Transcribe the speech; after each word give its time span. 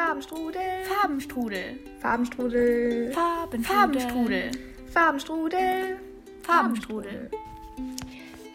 Farbenstrudel. 0.00 0.84
Farbenstrudel. 0.88 1.78
Farbenstrudel. 2.00 3.12
Farbenstrudel. 3.12 4.52
Farbenstrudel. 4.90 4.92
Farbenstrudel. 4.92 5.98
Farbenstrudel. 6.42 7.30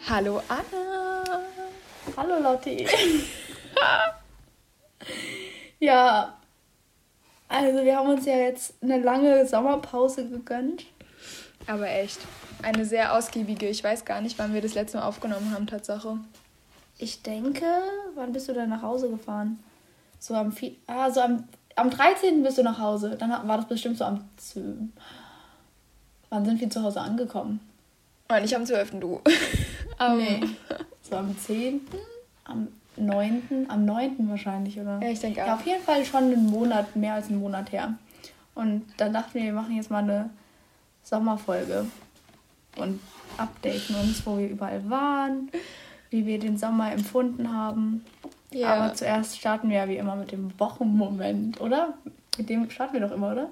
Hallo 0.09 0.41
Anna. 0.49 1.23
Hallo 2.17 2.39
Lotti. 2.39 2.87
ja, 5.79 6.35
also 7.47 7.85
wir 7.85 7.95
haben 7.95 8.09
uns 8.09 8.25
ja 8.25 8.37
jetzt 8.37 8.73
eine 8.81 8.99
lange 8.99 9.45
Sommerpause 9.45 10.27
gegönnt. 10.27 10.87
Aber 11.67 11.87
echt, 11.87 12.21
eine 12.63 12.85
sehr 12.85 13.15
ausgiebige. 13.15 13.67
Ich 13.67 13.83
weiß 13.83 14.03
gar 14.03 14.21
nicht, 14.21 14.39
wann 14.39 14.55
wir 14.55 14.61
das 14.61 14.73
letzte 14.73 14.97
Mal 14.97 15.07
aufgenommen 15.07 15.53
haben, 15.53 15.67
Tatsache. 15.67 16.17
Ich 16.97 17.21
denke, 17.21 17.65
wann 18.15 18.33
bist 18.33 18.49
du 18.49 18.53
denn 18.53 18.69
nach 18.69 18.81
Hause 18.81 19.11
gefahren? 19.11 19.59
So 20.25 20.33
am, 20.33 20.51
ah, 20.87 21.11
so 21.11 21.21
am, 21.21 21.43
am 21.75 21.91
13. 21.91 22.41
bist 22.41 22.57
du 22.57 22.63
nach 22.63 22.79
Hause. 22.79 23.15
Dann 23.15 23.29
war 23.29 23.57
das 23.57 23.67
bestimmt 23.67 23.99
so 23.99 24.05
am 24.05 24.21
12. 24.37 24.65
Wann 26.31 26.45
sind 26.45 26.59
wir 26.59 26.67
zu 26.67 26.81
Hause 26.81 26.99
angekommen? 27.01 27.59
Und 28.27 28.41
nicht 28.41 28.55
am 28.55 28.65
12. 28.65 28.99
du. 28.99 29.21
Am- 29.99 30.17
Nee. 30.17 30.41
So 31.03 31.15
am 31.15 31.37
10., 31.37 31.81
am 32.45 32.69
9., 32.97 33.67
am 33.69 33.85
9. 33.85 34.27
wahrscheinlich, 34.27 34.79
oder? 34.79 34.99
Ja, 34.99 35.09
ich 35.09 35.19
denke 35.19 35.41
Ja, 35.41 35.45
auch. 35.53 35.59
auf 35.59 35.65
jeden 35.67 35.83
Fall 35.83 36.03
schon 36.03 36.23
einen 36.23 36.47
Monat, 36.47 36.95
mehr 36.95 37.13
als 37.13 37.27
einen 37.29 37.39
Monat 37.39 37.71
her. 37.71 37.93
Und 38.55 38.83
dann 38.97 39.13
dachten 39.13 39.35
wir, 39.35 39.43
wir 39.43 39.53
machen 39.53 39.75
jetzt 39.75 39.91
mal 39.91 39.99
eine 40.01 40.31
Sommerfolge 41.03 41.85
und 42.77 42.99
updaten 43.37 43.95
uns, 43.97 44.25
wo 44.25 44.39
wir 44.39 44.49
überall 44.49 44.89
waren, 44.89 45.51
wie 46.09 46.25
wir 46.25 46.39
den 46.39 46.57
Sommer 46.57 46.91
empfunden 46.91 47.53
haben. 47.53 48.03
Ja. 48.55 48.73
Aber 48.73 48.93
zuerst 48.93 49.37
starten 49.37 49.69
wir 49.69 49.77
ja 49.77 49.89
wie 49.89 49.97
immer 49.97 50.15
mit 50.15 50.31
dem 50.31 50.57
Wochenmoment, 50.57 51.59
oder? 51.59 51.93
Mit 52.37 52.49
dem 52.49 52.69
starten 52.69 52.93
wir 52.93 53.01
doch 53.01 53.11
immer, 53.11 53.33
oder? 53.33 53.49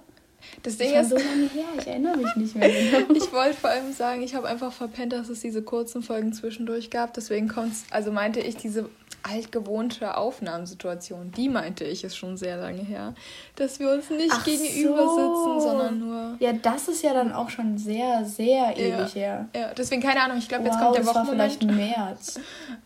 Das 0.61 0.77
Ding 0.77 0.94
ist 0.94 1.09
so 1.09 1.16
lange 1.16 1.50
her, 1.53 1.66
ich 1.78 1.88
erinnere 1.88 2.17
mich 2.17 2.36
nicht 2.36 2.55
mehr 2.55 2.69
genau. 2.69 3.13
ich 3.16 3.31
wollte 3.31 3.55
vor 3.55 3.69
allem 3.69 3.91
sagen, 3.94 4.22
ich 4.22 4.36
habe 4.36 4.47
einfach 4.47 4.72
verpennt, 4.72 5.13
dass 5.13 5.30
es 5.30 5.41
diese 5.41 5.61
kurzen 5.61 6.03
Folgen 6.03 6.33
zwischendurch 6.33 6.89
gab. 6.89 7.13
Deswegen 7.13 7.47
kommt's, 7.47 7.86
also 7.91 8.11
meinte 8.11 8.39
ich 8.39 8.55
diese 8.55 8.89
altgewohnte 9.23 10.17
Aufnahmesituation, 10.17 11.31
die 11.31 11.49
meinte 11.49 11.83
ich, 11.85 12.03
ist 12.03 12.16
schon 12.17 12.38
sehr 12.38 12.57
lange 12.57 12.81
her. 12.81 13.13
Dass 13.55 13.79
wir 13.79 13.91
uns 13.91 14.09
nicht 14.09 14.31
Ach 14.31 14.43
gegenüber 14.43 15.03
so. 15.03 15.16
sitzen, 15.16 15.61
sondern 15.69 15.99
nur. 15.99 16.35
Ja, 16.39 16.53
das 16.53 16.88
ist 16.88 17.03
ja 17.03 17.13
dann 17.13 17.31
auch 17.31 17.49
schon 17.49 17.77
sehr, 17.77 18.25
sehr 18.25 18.77
ewig 18.77 19.16
her. 19.16 19.47
Ja, 19.55 19.73
deswegen 19.73 20.01
keine 20.01 20.21
Ahnung, 20.21 20.38
ich 20.38 20.47
glaube, 20.47 20.66
jetzt 20.66 20.75
wow, 20.75 20.83
kommt 20.83 20.97
der 20.97 21.03
das 21.05 21.16
war 21.16 21.25
vielleicht. 21.25 21.63
März. 21.63 22.39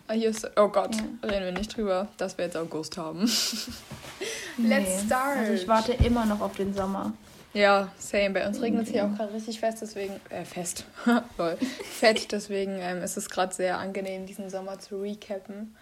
Ah, 0.08 0.14
ist, 0.14 0.50
oh 0.56 0.68
Gott, 0.70 0.96
Ja. 0.96 1.30
reden 1.30 1.46
wir 1.46 1.52
nicht 1.52 1.76
drüber, 1.76 2.08
dass 2.18 2.38
wir 2.38 2.46
jetzt 2.46 2.58
August 2.58 2.98
haben. 2.98 3.30
Nee. 4.60 4.80
Let's 4.80 5.04
start. 5.04 5.38
Also 5.38 5.54
ich 5.54 5.68
warte 5.68 5.94
immer 5.94 6.26
noch 6.26 6.42
auf 6.42 6.56
den 6.56 6.74
Sommer. 6.74 7.14
Ja, 7.54 7.90
same. 8.00 8.32
Bei 8.32 8.48
uns 8.48 8.60
regnet 8.60 8.88
es 8.88 8.92
hier 8.92 9.06
auch 9.06 9.16
gerade 9.16 9.34
richtig 9.34 9.60
fest, 9.60 9.80
deswegen, 9.82 10.20
äh, 10.30 10.46
fest, 10.46 10.86
lol, 11.38 11.58
fett, 11.84 12.32
deswegen 12.32 12.78
ähm, 12.80 13.02
ist 13.04 13.18
es 13.18 13.30
gerade 13.30 13.54
sehr 13.54 13.78
angenehm, 13.78 14.26
diesen 14.26 14.50
Sommer 14.50 14.80
zu 14.80 15.00
recappen 15.00 15.76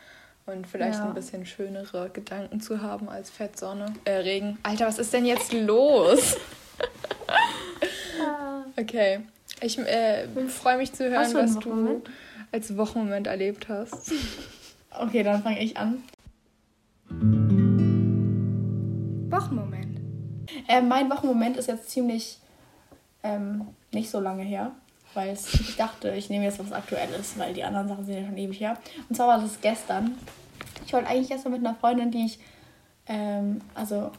und 0.45 0.67
vielleicht 0.67 0.99
Ja. 0.99 1.07
ein 1.07 1.13
bisschen 1.13 1.45
schönere 1.45 2.09
Gedanken 2.09 2.59
zu 2.61 2.81
haben 2.81 3.09
als 3.09 3.29
Fettsonne, 3.29 3.93
äh, 4.05 4.11
Regen. 4.11 4.57
Alter, 4.63 4.88
was 4.88 4.99
ist 4.99 5.13
denn 5.13 5.25
jetzt 5.25 5.51
los? 5.53 6.38
Okay, 8.77 9.21
ich 9.61 9.77
äh, 9.79 10.27
freue 10.49 10.77
mich 10.77 10.91
zu 10.91 11.09
hören, 11.09 11.33
was 11.33 11.57
du 11.59 12.01
als 12.51 12.75
Wochenmoment 12.77 13.27
erlebt 13.27 13.67
hast. 13.69 14.11
Okay, 14.97 15.23
dann 15.23 15.43
fange 15.43 15.61
ich 15.61 15.75
an. 15.75 16.01
Wochenmoment. 19.29 19.99
Äh, 20.69 20.81
mein 20.81 21.09
Wochenmoment 21.09 21.57
ist 21.57 21.67
jetzt 21.67 21.89
ziemlich 21.89 22.38
ähm, 23.21 23.67
nicht 23.91 24.09
so 24.09 24.21
lange 24.21 24.43
her, 24.43 24.71
weil 25.16 25.33
ich 25.33 25.75
dachte, 25.75 26.11
ich 26.11 26.30
nehme 26.30 26.45
jetzt 26.45 26.59
was 26.59 26.72
Aktuelles, 26.72 27.38
weil 27.38 27.53
die 27.53 27.63
anderen 27.63 27.88
Sachen 27.88 28.06
sind 28.06 28.16
ja 28.16 28.25
schon 28.25 28.38
ewig 28.38 28.59
her. 28.59 28.78
Und 29.09 29.16
zwar 29.16 29.28
war 29.28 29.39
das 29.39 29.62
gestern. 29.62 30.17
Ich 30.85 30.94
wollte 30.94 31.07
eigentlich 31.07 31.29
gestern 31.29 31.51
mit 31.51 31.66
einer 31.66 31.75
Freundin, 31.75 32.12
die 32.12 32.25
ich, 32.25 32.39
ähm, 33.07 33.62
also 33.73 34.12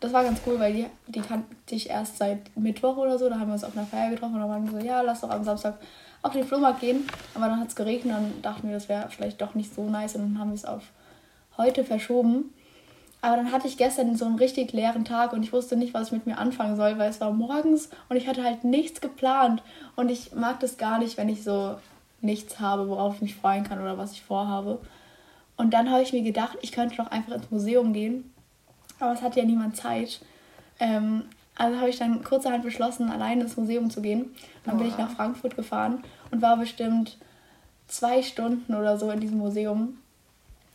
das 0.00 0.12
war 0.12 0.24
ganz 0.24 0.40
cool, 0.46 0.58
weil 0.58 0.72
die, 0.72 0.86
die 1.08 1.20
kannte 1.20 1.46
ich 1.70 1.90
erst 1.90 2.18
seit 2.18 2.56
Mittwoch 2.56 2.96
oder 2.96 3.18
so. 3.18 3.28
Da 3.28 3.38
haben 3.38 3.48
wir 3.48 3.54
uns 3.54 3.64
auf 3.64 3.76
einer 3.76 3.86
Feier 3.86 4.10
getroffen 4.10 4.34
und 4.34 4.40
dann 4.40 4.50
waren 4.50 4.72
wir 4.72 4.80
so, 4.80 4.86
ja, 4.86 5.00
lass 5.00 5.20
doch 5.20 5.30
am 5.30 5.44
Samstag 5.44 5.78
auf 6.22 6.32
den 6.32 6.44
Flohmarkt 6.44 6.80
gehen. 6.80 7.06
Aber 7.34 7.46
dann 7.46 7.60
hat 7.60 7.68
es 7.68 7.76
geregnet 7.76 8.16
und 8.16 8.22
dann 8.22 8.42
dachten 8.42 8.68
wir, 8.68 8.74
das 8.74 8.88
wäre 8.88 9.08
vielleicht 9.10 9.40
doch 9.40 9.54
nicht 9.54 9.74
so 9.74 9.88
nice 9.88 10.14
und 10.14 10.22
dann 10.22 10.38
haben 10.38 10.50
wir 10.50 10.54
es 10.54 10.64
auf 10.64 10.82
heute 11.56 11.84
verschoben. 11.84 12.54
Aber 13.20 13.36
dann 13.36 13.50
hatte 13.50 13.66
ich 13.66 13.76
gestern 13.76 14.16
so 14.16 14.26
einen 14.26 14.36
richtig 14.36 14.72
leeren 14.72 15.04
Tag 15.04 15.32
und 15.32 15.42
ich 15.42 15.52
wusste 15.52 15.76
nicht, 15.76 15.92
was 15.92 16.08
ich 16.08 16.12
mit 16.12 16.26
mir 16.26 16.38
anfangen 16.38 16.76
soll, 16.76 16.98
weil 16.98 17.10
es 17.10 17.20
war 17.20 17.32
morgens 17.32 17.90
und 18.08 18.16
ich 18.16 18.28
hatte 18.28 18.44
halt 18.44 18.62
nichts 18.64 19.00
geplant. 19.00 19.62
Und 19.96 20.08
ich 20.10 20.32
mag 20.34 20.60
das 20.60 20.76
gar 20.76 20.98
nicht, 20.98 21.16
wenn 21.16 21.28
ich 21.28 21.42
so 21.42 21.76
nichts 22.20 22.60
habe, 22.60 22.88
worauf 22.88 23.16
ich 23.16 23.22
mich 23.22 23.34
freuen 23.34 23.64
kann 23.64 23.80
oder 23.80 23.98
was 23.98 24.12
ich 24.12 24.22
vorhabe. 24.22 24.78
Und 25.56 25.74
dann 25.74 25.90
habe 25.90 26.02
ich 26.02 26.12
mir 26.12 26.22
gedacht, 26.22 26.58
ich 26.62 26.70
könnte 26.70 26.96
doch 26.96 27.10
einfach 27.10 27.34
ins 27.34 27.50
Museum 27.50 27.92
gehen. 27.92 28.32
Aber 29.00 29.12
es 29.12 29.22
hatte 29.22 29.40
ja 29.40 29.46
niemand 29.46 29.76
Zeit. 29.76 30.20
Ähm, 30.78 31.24
also 31.56 31.78
habe 31.78 31.90
ich 31.90 31.98
dann 31.98 32.22
kurzerhand 32.22 32.62
beschlossen, 32.62 33.10
alleine 33.10 33.42
ins 33.42 33.56
Museum 33.56 33.90
zu 33.90 34.00
gehen. 34.00 34.34
Dann 34.64 34.78
bin 34.78 34.86
ich 34.86 34.96
nach 34.96 35.10
Frankfurt 35.10 35.56
gefahren 35.56 36.04
und 36.30 36.40
war 36.40 36.56
bestimmt 36.56 37.18
zwei 37.88 38.22
Stunden 38.22 38.74
oder 38.74 38.96
so 38.96 39.10
in 39.10 39.18
diesem 39.18 39.38
Museum. 39.38 39.98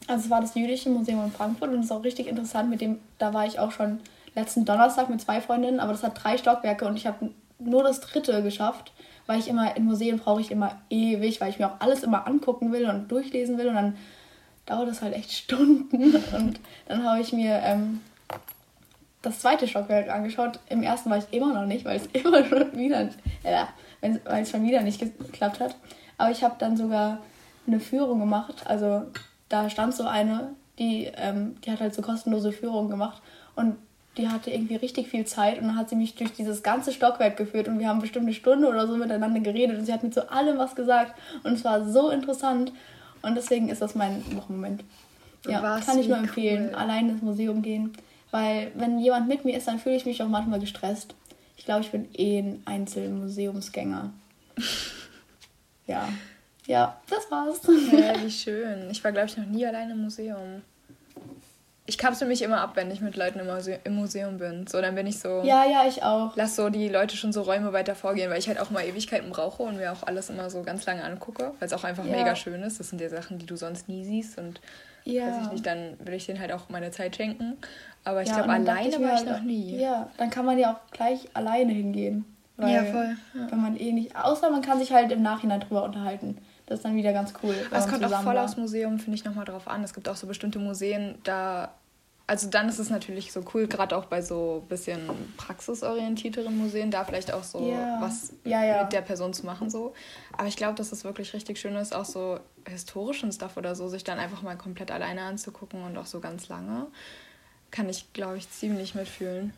Also 0.08 0.26
es 0.26 0.30
war 0.30 0.42
das 0.42 0.56
Jüdische 0.56 0.90
Museum 0.90 1.24
in 1.24 1.32
Frankfurt 1.32 1.70
und 1.70 1.80
es 1.80 1.86
ist 1.86 1.92
auch 1.92 2.04
richtig 2.04 2.28
interessant. 2.28 2.70
Mit 2.70 2.82
dem, 2.82 3.00
da 3.20 3.34
war 3.34 3.46
ich 3.46 3.60
auch 3.60 3.72
schon 3.72 4.00
letzten 4.36 4.66
Donnerstag 4.66 5.10
mit 5.10 5.22
zwei 5.22 5.42
Freundinnen, 5.42 5.80
aber 5.80 5.92
das 5.92 6.04
hat 6.04 6.22
drei 6.22 6.38
Stockwerke 6.38 6.86
und 6.86 6.98
ich 6.98 7.08
habe 7.08 7.30
nur 7.60 7.84
das 7.84 8.02
dritte 8.02 8.44
geschafft, 8.44 8.92
weil 9.26 9.40
ich 9.40 9.48
immer 9.48 9.76
in 9.78 9.86
Museen 9.86 10.20
brauche 10.20 10.42
ich 10.42 10.52
immer 10.52 10.82
ewig, 10.90 11.40
weil 11.40 11.50
ich 11.50 11.60
mir 11.60 11.68
auch 11.68 11.80
alles 11.80 12.04
immer 12.04 12.28
angucken 12.28 12.72
will 12.72 12.90
und 12.90 13.12
durchlesen 13.12 13.58
will 13.58 13.68
und 13.68 13.76
dann 13.76 13.98
dauert 14.66 14.90
das 14.90 15.02
halt 15.02 15.14
echt 15.14 15.32
Stunden. 15.34 16.16
Und 16.36 16.60
dann 16.88 17.04
habe 17.04 17.22
ich 17.22 17.32
mir 17.32 17.62
ähm, 17.64 18.02
das 19.22 19.40
zweite 19.40 19.68
Stockwerk 19.68 20.10
angeschaut. 20.10 20.60
Im 20.70 20.84
ersten 20.84 21.10
war 21.10 21.18
ich 21.18 21.32
immer 21.32 21.54
noch 21.54 21.66
nicht, 21.66 21.86
weil 21.86 21.98
es 21.98 22.08
immer 22.14 22.44
schon 22.46 22.76
wieder, 22.78 23.10
äh, 23.44 23.66
weil 24.02 24.42
es 24.42 24.52
schon 24.52 24.66
wieder 24.66 24.82
nicht 24.82 25.00
geklappt 25.00 25.60
hat. 25.60 25.76
Aber 26.18 26.32
ich 26.32 26.44
habe 26.44 26.56
dann 26.60 26.78
sogar 26.78 27.20
eine 27.66 27.80
Führung 27.80 28.20
gemacht. 28.20 28.64
Also 28.66 29.04
da 29.54 29.70
stand 29.70 29.94
so 29.94 30.06
eine, 30.06 30.56
die, 30.80 31.12
ähm, 31.16 31.56
die 31.64 31.72
hat 31.72 31.80
halt 31.80 31.94
so 31.94 32.02
kostenlose 32.02 32.52
Führungen 32.52 32.90
gemacht 32.90 33.22
und 33.56 33.76
die 34.18 34.28
hatte 34.28 34.50
irgendwie 34.50 34.76
richtig 34.76 35.08
viel 35.10 35.26
Zeit 35.26 35.60
und 35.60 35.68
dann 35.68 35.78
hat 35.78 35.90
sie 35.90 35.96
mich 35.96 36.16
durch 36.16 36.34
dieses 36.34 36.64
ganze 36.64 36.92
Stockwerk 36.92 37.38
geführt 37.38 37.68
und 37.68 37.78
wir 37.78 37.88
haben 37.88 38.02
bestimmt 38.02 38.26
eine 38.26 38.34
Stunde 38.34 38.68
oder 38.68 38.88
so 38.88 38.98
miteinander 38.98 39.40
geredet 39.42 39.78
und 39.78 39.86
sie 39.86 39.94
hat 39.94 40.02
mir 40.02 40.10
zu 40.10 40.32
allem 40.32 40.58
was 40.58 40.74
gesagt 40.76 41.14
und 41.44 41.54
es 41.54 41.64
war 41.64 41.88
so 41.88 42.10
interessant 42.10 42.74
und 43.22 43.36
deswegen 43.36 43.70
ist 43.70 43.82
das 43.82 43.94
mein 43.94 44.24
Wochenmoment. 44.36 44.84
Ja, 45.46 45.62
Was, 45.62 45.86
kann 45.86 46.00
ich 46.00 46.08
nur 46.08 46.18
empfehlen, 46.18 46.70
cool. 46.70 46.76
allein 46.76 47.10
ins 47.10 47.22
Museum 47.22 47.62
gehen, 47.62 47.94
weil 48.32 48.72
wenn 48.74 48.98
jemand 48.98 49.28
mit 49.28 49.46
mir 49.46 49.56
ist, 49.56 49.68
dann 49.68 49.78
fühle 49.78 49.98
ich 49.98 50.06
mich 50.06 50.24
auch 50.24 50.30
manchmal 50.30 50.60
gestresst. 50.60 51.14
Ich 51.58 51.66
glaube, 51.66 51.82
ich 51.82 51.92
bin 51.92 52.08
eh 52.16 52.40
ein 52.40 52.62
Einzelmuseumsgänger. 52.66 54.12
ja. 55.88 56.08
Ja, 56.68 56.98
das 57.10 57.30
war's. 57.30 57.62
Ja, 57.92 58.22
wie 58.24 58.32
schön. 58.32 58.90
Ich 58.90 59.04
war, 59.04 59.12
glaube 59.12 59.28
ich, 59.28 59.38
noch 59.38 59.46
nie 59.46 59.66
alleine 59.66 59.94
im 59.94 60.02
Museum. 60.04 60.62
Ich 61.86 61.98
kapsel 61.98 62.30
mich 62.30 62.42
immer 62.42 62.62
ab, 62.62 62.72
wenn 62.76 62.90
ich 62.92 63.02
mit 63.02 63.18
Leuten 63.18 63.40
im, 63.40 63.48
Muse 63.48 63.78
im 63.84 63.96
Museum 63.96 64.38
bin. 64.38 64.66
So, 64.68 64.80
dann 64.80 64.96
bin 64.96 65.06
ich 65.06 65.20
so. 65.20 65.42
ja, 65.44 65.66
ja, 65.66 65.86
ich 65.86 66.02
auch. 66.02 66.32
Lass 66.38 66.56
so 66.56 66.70
die 66.70 66.88
Leute 66.88 67.18
schon 67.18 67.34
so 67.34 67.42
Räume 67.42 67.74
weiter 67.74 67.94
vorgehen, 67.94 68.32
weil 68.32 68.40
ich 68.40 68.48
halt 68.48 68.58
auch 68.60 68.70
mal 68.70 68.86
Ewigkeiten 68.86 69.30
brauche 69.32 69.64
und 69.64 69.76
mir 69.76 69.92
auch 69.92 70.04
alles 70.04 70.30
immer 70.30 70.50
so 70.50 70.64
ganz 70.64 70.86
lange 70.86 71.04
angucke, 71.04 71.52
weil 71.60 71.68
es 71.68 71.74
auch 71.74 71.84
einfach 71.84 72.06
Ja. 72.06 72.12
mega 72.12 72.38
schön 72.38 72.64
ist. 72.64 72.80
Das 72.80 72.88
sind 72.90 73.02
ja 73.02 73.10
Sachen, 73.10 73.38
die 73.38 73.46
du 73.46 73.58
sonst 73.58 73.90
nie 73.90 74.06
siehst 74.06 74.38
und 74.38 74.62
Ja. 75.04 75.28
weiß 75.28 75.36
ich 75.42 75.50
nicht, 75.52 75.66
dann 75.66 75.98
will 76.00 76.14
ich 76.14 76.26
denen 76.26 76.40
halt 76.40 76.54
auch 76.54 76.70
meine 76.70 76.92
Zeit 76.92 77.18
schenken. 77.18 77.58
Aber 78.06 78.22
ich 78.22 78.30
Ja, 78.30 78.36
glaube, 78.36 78.52
alleine 78.54 78.98
mir 78.98 79.08
war 79.10 79.16
ich 79.16 79.26
noch 79.26 79.42
nie. 79.42 79.76
Ja, 79.78 80.10
dann 80.16 80.30
kann 80.30 80.46
man 80.46 80.58
ja 80.58 80.74
auch 80.74 80.92
gleich 80.92 81.28
alleine 81.34 81.74
hingehen. 81.74 82.24
Weil 82.56 82.74
Ja, 82.76 82.84
voll, 82.86 83.16
ja. 83.34 83.52
Wenn 83.52 83.62
man 83.62 83.76
eh 83.76 83.92
nicht. 83.92 84.16
Außer 84.16 84.50
man 84.52 84.62
kann 84.62 84.80
sich 84.80 84.94
halt 84.94 85.12
im 85.12 85.22
Nachhinein 85.22 85.60
drüber 85.60 85.84
unterhalten. 85.84 86.38
Das 86.66 86.80
ist 86.80 86.86
dann 86.86 86.96
wieder 86.96 87.12
ganz 87.14 87.34
cool. 87.44 87.56
Aber 87.70 87.78
es 87.80 87.88
kommt 87.88 88.04
auch 88.06 88.22
voll 88.24 88.36
war. 88.36 88.46
aufs 88.46 88.56
Museum, 88.58 88.98
finde 89.00 89.16
ich, 89.16 89.26
nochmal 89.26 89.46
drauf 89.46 89.68
an. 89.68 89.84
Es 89.84 89.94
gibt 89.94 90.08
auch 90.08 90.16
so 90.16 90.28
bestimmte 90.28 90.60
Museen, 90.60 91.16
da. 91.24 91.74
Also 92.26 92.50
dann 92.50 92.70
ist 92.70 92.80
es 92.80 92.90
natürlich 92.90 93.34
so 93.34 93.44
cool, 93.54 93.68
gerade 93.68 93.98
auch 93.98 94.06
bei 94.06 94.22
so 94.22 94.64
bisschen 94.70 95.10
praxisorientierteren 95.36 96.58
Museen, 96.58 96.90
da 96.90 97.04
vielleicht 97.04 97.34
auch 97.34 97.44
so 97.44 97.70
Ja. 97.70 97.98
was 98.00 98.32
Ja, 98.46 98.64
ja. 98.64 98.84
mit 98.84 98.94
der 98.94 99.02
Person 99.02 99.34
zu 99.34 99.46
machen. 99.46 99.70
so. 99.70 99.94
Aber 100.38 100.48
ich 100.48 100.56
glaube, 100.56 100.76
dass 100.76 100.94
es 100.94 101.04
wirklich 101.04 101.34
richtig 101.34 101.60
schön 101.60 101.76
ist, 101.76 101.94
auch 101.94 102.06
so 102.06 102.40
historischen 102.66 103.32
Stuff 103.34 103.58
oder 103.58 103.76
so, 103.76 103.90
sich 103.90 104.06
dann 104.06 104.20
einfach 104.20 104.42
mal 104.42 104.58
komplett 104.58 104.90
alleine 104.90 105.24
anzugucken 105.24 105.84
und 105.84 105.98
auch 105.98 106.06
so 106.06 106.22
ganz 106.22 106.48
lange. 106.48 106.88
Kann 107.72 107.90
ich, 107.90 108.14
glaube 108.14 108.38
ich, 108.38 108.50
ziemlich 108.50 108.96
mitfühlen. 108.96 109.54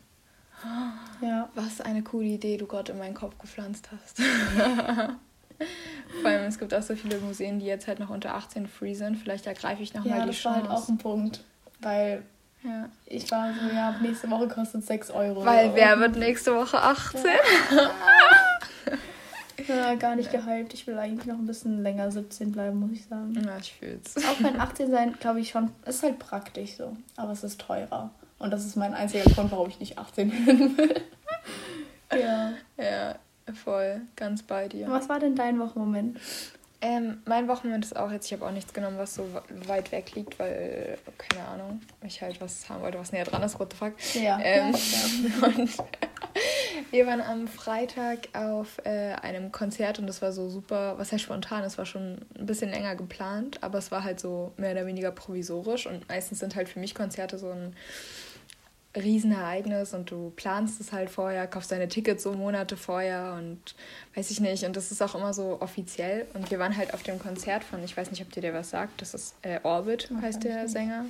Ja. 1.22 1.48
Was 1.54 1.80
eine 1.80 2.02
coole 2.02 2.26
Idee 2.26 2.56
du 2.56 2.66
gerade 2.66 2.92
in 2.92 2.98
meinen 2.98 3.14
Kopf 3.14 3.38
gepflanzt 3.38 3.90
hast. 3.92 4.18
Vor 6.22 6.30
allem, 6.30 6.44
es 6.44 6.58
gibt 6.58 6.72
auch 6.74 6.82
so 6.82 6.94
viele 6.96 7.18
Museen, 7.18 7.58
die 7.58 7.66
jetzt 7.66 7.86
halt 7.86 7.98
noch 7.98 8.10
unter 8.10 8.34
18 8.34 8.66
free 8.66 8.94
sind. 8.94 9.16
Vielleicht 9.16 9.46
ergreife 9.46 9.82
ich 9.82 9.92
nochmal 9.94 10.18
Ja, 10.18 10.24
die 10.24 10.30
das 10.32 10.44
war 10.44 10.54
Chance. 10.54 10.68
halt 10.70 10.78
auch 10.78 10.88
ein 10.88 10.98
Punkt. 10.98 11.44
Weil 11.80 12.22
Ja. 12.62 12.88
Ich 13.06 13.30
war 13.30 13.52
so, 13.52 13.74
ja, 13.74 13.94
nächste 14.00 14.30
Woche 14.30 14.48
kostet 14.48 14.80
es 14.82 14.86
6 14.88 15.10
Euro. 15.10 15.44
Weil 15.44 15.74
wer 15.74 15.98
wird 16.00 16.16
nächste 16.16 16.54
Woche 16.54 16.80
18? 16.80 17.22
Ja. 19.68 19.94
gar 19.94 20.14
nicht 20.16 20.30
gehypt. 20.30 20.74
Ich 20.74 20.86
will 20.86 20.98
eigentlich 20.98 21.26
noch 21.26 21.38
ein 21.38 21.46
bisschen 21.46 21.82
länger 21.82 22.10
17 22.12 22.52
bleiben, 22.52 22.78
muss 22.78 22.92
ich 22.92 23.06
sagen. 23.06 23.32
Ja, 23.44 23.56
ich 23.58 23.72
fühl's. 23.72 24.14
Auch 24.18 24.40
wenn 24.44 24.60
18 24.60 24.90
sein, 24.90 25.14
glaube 25.18 25.40
ich 25.40 25.48
schon, 25.50 25.70
ist 25.86 26.02
halt 26.02 26.18
praktisch 26.18 26.74
so. 26.76 26.94
Aber 27.16 27.32
es 27.32 27.42
ist 27.42 27.60
teurer. 27.60 28.10
Und 28.38 28.50
das 28.52 28.64
ist 28.66 28.76
mein 28.76 28.92
einziger 28.94 29.24
Grund, 29.30 29.50
warum 29.50 29.68
ich 29.68 29.80
nicht 29.80 29.98
18 29.98 30.30
werden 30.46 30.76
will. 30.78 31.00
ja. 32.12 32.52
Ja, 32.76 33.14
voll. 33.54 34.02
Ganz 34.16 34.42
bei 34.42 34.68
dir. 34.68 34.88
Was 34.88 35.08
war 35.08 35.18
denn 35.18 35.36
dein 35.36 35.58
Wochenmoment? 35.58 36.18
Ähm, 36.82 37.22
mein 37.24 37.48
Wochenmoment 37.48 37.84
ist 37.84 37.96
auch 37.96 38.12
jetzt, 38.12 38.26
ich 38.26 38.32
habe 38.34 38.44
auch 38.44 38.52
nichts 38.52 38.74
genommen, 38.74 38.98
was 38.98 39.14
so 39.14 39.26
weit 39.66 39.92
weg 39.92 40.14
liegt, 40.14 40.38
weil, 40.38 40.98
keine 41.16 41.46
Ahnung, 41.48 41.80
ich 42.04 42.20
halt 42.20 42.40
was 42.40 42.68
haben 42.68 42.82
wollte, 42.82 42.98
was 42.98 43.12
näher 43.12 43.24
dran 43.24 43.42
ist, 43.42 43.58
what 43.58 43.72
the 43.72 43.78
fuck. 43.78 43.94
Ja. 44.14 44.38
Ähm, 44.42 44.74
ja. 44.74 45.46
Und 45.46 45.70
wir 46.90 47.06
waren 47.06 47.22
am 47.22 47.48
Freitag 47.48 48.28
auf 48.34 48.78
äh, 48.84 49.14
einem 49.14 49.52
Konzert 49.52 49.98
und 49.98 50.06
das 50.06 50.20
war 50.20 50.32
so 50.32 50.48
super, 50.48 50.98
was 50.98 51.12
heißt 51.12 51.24
spontan, 51.24 51.64
es 51.64 51.78
war 51.78 51.86
schon 51.86 52.18
ein 52.38 52.46
bisschen 52.46 52.70
länger 52.70 52.94
geplant, 52.94 53.62
aber 53.62 53.78
es 53.78 53.90
war 53.90 54.04
halt 54.04 54.20
so 54.20 54.52
mehr 54.56 54.72
oder 54.72 54.86
weniger 54.86 55.10
provisorisch 55.10 55.86
und 55.86 56.06
meistens 56.08 56.40
sind 56.40 56.54
halt 56.56 56.68
für 56.68 56.78
mich 56.78 56.94
Konzerte 56.94 57.38
so 57.38 57.50
ein 57.50 57.74
Riesenereignis 58.96 59.94
und 59.94 60.10
du 60.10 60.32
planst 60.36 60.80
es 60.80 60.92
halt 60.92 61.10
vorher, 61.10 61.46
kaufst 61.46 61.70
deine 61.70 61.88
Tickets 61.88 62.22
so 62.22 62.32
Monate 62.32 62.76
vorher 62.76 63.36
und 63.38 63.74
weiß 64.14 64.30
ich 64.30 64.40
nicht. 64.40 64.64
Und 64.64 64.76
das 64.76 64.90
ist 64.90 65.02
auch 65.02 65.14
immer 65.14 65.32
so 65.34 65.60
offiziell. 65.60 66.26
Und 66.34 66.50
wir 66.50 66.58
waren 66.58 66.76
halt 66.76 66.94
auf 66.94 67.02
dem 67.02 67.18
Konzert 67.18 67.62
von, 67.64 67.82
ich 67.84 67.96
weiß 67.96 68.10
nicht, 68.10 68.22
ob 68.22 68.32
dir 68.32 68.40
der 68.40 68.54
was 68.54 68.70
sagt, 68.70 69.02
das 69.02 69.14
ist 69.14 69.34
äh, 69.42 69.60
Orbit, 69.62 70.10
Ach, 70.16 70.22
heißt 70.22 70.44
der 70.44 70.68
Sänger. 70.68 71.06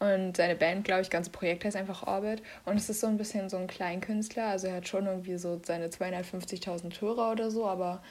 Und 0.00 0.36
seine 0.36 0.56
Band, 0.56 0.84
glaube 0.84 1.02
ich, 1.02 1.10
ganze 1.10 1.30
Projekt 1.30 1.64
heißt 1.64 1.76
einfach 1.76 2.06
Orbit. 2.06 2.42
Und 2.64 2.76
es 2.76 2.88
ist 2.88 3.00
so 3.00 3.06
ein 3.06 3.16
bisschen 3.16 3.48
so 3.48 3.56
ein 3.56 3.66
Kleinkünstler. 3.66 4.46
Also 4.46 4.66
er 4.66 4.76
hat 4.76 4.88
schon 4.88 5.06
irgendwie 5.06 5.38
so 5.38 5.60
seine 5.64 5.88
250.000 5.88 7.00
Hörer 7.00 7.32
oder 7.32 7.50
so, 7.50 7.66
aber 7.66 8.02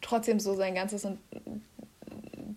trotzdem 0.00 0.40
so 0.40 0.54
sein 0.54 0.74
ganzes 0.74 1.06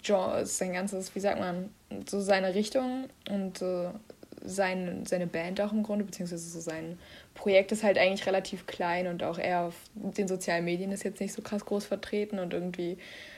Genre, 0.02 0.46
sein 0.46 0.74
ganzes, 0.74 1.16
wie 1.16 1.20
sagt 1.20 1.40
man, 1.40 1.70
so 2.08 2.22
seine 2.22 2.54
Richtung 2.54 3.06
und 3.30 3.62
äh, 3.62 3.90
sein, 4.46 5.06
seine 5.06 5.28
Band 5.28 5.62
auch 5.62 5.72
im 5.72 5.84
Grunde, 5.84 6.06
beziehungsweise 6.06 6.48
so 6.48 6.60
sein 6.60 6.98
Projekt 7.34 7.72
ist 7.72 7.84
halt 7.84 7.98
eigentlich 7.98 8.26
relativ 8.26 8.66
klein 8.66 9.08
und 9.08 9.24
auch 9.24 9.38
er 9.38 9.62
auf 9.62 9.76
den 9.96 10.28
sozialen 10.28 10.66
Medien 10.66 10.92
ist 10.92 11.04
jetzt 11.04 11.20
nicht 11.20 11.34
so 11.34 11.42
krass 11.42 11.66
groß 11.66 11.86
vertreten 11.86 12.40
und 12.40 12.54
irgendwie 12.54 12.98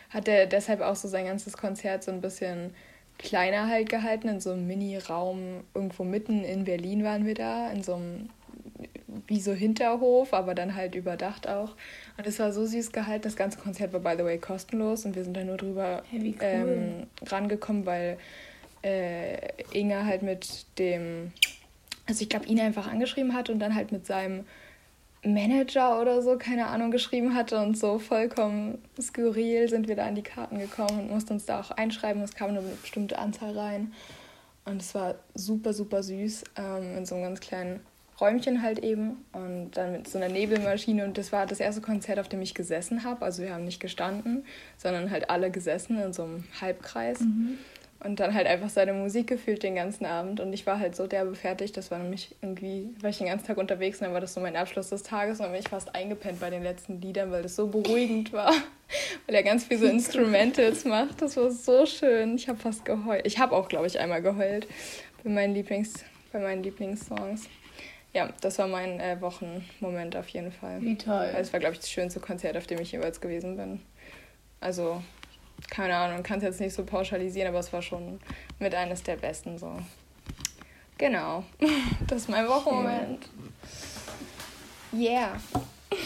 hat 0.09 0.27
er 0.27 0.45
deshalb 0.45 0.81
auch 0.81 0.95
so 0.95 1.07
sein 1.07 1.25
ganzes 1.25 1.57
Konzert 1.57 2.03
so 2.03 2.11
ein 2.11 2.21
bisschen 2.21 2.73
kleiner 3.17 3.67
halt 3.67 3.89
gehalten, 3.89 4.27
in 4.27 4.39
so 4.39 4.51
einem 4.51 4.67
Mini-Raum 4.67 5.63
irgendwo 5.73 6.03
mitten 6.03 6.43
in 6.43 6.65
Berlin 6.65 7.03
waren 7.03 7.25
wir 7.25 7.33
da, 7.33 7.71
in 7.71 7.83
so 7.83 7.95
einem 7.95 8.29
wie 9.27 9.39
so 9.39 9.53
Hinterhof, 9.53 10.33
aber 10.33 10.53
dann 10.53 10.75
halt 10.75 10.95
überdacht 10.95 11.47
auch. 11.47 11.75
Und 12.17 12.27
es 12.27 12.39
war 12.39 12.51
so 12.51 12.65
süß 12.65 12.91
gehalten. 12.91 13.23
Das 13.23 13.35
ganze 13.35 13.57
Konzert 13.57 13.93
war, 13.93 13.99
by 13.99 14.13
the 14.17 14.23
way, 14.23 14.37
kostenlos 14.37 15.05
und 15.05 15.15
wir 15.15 15.23
sind 15.23 15.35
da 15.35 15.43
nur 15.43 15.57
drüber 15.57 16.03
hey, 16.09 16.35
cool. 16.35 16.35
ähm, 16.41 17.07
rangekommen, 17.25 17.85
weil 17.85 18.17
äh, 18.87 19.37
Inge 19.73 20.05
halt 20.05 20.21
mit 20.21 20.65
dem, 20.79 21.33
also 22.07 22.21
ich 22.21 22.29
glaube, 22.29 22.45
ihn 22.45 22.59
einfach 22.59 22.87
angeschrieben 22.87 23.33
hat 23.33 23.49
und 23.49 23.59
dann 23.59 23.75
halt 23.75 23.91
mit 23.91 24.05
seinem 24.05 24.45
Manager 25.23 25.99
oder 26.01 26.21
so, 26.21 26.37
keine 26.37 26.67
Ahnung, 26.67 26.91
geschrieben 26.91 27.35
hatte 27.35 27.59
und 27.59 27.77
so 27.77 27.99
vollkommen 27.99 28.81
skurril 29.01 29.67
sind 29.67 29.87
wir 29.87 29.95
da 29.95 30.05
an 30.05 30.15
die 30.15 30.23
Karten 30.23 30.57
gekommen 30.59 30.99
und 31.01 31.11
mussten 31.11 31.33
uns 31.33 31.45
da 31.45 31.59
auch 31.59 31.71
einschreiben. 31.71 32.21
Es 32.21 32.33
kam 32.33 32.53
nur 32.53 32.63
eine 32.63 32.71
bestimmte 32.75 33.19
Anzahl 33.19 33.57
rein. 33.57 33.93
Und 34.63 34.81
es 34.81 34.93
war 34.95 35.15
super, 35.33 35.73
super 35.73 36.03
süß 36.03 36.43
ähm, 36.57 36.97
in 36.97 37.05
so 37.05 37.15
einem 37.15 37.23
ganz 37.25 37.39
kleinen 37.39 37.79
Räumchen 38.19 38.61
halt 38.61 38.79
eben 38.79 39.25
und 39.31 39.71
dann 39.71 39.91
mit 39.93 40.07
so 40.07 40.17
einer 40.17 40.27
Nebelmaschine 40.27 41.05
und 41.05 41.17
das 41.17 41.31
war 41.31 41.45
das 41.45 41.59
erste 41.59 41.81
Konzert, 41.81 42.19
auf 42.19 42.27
dem 42.27 42.41
ich 42.41 42.53
gesessen 42.53 43.03
habe. 43.03 43.23
Also 43.23 43.43
wir 43.43 43.53
haben 43.53 43.63
nicht 43.63 43.79
gestanden, 43.79 44.43
sondern 44.77 45.11
halt 45.11 45.29
alle 45.29 45.51
gesessen 45.51 46.01
in 46.01 46.13
so 46.13 46.23
einem 46.23 46.43
Halbkreis. 46.59 47.19
Mhm 47.21 47.57
und 47.99 48.19
dann 48.19 48.33
halt 48.33 48.45
einfach 48.45 48.69
seine 48.69 48.93
Musik 48.93 49.27
gefühlt 49.27 49.63
den 49.63 49.75
ganzen 49.75 50.05
Abend. 50.05 50.39
Und 50.39 50.53
ich 50.53 50.67
war 50.67 50.79
halt 50.79 50.95
so 50.95 51.07
derbe 51.07 51.35
fertig. 51.35 51.71
Das 51.71 51.89
war 51.89 51.97
nämlich 51.97 52.35
irgendwie, 52.41 52.89
war 53.01 53.09
ich 53.09 53.17
den 53.17 53.27
ganzen 53.27 53.47
Tag 53.47 53.57
unterwegs 53.57 53.99
und 53.99 54.05
dann 54.05 54.13
war 54.13 54.21
das 54.21 54.33
so 54.33 54.39
mein 54.39 54.55
Abschluss 54.55 54.89
des 54.89 55.03
Tages 55.03 55.39
und 55.39 55.45
dann 55.45 55.51
bin 55.51 55.61
ich 55.61 55.69
fast 55.69 55.95
eingepennt 55.95 56.39
bei 56.39 56.49
den 56.49 56.63
letzten 56.63 57.01
Liedern, 57.01 57.31
weil 57.31 57.43
das 57.43 57.55
so 57.55 57.67
beruhigend 57.67 58.33
war. 58.33 58.53
weil 59.25 59.35
er 59.35 59.43
ganz 59.43 59.65
viel 59.65 59.79
so 59.79 59.87
Instrumentals 59.87 60.85
macht. 60.85 61.21
Das 61.21 61.35
war 61.37 61.49
so 61.49 61.85
schön. 61.85 62.35
Ich 62.35 62.47
habe 62.47 62.59
fast 62.59 62.85
geheult. 62.85 63.25
Ich 63.25 63.39
habe 63.39 63.55
auch, 63.55 63.67
glaube 63.67 63.87
ich, 63.87 63.99
einmal 63.99 64.21
geheult 64.21 64.67
bei 65.23 65.29
meinen, 65.29 65.55
Lieblings, 65.55 66.05
bei 66.31 66.39
meinen 66.39 66.63
Lieblingssongs. 66.63 67.49
Ja, 68.13 68.29
das 68.41 68.57
war 68.59 68.67
mein 68.67 68.99
äh, 68.99 69.19
Wochenmoment 69.21 70.15
auf 70.15 70.27
jeden 70.29 70.51
Fall. 70.51 70.81
Wie 70.81 70.97
toll. 70.97 71.29
Es 71.35 71.51
war, 71.51 71.59
glaube 71.59 71.73
ich, 71.73 71.79
das 71.79 71.89
schönste 71.89 72.19
Konzert, 72.19 72.57
auf 72.57 72.67
dem 72.67 72.79
ich 72.79 72.91
jeweils 72.91 73.21
gewesen 73.21 73.57
bin. 73.57 73.81
Also 74.59 75.01
keine 75.69 75.95
Ahnung, 75.95 76.23
kann 76.23 76.37
es 76.37 76.43
jetzt 76.43 76.59
nicht 76.59 76.73
so 76.73 76.83
pauschalisieren, 76.83 77.49
aber 77.49 77.59
es 77.59 77.71
war 77.73 77.81
schon 77.81 78.19
mit 78.59 78.73
eines 78.73 79.03
der 79.03 79.17
besten 79.17 79.57
so. 79.57 79.71
Genau. 80.97 81.43
Das 82.07 82.21
ist 82.21 82.29
mein 82.29 82.47
Wochenmoment. 82.47 83.27
Yeah. 84.93 85.35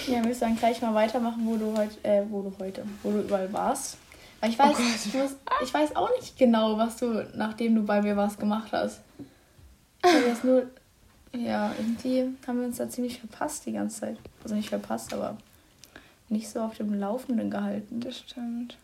Ja, 0.08 0.24
willst 0.24 0.42
du 0.42 0.46
dann 0.46 0.58
gleich 0.58 0.82
mal 0.82 0.94
weitermachen, 0.94 1.46
wo 1.46 1.56
du 1.56 1.78
heute, 1.78 2.04
äh, 2.04 2.24
wo 2.30 2.42
du 2.42 2.54
heute, 2.60 2.84
wo 3.04 3.12
du 3.12 3.22
überall 3.22 3.52
warst? 3.54 3.98
Weil 4.40 4.50
ich 4.50 4.58
weiß, 4.58 4.76
oh 4.78 5.20
hast, 5.20 5.36
ich 5.64 5.74
weiß 5.74 5.96
auch 5.96 6.10
nicht 6.20 6.38
genau, 6.38 6.78
was 6.78 6.98
du, 6.98 7.28
nachdem 7.36 7.76
du 7.76 7.84
bei 7.84 8.02
mir 8.02 8.18
warst, 8.18 8.40
gemacht 8.40 8.72
hast. 8.72 9.02
das 10.02 10.44
nur, 10.44 10.66
ja, 11.34 11.72
irgendwie 11.78 12.36
haben 12.48 12.60
wir 12.60 12.68
uns 12.68 12.78
da 12.78 12.90
ziemlich 12.90 13.20
verpasst 13.20 13.66
die 13.68 13.74
ganze 13.74 14.02
Zeit. 14.02 14.18
Also 14.44 14.56
nicht 14.56 14.70
verpasst, 14.70 15.14
aber 15.14 15.38
nicht 16.30 16.50
so 16.50 16.62
auf 16.62 16.76
dem 16.78 16.94
Laufenden 16.94 17.52
gehalten. 17.52 18.00
Das 18.00 18.18
stimmt. 18.18 18.78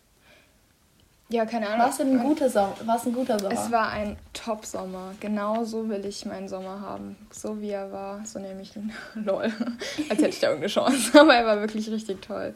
Ja, 1.30 1.44
keine 1.44 1.66
Ahnung. 1.66 1.80
War 1.80 1.90
es 1.90 2.00
ein 2.00 2.18
guter 2.18 2.48
Sommer? 2.48 2.74
War 2.84 3.04
ein 3.04 3.12
guter 3.12 3.38
Sommer? 3.38 3.54
Es 3.54 3.70
war 3.70 3.90
ein 3.90 4.16
Top-Sommer. 4.32 5.14
Genau 5.20 5.62
so 5.64 5.88
will 5.88 6.06
ich 6.06 6.24
meinen 6.24 6.48
Sommer 6.48 6.80
haben. 6.80 7.16
So 7.30 7.60
wie 7.60 7.68
er 7.68 7.92
war, 7.92 8.24
so 8.24 8.38
nehme 8.38 8.62
ich 8.62 8.74
ihn. 8.76 8.92
Lol. 9.14 9.52
Als 10.08 10.20
hätte 10.20 10.28
ich 10.28 10.40
da 10.40 10.48
irgendeine 10.48 10.72
Chance. 10.72 11.20
Aber 11.20 11.34
er 11.34 11.44
war 11.44 11.60
wirklich 11.60 11.90
richtig 11.90 12.22
toll. 12.22 12.54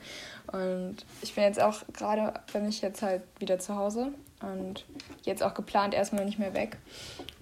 Und 0.50 0.96
ich 1.20 1.34
bin 1.34 1.44
jetzt 1.44 1.60
auch 1.60 1.82
gerade, 1.92 2.32
bin 2.52 2.66
ich 2.66 2.80
jetzt 2.80 3.02
halt 3.02 3.22
wieder 3.38 3.58
zu 3.58 3.76
Hause 3.76 4.08
und 4.40 4.84
jetzt 5.22 5.42
auch 5.42 5.54
geplant 5.54 5.92
erstmal 5.92 6.24
nicht 6.24 6.38
mehr 6.38 6.54
weg. 6.54 6.78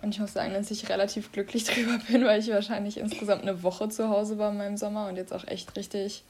Und 0.03 0.15
ich 0.15 0.21
muss 0.21 0.33
sagen, 0.33 0.53
dass 0.53 0.71
ich 0.73 0.89
relativ 0.89 1.31
glücklich 1.31 1.65
drüber 1.73 1.99
bin, 2.09 2.25
weil 2.25 2.41
ich 2.41 2.51
wahrscheinlich 2.51 2.99
insgesamt 2.99 3.43
eine 3.43 3.63
Woche 3.63 3.89
zu 3.89 4.09
Hause 4.09 4.37
war 4.39 4.51
in 4.51 4.59
meinem 4.59 4.77
Sommer 4.77 5.09
und 5.09 5.17
jetzt 5.17 5.33
auch 5.33 5.47
echt 5.47 5.77
richtig 5.77 6.25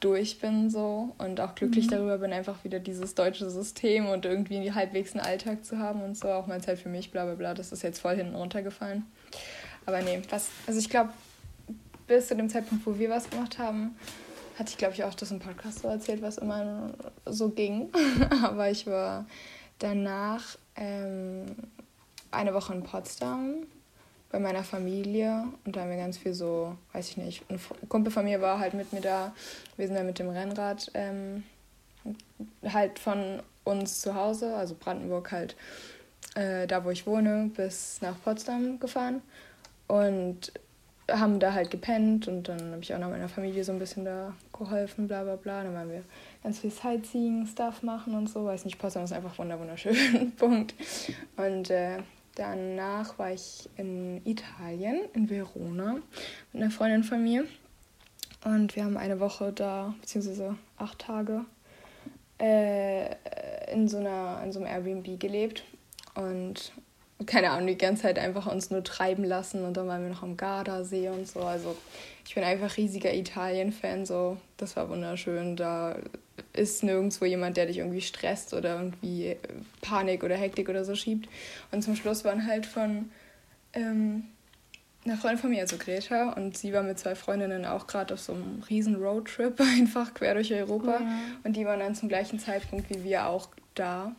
durch 0.00 0.40
bin 0.40 0.68
so 0.68 1.14
und 1.18 1.40
auch 1.40 1.54
glücklich 1.54 1.86
mhm. 1.86 1.90
darüber 1.90 2.18
bin, 2.18 2.32
einfach 2.32 2.64
wieder 2.64 2.80
dieses 2.80 3.14
deutsche 3.14 3.48
System 3.50 4.06
und 4.06 4.24
irgendwie 4.24 4.72
halbwegs 4.72 5.12
einen 5.12 5.24
Alltag 5.24 5.64
zu 5.64 5.78
haben 5.78 6.02
und 6.02 6.16
so, 6.16 6.28
auch 6.28 6.46
mal 6.46 6.60
Zeit 6.60 6.78
für 6.78 6.88
mich, 6.88 7.10
bla 7.12 7.24
bla 7.24 7.34
bla, 7.34 7.54
das 7.54 7.72
ist 7.72 7.82
jetzt 7.82 8.00
voll 8.00 8.16
hinten 8.16 8.34
runtergefallen. 8.34 9.06
Aber 9.86 10.00
nee, 10.02 10.20
was, 10.30 10.48
also 10.66 10.78
ich 10.78 10.88
glaube, 10.88 11.10
bis 12.06 12.28
zu 12.28 12.36
dem 12.36 12.48
Zeitpunkt, 12.48 12.84
wo 12.86 12.98
wir 12.98 13.10
was 13.10 13.30
gemacht 13.30 13.58
haben, 13.58 13.96
hatte 14.58 14.70
ich, 14.70 14.78
glaube 14.78 14.94
ich, 14.94 15.04
auch 15.04 15.14
das 15.14 15.30
im 15.30 15.38
Podcast 15.38 15.80
so 15.80 15.88
erzählt, 15.88 16.22
was 16.22 16.38
immer 16.38 16.90
so 17.26 17.48
ging. 17.48 17.90
Aber 18.42 18.70
ich 18.70 18.86
war 18.86 19.26
danach 19.78 20.56
ähm, 20.76 21.46
eine 22.30 22.54
Woche 22.54 22.74
in 22.74 22.82
Potsdam 22.82 23.66
bei 24.32 24.38
meiner 24.38 24.64
Familie 24.64 25.44
und 25.64 25.76
da 25.76 25.82
haben 25.82 25.90
wir 25.90 25.98
ganz 25.98 26.16
viel 26.16 26.32
so, 26.32 26.74
weiß 26.94 27.10
ich 27.10 27.16
nicht, 27.18 27.44
ein 27.50 27.60
Kumpel 27.88 28.10
von 28.10 28.24
mir 28.24 28.40
war 28.40 28.58
halt 28.58 28.72
mit 28.72 28.92
mir 28.92 29.02
da. 29.02 29.34
Wir 29.76 29.86
sind 29.86 29.94
dann 29.94 30.06
mit 30.06 30.18
dem 30.18 30.30
Rennrad 30.30 30.90
ähm, 30.94 31.44
halt 32.64 32.98
von 32.98 33.40
uns 33.64 34.00
zu 34.00 34.14
Hause, 34.14 34.56
also 34.56 34.74
Brandenburg 34.74 35.30
halt, 35.30 35.54
äh, 36.34 36.66
da 36.66 36.84
wo 36.84 36.90
ich 36.90 37.06
wohne, 37.06 37.50
bis 37.54 38.00
nach 38.00 38.20
Potsdam 38.24 38.80
gefahren 38.80 39.20
und 39.86 40.52
haben 41.10 41.38
da 41.38 41.52
halt 41.52 41.70
gepennt 41.70 42.26
und 42.26 42.48
dann 42.48 42.72
habe 42.72 42.80
ich 42.80 42.94
auch 42.94 42.98
noch 42.98 43.10
meiner 43.10 43.28
Familie 43.28 43.64
so 43.64 43.72
ein 43.72 43.78
bisschen 43.78 44.06
da 44.06 44.32
geholfen, 44.56 45.08
bla 45.08 45.24
bla 45.24 45.36
bla. 45.36 45.62
Dann 45.62 45.74
waren 45.74 45.90
wir 45.90 46.04
ganz 46.42 46.60
viel 46.60 46.70
Sightseeing-Stuff 46.70 47.82
machen 47.82 48.14
und 48.14 48.28
so. 48.28 48.46
Weiß 48.46 48.64
nicht, 48.64 48.78
Potsdam 48.78 49.04
ist 49.04 49.12
einfach 49.12 49.36
wunderschön. 49.38 50.32
Punkt. 50.36 50.74
Und 51.36 51.70
äh, 51.70 51.98
Danach 52.34 53.18
war 53.18 53.32
ich 53.32 53.68
in 53.76 54.24
Italien, 54.24 55.00
in 55.12 55.28
Verona, 55.28 55.98
mit 56.52 56.62
einer 56.62 56.70
Freundin 56.70 57.04
von 57.04 57.22
mir. 57.22 57.44
Und 58.44 58.74
wir 58.74 58.84
haben 58.84 58.96
eine 58.96 59.20
Woche 59.20 59.52
da, 59.52 59.94
beziehungsweise 60.00 60.56
acht 60.76 60.98
Tage, 60.98 61.44
äh, 62.40 63.72
in, 63.72 63.86
so 63.86 63.98
einer, 63.98 64.40
in 64.44 64.52
so 64.52 64.60
einem 64.60 64.68
Airbnb 64.68 65.20
gelebt. 65.20 65.64
Und 66.14 66.72
keine 67.26 67.50
Ahnung, 67.50 67.68
die 67.68 67.78
ganze 67.78 68.02
Zeit 68.02 68.18
einfach 68.18 68.50
uns 68.50 68.70
nur 68.70 68.82
treiben 68.82 69.24
lassen. 69.24 69.64
Und 69.64 69.76
dann 69.76 69.86
waren 69.86 70.02
wir 70.02 70.10
noch 70.10 70.22
am 70.22 70.36
Gardasee 70.36 71.08
und 71.10 71.28
so. 71.28 71.40
Also 71.40 71.76
ich 72.26 72.34
bin 72.34 72.44
einfach 72.44 72.76
riesiger 72.76 73.14
Italien-Fan. 73.14 74.06
So. 74.06 74.38
Das 74.56 74.74
war 74.76 74.88
wunderschön. 74.88 75.54
Da 75.54 75.96
ist 76.52 76.82
nirgendwo 76.82 77.24
jemand, 77.24 77.56
der 77.56 77.66
dich 77.66 77.78
irgendwie 77.78 78.00
stresst 78.00 78.52
oder 78.54 78.76
irgendwie 78.76 79.36
Panik 79.80 80.22
oder 80.22 80.36
Hektik 80.36 80.68
oder 80.68 80.84
so 80.84 80.94
schiebt. 80.94 81.28
Und 81.70 81.82
zum 81.82 81.96
Schluss 81.96 82.24
waren 82.24 82.46
halt 82.46 82.66
von 82.66 83.10
ähm, 83.72 84.24
eine 85.04 85.16
Freundin 85.16 85.38
von 85.38 85.50
mir, 85.50 85.60
also 85.62 85.78
Greta, 85.78 86.32
und 86.32 86.56
sie 86.56 86.72
war 86.72 86.82
mit 86.82 86.98
zwei 86.98 87.14
Freundinnen 87.14 87.64
auch 87.64 87.86
gerade 87.86 88.14
auf 88.14 88.20
so 88.20 88.34
einem 88.34 88.62
riesen 88.68 88.96
Roadtrip, 88.96 89.60
einfach 89.78 90.14
quer 90.14 90.34
durch 90.34 90.52
Europa. 90.52 91.00
Ja. 91.00 91.18
Und 91.44 91.56
die 91.56 91.64
waren 91.64 91.80
dann 91.80 91.94
zum 91.94 92.08
gleichen 92.08 92.38
Zeitpunkt 92.38 92.90
wie 92.90 93.02
wir 93.02 93.26
auch 93.26 93.48
da. 93.74 94.14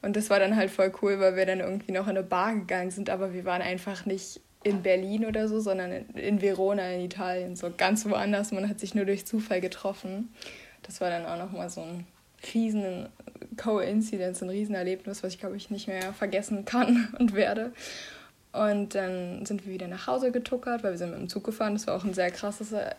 Und 0.00 0.16
das 0.16 0.30
war 0.30 0.38
dann 0.38 0.56
halt 0.56 0.70
voll 0.70 0.92
cool, 1.02 1.20
weil 1.20 1.36
wir 1.36 1.46
dann 1.46 1.60
irgendwie 1.60 1.92
noch 1.92 2.04
in 2.04 2.16
eine 2.16 2.22
Bar 2.22 2.54
gegangen 2.54 2.90
sind, 2.90 3.10
aber 3.10 3.32
wir 3.32 3.44
waren 3.44 3.62
einfach 3.62 4.06
nicht 4.06 4.40
in 4.64 4.82
Berlin 4.82 5.24
oder 5.24 5.48
so, 5.48 5.60
sondern 5.60 5.92
in 6.14 6.42
Verona 6.42 6.92
in 6.92 7.04
Italien, 7.04 7.56
so 7.56 7.72
ganz 7.76 8.04
woanders. 8.06 8.52
Man 8.52 8.68
hat 8.68 8.80
sich 8.80 8.94
nur 8.94 9.04
durch 9.04 9.24
Zufall 9.24 9.60
getroffen. 9.60 10.30
Das 10.82 11.00
war 11.00 11.10
dann 11.10 11.26
auch 11.26 11.38
nochmal 11.38 11.70
so 11.70 11.82
ein 11.82 12.06
riesen 12.54 13.08
Coincidence, 13.56 14.42
ein 14.42 14.50
Riesenerlebnis, 14.50 15.22
was 15.22 15.34
ich 15.34 15.40
glaube 15.40 15.56
ich 15.56 15.70
nicht 15.70 15.88
mehr 15.88 16.12
vergessen 16.12 16.64
kann 16.64 17.14
und 17.18 17.34
werde. 17.34 17.72
Und 18.52 18.94
dann 18.94 19.44
sind 19.44 19.66
wir 19.66 19.74
wieder 19.74 19.88
nach 19.88 20.06
Hause 20.06 20.32
getuckert, 20.32 20.82
weil 20.82 20.92
wir 20.92 20.98
sind 20.98 21.10
mit 21.10 21.20
dem 21.20 21.28
Zug 21.28 21.44
gefahren. 21.44 21.74
Das 21.74 21.86
war 21.86 21.96
auch 21.96 22.04
ein 22.04 22.14
sehr 22.14 22.30
krasses 22.30 22.72
äh, 22.72 22.94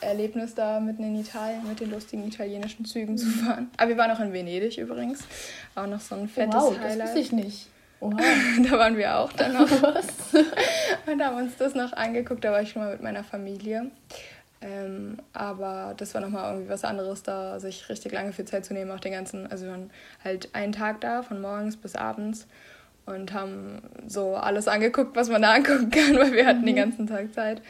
Erlebnis 0.00 0.54
da 0.54 0.78
mitten 0.78 1.02
in 1.02 1.20
Italien 1.20 1.66
mit 1.68 1.80
den 1.80 1.90
lustigen 1.90 2.26
italienischen 2.26 2.84
Zügen 2.84 3.18
zu 3.18 3.26
fahren. 3.26 3.68
Aber 3.76 3.90
wir 3.90 3.96
waren 3.98 4.12
auch 4.12 4.20
in 4.20 4.32
Venedig 4.32 4.78
übrigens. 4.78 5.24
Auch 5.74 5.88
noch 5.88 6.00
so 6.00 6.14
ein 6.14 6.28
fettes 6.28 6.54
wow, 6.54 6.78
Highlight. 6.78 7.00
Das 7.00 7.06
wusste 7.08 7.18
ich 7.18 7.32
nicht. 7.32 7.68
Oha. 8.00 8.16
da 8.70 8.78
waren 8.78 8.96
wir 8.96 9.18
auch 9.18 9.32
dann 9.32 9.54
noch. 9.54 9.70
Was? 9.82 10.06
Und 11.06 11.22
haben 11.22 11.36
uns 11.36 11.56
das 11.56 11.74
noch 11.74 11.92
angeguckt. 11.92 12.44
Da 12.44 12.52
war 12.52 12.62
ich 12.62 12.70
schon 12.70 12.82
mal 12.82 12.92
mit 12.92 13.02
meiner 13.02 13.24
Familie. 13.24 13.90
Ähm, 14.66 15.18
aber 15.32 15.94
das 15.96 16.12
war 16.14 16.20
nochmal 16.20 16.52
irgendwie 16.52 16.70
was 16.70 16.82
anderes, 16.82 17.22
da 17.22 17.60
sich 17.60 17.88
richtig 17.88 18.10
lange 18.10 18.32
für 18.32 18.44
Zeit 18.44 18.64
zu 18.64 18.74
nehmen, 18.74 18.90
auch 18.90 18.98
den 18.98 19.12
ganzen, 19.12 19.46
also 19.46 19.64
wir 19.64 19.70
waren 19.70 19.90
halt 20.24 20.52
einen 20.56 20.72
Tag 20.72 21.00
da, 21.02 21.22
von 21.22 21.40
morgens 21.40 21.76
bis 21.76 21.94
abends 21.94 22.48
und 23.04 23.32
haben 23.32 23.80
so 24.08 24.34
alles 24.34 24.66
angeguckt, 24.66 25.14
was 25.14 25.28
man 25.28 25.42
da 25.42 25.52
angucken 25.54 25.90
kann, 25.90 26.16
weil 26.16 26.32
wir 26.32 26.46
hatten 26.46 26.62
mhm. 26.62 26.66
den 26.66 26.76
ganzen 26.76 27.06
Tag 27.06 27.32
Zeit. 27.32 27.62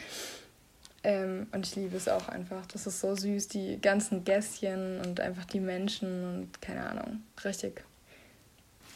Ähm, 1.05 1.49
und 1.53 1.67
ich 1.67 1.77
liebe 1.77 1.99
es 1.99 2.09
auch 2.09 2.31
einfach. 2.31 2.65
Das 2.65 2.87
ist 2.87 3.01
so 3.01 3.15
süß, 3.15 3.49
die 3.49 3.79
ganzen 3.79 4.25
Gässchen 4.25 4.99
und 5.05 5.21
einfach 5.21 5.45
die 5.45 5.61
Menschen 5.61 6.25
und 6.25 6.63
keine 6.63 6.89
Ahnung. 6.89 7.21
Richtig. 7.45 7.85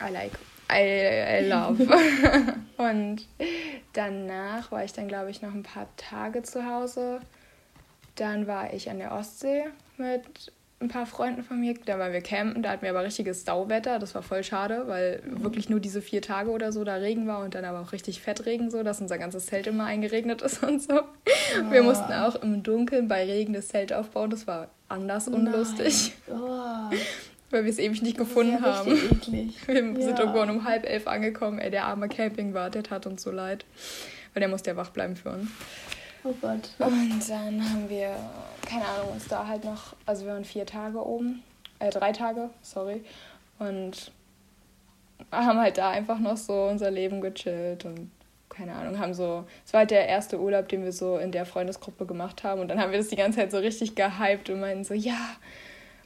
I 0.03 0.11
like. 0.11 0.33
I, 0.73 1.45
I 1.45 1.49
love. 1.49 1.87
und 2.79 3.27
danach 3.93 4.73
war 4.73 4.85
ich 4.85 4.95
dann, 4.95 5.07
glaube 5.07 5.31
ich, 5.31 5.43
noch 5.43 5.53
ein 5.53 5.65
paar 5.65 5.89
Tage 5.99 6.43
zu 6.43 6.65
Hause. 6.65 7.21
Dann 8.21 8.47
war 8.47 8.75
ich 8.75 8.91
an 8.91 8.99
der 8.99 9.13
Ostsee 9.13 9.65
mit 9.97 10.53
ein 10.79 10.89
paar 10.89 11.07
Freunden 11.07 11.43
von 11.43 11.59
mir, 11.59 11.75
da 11.87 11.99
waren 11.99 12.13
wir 12.13 12.21
campen, 12.21 12.63
da 12.63 12.71
hatten 12.71 12.83
wir 12.83 12.91
aber 12.91 13.03
richtiges 13.03 13.47
Sauwetter, 13.47 13.99
das 13.99 14.15
war 14.15 14.23
voll 14.23 14.45
schade, 14.45 14.85
weil 14.89 15.23
mhm. 15.25 15.43
wirklich 15.43 15.71
nur 15.71 15.81
diese 15.81 16.03
vier 16.03 16.21
Tage 16.21 16.51
oder 16.51 16.71
so 16.71 16.85
da 16.85 16.97
Regen 16.97 17.27
war 17.27 17.43
und 17.43 17.55
dann 17.55 17.65
aber 17.65 17.81
auch 17.81 17.93
richtig 17.93 18.21
Fettregen 18.21 18.71
so, 18.71 18.83
dass 18.83 19.01
unser 19.01 19.17
ganzes 19.17 19.47
Zelt 19.47 19.67
immer 19.67 19.87
eingeregnet 19.87 20.43
ist 20.43 20.63
und 20.67 20.83
so. 20.83 21.01
Oh. 21.01 21.71
Wir 21.71 21.83
mussten 21.83 22.13
auch 22.13 22.35
im 22.43 22.63
Dunkeln 22.63 23.09
bei 23.09 23.25
Regen 23.25 23.55
das 23.55 23.69
Zelt 23.69 23.91
aufbauen, 23.91 24.29
das 24.29 24.47
war 24.47 24.69
anders 24.91 25.27
unlustig. 25.27 26.13
Oh. 26.29 26.37
Weil 27.51 27.65
wir 27.65 27.71
es 27.71 27.79
ewig 27.79 28.03
nicht 28.03 28.21
das 28.21 28.27
gefunden 28.27 28.59
ja 28.63 28.77
haben. 28.77 28.93
Eklig. 28.93 29.57
Wir 29.67 29.83
ja. 29.83 30.01
sind 30.01 30.19
irgendwann 30.19 30.51
um 30.51 30.65
halb 30.65 30.85
elf 30.85 31.09
angekommen. 31.09 31.59
Ey, 31.59 31.71
der 31.71 31.87
arme 31.87 32.09
Campingwart, 32.09 32.77
der 32.77 32.85
tat 32.85 33.07
uns 33.07 33.23
so 33.23 33.33
leid. 33.33 33.65
Weil 34.35 34.41
der 34.41 34.49
musste 34.49 34.71
ja 34.71 34.77
wach 34.77 34.91
bleiben 34.91 35.17
für 35.17 35.31
uns. 35.31 35.49
Oh 36.25 36.35
Gott. 36.41 36.71
Und 36.79 37.31
dann 37.31 37.71
haben 37.71 37.89
wir, 37.89 38.15
keine 38.67 38.85
Ahnung, 38.85 39.13
uns 39.13 39.27
da 39.29 39.47
halt 39.47 39.65
noch, 39.65 39.95
also 40.07 40.27
wir 40.27 40.33
waren 40.33 40.45
vier 40.45 40.67
Tage 40.67 41.05
oben, 41.05 41.43
äh, 41.79 41.91
drei 41.91 42.13
Tage, 42.13 42.51
sorry. 42.63 43.03
Und 43.59 44.13
haben 45.31 45.59
halt 45.59 45.79
da 45.79 45.91
einfach 45.91 46.19
noch 46.19 46.37
so 46.37 46.65
unser 46.65 46.91
Leben 46.91 47.21
gechillt 47.21 47.85
und 47.85 48.11
keine 48.49 48.75
Ahnung, 48.75 48.99
haben 48.99 49.15
so, 49.15 49.45
es 49.65 49.73
war 49.73 49.81
halt 49.81 49.91
der 49.91 50.09
erste 50.09 50.41
Urlaub, 50.41 50.69
den 50.69 50.83
wir 50.83 50.93
so 50.93 51.19
in 51.19 51.31
der 51.31 51.47
Freundesgruppe 51.47 52.05
gemacht 52.05 52.43
haben 52.43 52.61
und 52.61 52.69
dann 52.69 52.81
haben 52.81 52.91
wir 52.91 52.99
das 52.99 53.09
die 53.09 53.17
ganze 53.17 53.39
Zeit 53.39 53.53
so 53.53 53.59
richtig 53.59 53.95
gehypt 53.95 54.51
und 54.51 54.61
meinten 54.61 54.85
so, 54.85 54.93
ja, 54.93 55.37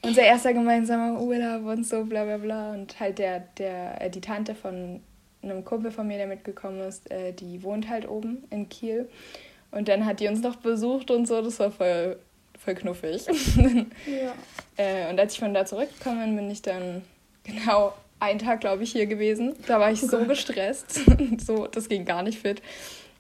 unser 0.05 0.23
erster 0.23 0.53
gemeinsamer 0.53 1.21
Urlaub 1.21 1.65
und 1.65 1.87
so, 1.87 2.05
bla 2.05 2.25
bla 2.25 2.37
bla. 2.37 2.73
Und 2.73 2.99
halt 3.01 3.19
der, 3.19 3.41
der, 3.59 4.01
äh, 4.01 4.11
die 4.11 4.21
Tante 4.21 4.55
von 4.55 5.01
einem 5.43 5.65
Kumpel 5.65 5.91
von 5.91 6.07
mir, 6.07 6.19
der 6.19 6.27
mitgekommen 6.27 6.81
ist, 6.81 7.11
äh, 7.11 7.33
die 7.33 7.63
wohnt 7.63 7.89
halt 7.89 8.09
oben 8.09 8.45
in 8.51 8.69
Kiel. 8.69 9.09
Und 9.75 9.89
dann 9.89 10.07
hat 10.07 10.21
die 10.21 10.29
uns 10.29 10.41
noch 10.41 10.57
besucht 10.57 11.11
und 11.11 11.27
so, 11.27 11.43
das 11.43 11.59
war 11.59 11.71
voll, 11.71 12.17
voll 12.59 12.75
knuffig. 12.75 13.27
ja. 14.07 14.35
äh, 14.77 15.11
und 15.11 15.19
als 15.19 15.35
ich 15.35 15.41
von 15.41 15.53
da 15.53 15.67
zurückgekommen 15.67 16.21
bin, 16.25 16.37
bin 16.37 16.51
ich 16.51 16.63
dann 16.63 17.03
genau 17.43 17.93
einen 18.21 18.39
Tag, 18.39 18.61
glaube 18.61 18.85
ich, 18.85 18.93
hier 18.93 19.07
gewesen. 19.07 19.55
Da 19.67 19.81
war 19.81 19.91
ich 19.91 20.03
oh 20.05 20.07
so 20.07 20.19
Gott. 20.19 20.29
gestresst. 20.29 21.01
so, 21.45 21.67
das 21.67 21.89
ging 21.89 22.05
gar 22.05 22.23
nicht 22.23 22.39
fit. 22.39 22.63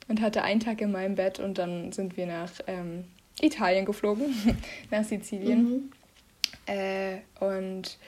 Und 0.06 0.20
hatte 0.20 0.42
einen 0.42 0.60
Tag 0.60 0.80
in 0.80 0.92
meinem 0.92 1.16
Bett 1.16 1.40
und 1.40 1.58
dann 1.58 1.90
sind 1.90 2.16
wir 2.16 2.26
nach 2.26 2.50
ähm, 2.66 3.04
Italien 3.40 3.84
geflogen, 3.84 4.34
nach 4.90 5.02
Sizilien. 5.02 5.62
Mhm. 5.64 5.92
Äh, 6.66 7.16
und 7.40 7.98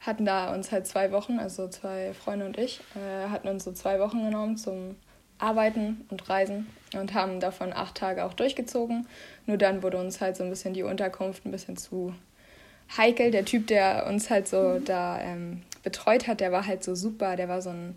hatten 0.00 0.24
da 0.24 0.54
uns 0.54 0.72
halt 0.72 0.86
zwei 0.86 1.12
Wochen, 1.12 1.38
also 1.38 1.68
zwei 1.68 2.14
Freunde 2.14 2.46
und 2.46 2.56
ich, 2.56 2.80
äh, 2.96 3.28
hatten 3.28 3.48
uns 3.48 3.64
so 3.64 3.72
zwei 3.72 4.00
Wochen 4.00 4.24
genommen 4.24 4.56
zum 4.56 4.96
Arbeiten 5.40 6.04
und 6.10 6.28
Reisen 6.28 6.66
und 6.94 7.14
haben 7.14 7.40
davon 7.40 7.72
acht 7.72 7.96
Tage 7.96 8.24
auch 8.24 8.34
durchgezogen. 8.34 9.06
Nur 9.46 9.56
dann 9.56 9.82
wurde 9.82 9.98
uns 9.98 10.20
halt 10.20 10.36
so 10.36 10.44
ein 10.44 10.50
bisschen 10.50 10.74
die 10.74 10.82
Unterkunft 10.82 11.46
ein 11.46 11.50
bisschen 11.50 11.76
zu 11.76 12.14
heikel. 12.96 13.30
Der 13.30 13.44
Typ, 13.44 13.66
der 13.66 14.06
uns 14.06 14.30
halt 14.30 14.48
so 14.48 14.78
mhm. 14.80 14.84
da 14.84 15.20
ähm, 15.20 15.62
betreut 15.82 16.26
hat, 16.26 16.40
der 16.40 16.52
war 16.52 16.66
halt 16.66 16.84
so 16.84 16.94
super. 16.94 17.36
Der 17.36 17.48
war 17.48 17.62
so 17.62 17.70
ein, 17.70 17.96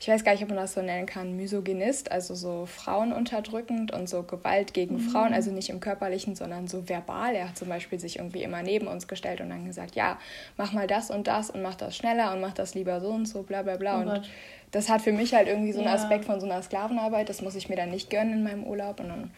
ich 0.00 0.08
weiß 0.08 0.24
gar 0.24 0.32
nicht, 0.32 0.42
ob 0.42 0.48
man 0.48 0.56
das 0.56 0.72
so 0.72 0.80
nennen 0.80 1.04
kann, 1.04 1.36
Misogynist, 1.36 2.10
also 2.10 2.34
so 2.34 2.64
frauenunterdrückend 2.64 3.92
und 3.92 4.08
so 4.08 4.22
Gewalt 4.22 4.72
gegen 4.72 4.94
mhm. 4.94 5.00
Frauen, 5.00 5.34
also 5.34 5.50
nicht 5.50 5.68
im 5.68 5.78
körperlichen, 5.78 6.34
sondern 6.34 6.68
so 6.68 6.88
verbal. 6.88 7.34
Er 7.34 7.50
hat 7.50 7.58
zum 7.58 7.68
Beispiel 7.68 8.00
sich 8.00 8.16
irgendwie 8.16 8.42
immer 8.42 8.62
neben 8.62 8.86
uns 8.86 9.08
gestellt 9.08 9.42
und 9.42 9.50
dann 9.50 9.66
gesagt, 9.66 9.96
ja, 9.96 10.18
mach 10.56 10.72
mal 10.72 10.86
das 10.86 11.10
und 11.10 11.26
das 11.26 11.50
und 11.50 11.60
mach 11.60 11.74
das 11.74 11.94
schneller 11.94 12.32
und 12.32 12.40
mach 12.40 12.54
das 12.54 12.74
lieber 12.74 13.02
so 13.02 13.10
und 13.10 13.26
so, 13.26 13.42
bla 13.42 13.60
bla 13.60 13.76
bla. 13.76 13.98
Oh 13.98 14.08
und 14.08 14.22
das 14.70 14.88
hat 14.88 15.02
für 15.02 15.12
mich 15.12 15.34
halt 15.34 15.48
irgendwie 15.48 15.72
so 15.72 15.80
einen 15.80 15.88
ja. 15.88 15.94
Aspekt 15.94 16.24
von 16.24 16.40
so 16.40 16.46
einer 16.46 16.62
Sklavenarbeit. 16.62 17.28
Das 17.28 17.42
muss 17.42 17.54
ich 17.54 17.68
mir 17.68 17.76
dann 17.76 17.90
nicht 17.90 18.08
gönnen 18.08 18.32
in 18.32 18.42
meinem 18.42 18.64
Urlaub. 18.64 19.00
Und 19.00 19.08
dann 19.08 19.30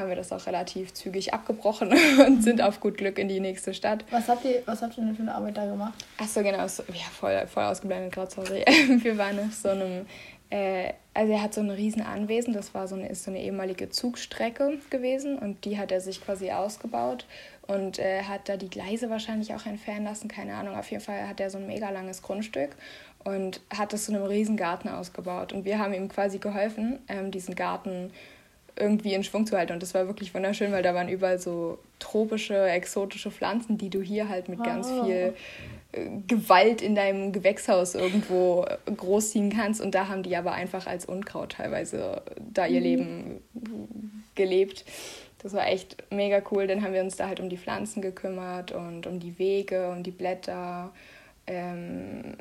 haben 0.00 0.08
wir 0.08 0.16
das 0.16 0.32
auch 0.32 0.46
relativ 0.46 0.94
zügig 0.94 1.32
abgebrochen 1.32 1.92
und 2.26 2.42
sind 2.42 2.62
auf 2.62 2.80
gut 2.80 2.96
Glück 2.96 3.18
in 3.18 3.28
die 3.28 3.40
nächste 3.40 3.74
Stadt. 3.74 4.04
Was 4.10 4.28
habt 4.28 4.44
ihr, 4.44 4.62
was 4.66 4.82
habt 4.82 4.98
ihr 4.98 5.04
denn 5.04 5.14
für 5.14 5.22
eine 5.22 5.34
Arbeit 5.34 5.56
da 5.56 5.66
gemacht? 5.66 5.94
Achso, 6.18 6.42
genau. 6.42 6.66
So, 6.66 6.82
ja, 6.88 7.04
voll, 7.12 7.46
voll 7.46 7.64
ausgeblendet 7.64 8.12
gerade, 8.12 8.30
sorry. 8.30 8.64
wir 9.02 9.16
waren 9.18 9.38
auf 9.38 9.54
so 9.54 9.68
einem 9.68 10.06
äh, 10.50 10.94
also 11.14 11.32
er 11.32 11.42
hat 11.42 11.54
so 11.54 11.60
ein 11.60 11.70
riesen 11.70 12.02
Anwesen, 12.02 12.52
das 12.52 12.74
war 12.74 12.88
so 12.88 12.94
eine, 12.96 13.08
ist 13.08 13.24
so 13.24 13.30
eine 13.30 13.40
ehemalige 13.40 13.88
Zugstrecke 13.88 14.78
gewesen 14.90 15.38
und 15.38 15.64
die 15.64 15.78
hat 15.78 15.92
er 15.92 16.00
sich 16.00 16.24
quasi 16.24 16.50
ausgebaut 16.50 17.24
und 17.66 17.98
äh, 17.98 18.22
hat 18.24 18.48
da 18.48 18.56
die 18.56 18.68
Gleise 18.68 19.10
wahrscheinlich 19.10 19.54
auch 19.54 19.66
entfernen 19.66 20.04
lassen, 20.04 20.28
keine 20.28 20.54
Ahnung. 20.54 20.76
Auf 20.76 20.90
jeden 20.90 21.02
Fall 21.02 21.28
hat 21.28 21.40
er 21.40 21.50
so 21.50 21.58
ein 21.58 21.66
mega 21.66 21.90
langes 21.90 22.22
Grundstück 22.22 22.70
und 23.24 23.60
hat 23.76 23.92
es 23.92 24.06
zu 24.06 24.14
einem 24.14 24.24
riesen 24.24 24.56
Garten 24.56 24.88
ausgebaut. 24.88 25.52
Und 25.52 25.64
wir 25.64 25.78
haben 25.78 25.94
ihm 25.94 26.08
quasi 26.08 26.38
geholfen, 26.38 26.98
ähm, 27.08 27.30
diesen 27.30 27.54
Garten 27.54 28.12
irgendwie 28.76 29.14
in 29.14 29.24
Schwung 29.24 29.46
zu 29.46 29.56
halten. 29.56 29.72
Und 29.72 29.82
das 29.82 29.94
war 29.94 30.06
wirklich 30.06 30.34
wunderschön, 30.34 30.72
weil 30.72 30.82
da 30.82 30.94
waren 30.94 31.08
überall 31.08 31.38
so 31.38 31.78
tropische, 31.98 32.68
exotische 32.68 33.30
Pflanzen, 33.30 33.78
die 33.78 33.90
du 33.90 34.00
hier 34.00 34.28
halt 34.28 34.48
mit 34.48 34.60
oh. 34.60 34.64
ganz 34.64 34.90
viel 34.90 35.34
äh, 35.92 36.06
Gewalt 36.26 36.82
in 36.82 36.94
deinem 36.94 37.32
Gewächshaus 37.32 37.94
irgendwo 37.94 38.66
großziehen 38.84 39.50
kannst. 39.50 39.80
Und 39.80 39.94
da 39.94 40.08
haben 40.08 40.22
die 40.22 40.36
aber 40.36 40.52
einfach 40.52 40.86
als 40.86 41.04
Unkraut 41.04 41.52
teilweise 41.52 42.22
da 42.38 42.66
ihr 42.66 42.80
mhm. 42.80 42.86
Leben 42.86 43.40
gelebt. 44.34 44.84
Das 45.42 45.54
war 45.54 45.66
echt 45.66 45.96
mega 46.10 46.42
cool. 46.50 46.66
Dann 46.66 46.82
haben 46.82 46.92
wir 46.92 47.02
uns 47.02 47.16
da 47.16 47.26
halt 47.26 47.40
um 47.40 47.48
die 47.48 47.56
Pflanzen 47.56 48.02
gekümmert 48.02 48.72
und 48.72 49.06
um 49.06 49.20
die 49.20 49.38
Wege 49.38 49.90
und 49.90 50.02
die 50.02 50.10
Blätter. 50.10 50.92
Ähm, 51.46 52.36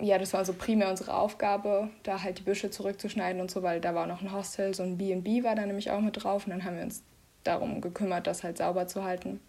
ja, 0.00 0.18
das 0.18 0.32
war 0.32 0.44
so 0.44 0.52
primär 0.52 0.90
unsere 0.90 1.14
Aufgabe, 1.14 1.88
da 2.02 2.22
halt 2.22 2.38
die 2.38 2.42
Büsche 2.42 2.70
zurückzuschneiden 2.70 3.40
und 3.40 3.50
so, 3.50 3.62
weil 3.62 3.80
da 3.80 3.94
war 3.94 4.06
noch 4.06 4.22
ein 4.22 4.32
Hostel, 4.32 4.74
so 4.74 4.82
ein 4.82 4.98
B&B 4.98 5.42
war 5.44 5.54
da 5.54 5.66
nämlich 5.66 5.90
auch 5.90 6.00
mit 6.00 6.22
drauf 6.22 6.46
und 6.46 6.50
dann 6.50 6.64
haben 6.64 6.76
wir 6.76 6.84
uns 6.84 7.02
darum 7.42 7.80
gekümmert, 7.80 8.26
das 8.26 8.42
halt 8.42 8.58
sauber 8.58 8.86
zu 8.86 9.04
halten. 9.04 9.40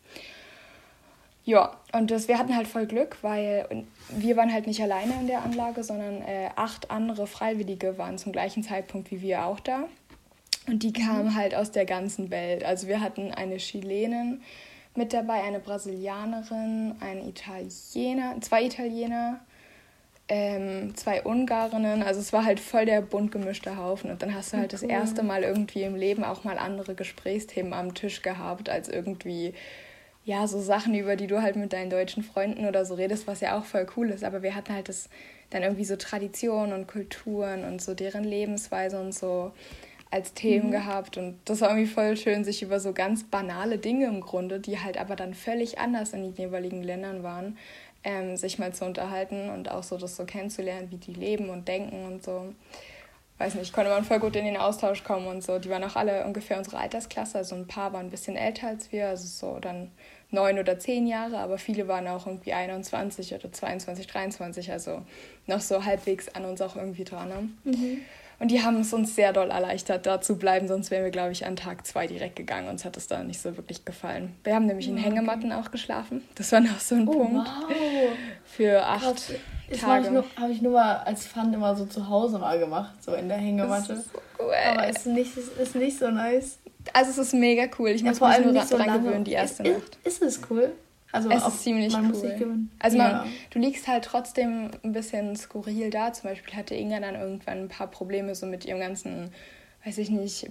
Ja, 1.46 1.78
und 1.94 2.10
das, 2.10 2.28
wir 2.28 2.40
hatten 2.40 2.56
halt 2.56 2.68
voll 2.68 2.88
Glück, 2.88 3.18
weil 3.22 3.86
wir 4.10 4.36
waren 4.36 4.52
halt 4.52 4.66
nicht 4.66 4.82
alleine 4.82 5.14
in 5.20 5.28
der 5.28 5.44
Anlage, 5.44 5.84
sondern 5.84 6.24
äh, 6.24 6.50
acht 6.56 6.90
andere 6.90 7.28
Freiwillige 7.28 8.00
waren 8.00 8.18
zum 8.18 8.32
gleichen 8.32 8.64
Zeitpunkt 8.64 9.12
wie 9.12 9.22
wir 9.22 9.46
auch 9.46 9.60
da. 9.60 9.84
Und 10.68 10.82
die 10.82 10.92
kamen 10.92 11.26
mhm. 11.26 11.36
halt 11.36 11.54
aus 11.54 11.72
der 11.72 11.86
ganzen 11.86 12.32
Welt. 12.32 12.64
Also 12.64 12.88
wir 12.88 13.00
hatten 13.00 13.32
eine 13.32 13.58
Chilenin 13.58 14.42
mit 14.96 15.14
dabei, 15.14 15.44
eine 15.44 15.60
Brasilianerin, 15.60 16.96
ein 17.00 17.28
Italiener, 17.28 18.42
zwei 18.42 18.64
Italiener, 18.64 19.40
ähm, 20.28 20.96
zwei 20.96 21.22
Ungarinnen. 21.22 22.04
Also 22.04 22.20
es 22.20 22.34
war 22.34 22.46
halt 22.46 22.60
voll 22.60 22.86
der 22.86 23.02
bunt 23.02 23.32
gemischte 23.32 23.78
Haufen. 23.78 24.10
Und 24.10 24.22
dann 24.22 24.34
hast 24.34 24.54
du 24.54 24.58
halt 24.58 24.74
cool. 24.74 24.80
das 24.80 24.84
erste 24.84 25.24
Mal 25.24 25.44
irgendwie 25.44 25.84
im 25.84 25.96
Leben 25.96 26.24
auch 26.24 26.44
mal 26.44 26.58
andere 26.58 26.96
Gesprächsthemen 26.96 27.74
am 27.74 27.94
Tisch 27.94 28.22
gehabt, 28.22 28.70
als 28.70 28.90
irgendwie, 28.90 29.54
ja, 30.24 30.48
so 30.48 30.60
Sachen, 30.60 30.96
über 30.96 31.16
die 31.16 31.28
du 31.28 31.42
halt 31.42 31.56
mit 31.56 31.74
deinen 31.74 31.90
deutschen 31.90 32.24
Freunden 32.24 32.66
oder 32.66 32.86
so 32.86 32.96
redest, 32.96 33.28
was 33.28 33.42
ja 33.42 33.58
auch 33.58 33.66
voll 33.66 33.86
cool 33.96 34.10
ist. 34.10 34.24
Aber 34.24 34.42
wir 34.42 34.56
hatten 34.56 34.74
halt 34.74 34.90
das 34.90 35.10
dann 35.52 35.62
irgendwie 35.62 35.86
so 35.86 35.96
Traditionen 35.96 36.74
und 36.74 36.88
Kulturen 36.88 37.64
und 37.64 37.82
so 37.82 37.94
deren 37.94 38.24
Lebensweise 38.24 39.00
und 39.00 39.14
so 39.14 39.52
als 40.12 40.34
Themen 40.34 40.68
mhm. 40.68 40.72
gehabt. 40.72 41.18
Und 41.18 41.38
das 41.46 41.62
war 41.62 41.70
irgendwie 41.70 41.92
voll 41.92 42.18
schön, 42.18 42.44
sich 42.44 42.64
über 42.64 42.80
so 42.80 42.94
ganz 42.94 43.26
banale 43.26 43.78
Dinge 43.78 44.08
im 44.08 44.22
Grunde, 44.22 44.60
die 44.60 44.80
halt 44.80 44.98
aber 44.98 45.16
dann 45.16 45.34
völlig 45.34 45.78
anders 45.78 46.14
in 46.14 46.24
den 46.24 46.34
jeweiligen 46.34 46.82
Ländern 46.82 47.22
waren, 47.22 47.58
ähm, 48.06 48.38
sich 48.38 48.58
mal 48.60 48.74
zu 48.74 48.86
unterhalten 48.86 49.50
und 49.50 49.70
auch 49.70 49.84
so 49.84 49.98
das 49.98 50.16
so 50.16 50.24
kennenzulernen, 50.24 50.90
wie 50.92 50.98
die 50.98 51.14
leben 51.14 51.50
und 51.50 51.68
denken 51.68 52.06
und 52.06 52.24
so. 52.24 52.54
Weiß 53.38 53.56
nicht, 53.56 53.74
konnte 53.74 53.92
man 53.92 54.06
voll 54.06 54.20
gut 54.20 54.38
in 54.38 54.46
den 54.46 54.56
Austausch 54.56 55.04
kommen 55.04 55.28
und 55.28 55.44
so. 55.44 55.60
Die 55.60 55.70
waren 55.70 55.84
auch 55.84 55.98
alle 55.98 56.24
ungefähr 56.24 56.58
unsere 56.58 56.78
Altersklasse. 56.78 57.40
Also 57.40 57.56
ein 57.56 57.68
paar 57.68 57.92
waren 57.92 58.06
ein 58.06 58.12
bisschen 58.12 58.38
älter 58.38 58.68
als 58.68 58.94
wir, 58.94 59.10
also 59.10 59.28
so 59.28 59.60
dann 59.60 59.92
neun 60.32 60.58
oder 60.58 60.80
zehn 60.80 61.06
Jahre, 61.08 61.40
aber 61.40 61.58
viele 61.58 61.88
waren 61.88 62.08
auch 62.08 62.28
irgendwie 62.28 62.54
21 62.54 63.34
oder 63.34 63.52
22, 63.52 64.08
23, 64.08 64.72
also 64.72 65.02
noch 65.48 65.62
so 65.62 65.84
halbwegs 65.84 66.30
an 66.30 66.46
uns 66.46 66.62
auch 66.62 66.76
irgendwie 66.76 67.04
dran. 67.04 67.30
Ne? 67.30 67.50
Mhm. 67.64 68.02
Und 68.40 68.52
die 68.52 68.62
haben 68.62 68.82
es 68.82 68.94
uns 68.94 69.16
sehr 69.16 69.34
doll 69.34 69.50
erleichtert, 69.50 70.06
da 70.06 70.20
zu 70.20 70.38
bleiben, 70.38 70.68
sonst 70.68 70.92
wären 70.92 71.04
wir, 71.04 71.12
glaube 71.12 71.32
ich, 71.32 71.46
an 71.46 71.56
Tag 71.56 71.86
zwei 71.86 72.08
direkt 72.08 72.36
gegangen. 72.36 72.68
Uns 72.68 72.84
hat 72.84 72.98
es 72.98 73.08
da 73.08 73.24
nicht 73.24 73.42
so 73.42 73.56
wirklich 73.56 73.86
gefallen. 73.86 74.36
Wir 74.44 74.56
haben 74.56 74.66
nämlich 74.66 74.88
in 74.88 74.98
Hängematten 74.98 75.52
auch 75.52 75.72
geschlafen. 75.72 76.22
Das 76.36 76.52
war 76.52 76.60
noch 76.60 76.80
so 76.80 76.96
ein 76.96 77.08
oh, 77.08 77.14
Punkt. 77.14 77.48
Wow. 77.48 77.76
Für 78.46 78.86
acht 78.86 79.04
Krass. 79.04 79.32
Das 79.70 79.80
Tage. 79.80 80.24
habe 80.40 80.52
ich 80.52 80.62
nur 80.62 80.74
mal 80.74 80.98
als 80.98 81.26
Fun 81.26 81.52
immer 81.52 81.76
so 81.76 81.86
zu 81.86 82.08
Hause 82.08 82.38
mal 82.38 82.60
gemacht, 82.60 83.04
so 83.04 83.14
in 83.16 83.28
der 83.28 83.38
Hängematte. 83.38 83.96
Das 83.96 84.00
ist 84.00 84.14
so 84.14 84.20
cool. 84.40 84.54
Aber 84.70 84.88
es 84.88 84.98
ist 84.98 85.06
nicht, 85.08 85.38
ist 85.38 85.76
nicht 85.76 85.98
so 85.98 86.12
nice. 86.12 86.60
Also 86.94 87.12
es 87.12 87.18
ist 87.18 87.34
mega 87.34 87.66
cool. 87.80 87.90
Ich 87.90 88.02
ja, 88.02 88.10
muss 88.10 88.22
mich 88.22 88.46
nur 88.46 88.54
daran 88.54 88.68
so 88.68 88.78
gewöhnen, 88.78 89.24
die 89.24 89.32
erste 89.32 89.64
ist, 89.64 89.74
Nacht. 89.74 89.98
Ist, 90.04 90.22
ist 90.22 90.38
es 90.38 90.50
cool? 90.52 90.72
Also 91.16 91.30
es 91.30 91.48
ist 91.48 91.64
ziemlich 91.64 91.94
man 91.94 92.14
cool. 92.14 92.68
Also 92.78 92.98
man, 92.98 93.12
ja. 93.12 93.26
du 93.52 93.60
liegst 93.60 93.88
halt 93.88 94.04
trotzdem 94.04 94.72
ein 94.84 94.92
bisschen 94.92 95.38
skurril 95.38 95.90
da. 95.90 96.12
Zum 96.12 96.30
Beispiel 96.30 96.54
hatte 96.56 96.76
Inga 96.76 97.00
dann 97.00 97.16
irgendwann 97.16 97.60
ein 97.60 97.68
paar 97.70 97.88
Probleme 97.88 98.36
so 98.36 98.46
mit 98.46 98.66
ihrem 98.66 98.82
ganzen, 98.82 99.32
weiß 99.86 99.98
ich 100.00 100.10
nicht, 100.10 100.50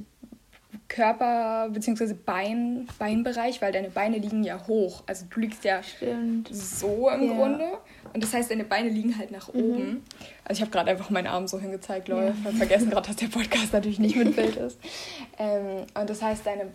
Körper- 0.88 1.68
bzw. 1.70 2.14
Bein, 2.14 2.88
Beinbereich, 2.98 3.60
weil 3.62 3.72
deine 3.72 3.90
Beine 3.90 4.18
liegen 4.18 4.44
ja 4.44 4.66
hoch. 4.66 5.02
Also 5.06 5.26
du 5.30 5.40
liegst 5.40 5.64
ja 5.64 5.82
Stimmt. 5.82 6.48
so 6.54 7.08
im 7.10 7.28
ja. 7.28 7.34
Grunde. 7.34 7.64
Und 8.12 8.22
das 8.22 8.32
heißt, 8.32 8.50
deine 8.50 8.64
Beine 8.64 8.88
liegen 8.88 9.18
halt 9.18 9.30
nach 9.30 9.52
mhm. 9.52 9.60
oben. 9.60 10.02
Also 10.44 10.58
ich 10.58 10.60
habe 10.60 10.70
gerade 10.70 10.90
einfach 10.90 11.10
meinen 11.10 11.26
Arm 11.26 11.48
so 11.48 11.58
hingezeigt, 11.58 12.08
Leute. 12.08 12.34
Ja. 12.44 12.50
Vergessen 12.52 12.90
gerade, 12.90 13.08
dass 13.08 13.16
der 13.16 13.26
Podcast 13.26 13.72
natürlich 13.72 13.98
nicht 13.98 14.16
mit 14.16 14.36
Bild 14.36 14.56
ist. 14.56 14.78
Ähm, 15.36 15.84
und 16.00 16.08
das 16.08 16.22
heißt, 16.22 16.46
deine 16.46 16.68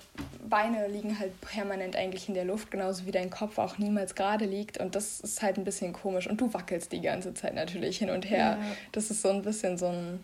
Beine 0.49 0.89
liegen 0.89 1.17
halt 1.17 1.39
permanent 1.39 1.95
eigentlich 1.95 2.27
in 2.27 2.33
der 2.33 2.43
Luft, 2.43 2.71
genauso 2.71 3.05
wie 3.05 3.11
dein 3.11 3.29
Kopf 3.29 3.57
auch 3.57 3.77
niemals 3.77 4.15
gerade 4.15 4.43
liegt. 4.43 4.79
Und 4.79 4.95
das 4.95 5.21
ist 5.21 5.41
halt 5.41 5.57
ein 5.57 5.63
bisschen 5.63 5.93
komisch. 5.93 6.27
Und 6.27 6.41
du 6.41 6.53
wackelst 6.53 6.91
die 6.91 6.99
ganze 6.99 7.33
Zeit 7.33 7.55
natürlich 7.55 7.99
hin 7.99 8.09
und 8.09 8.29
her. 8.29 8.57
Ja. 8.59 8.75
Das 8.91 9.11
ist 9.11 9.21
so 9.21 9.29
ein 9.29 9.43
bisschen 9.43 9.77
so 9.77 9.85
ein 9.85 10.19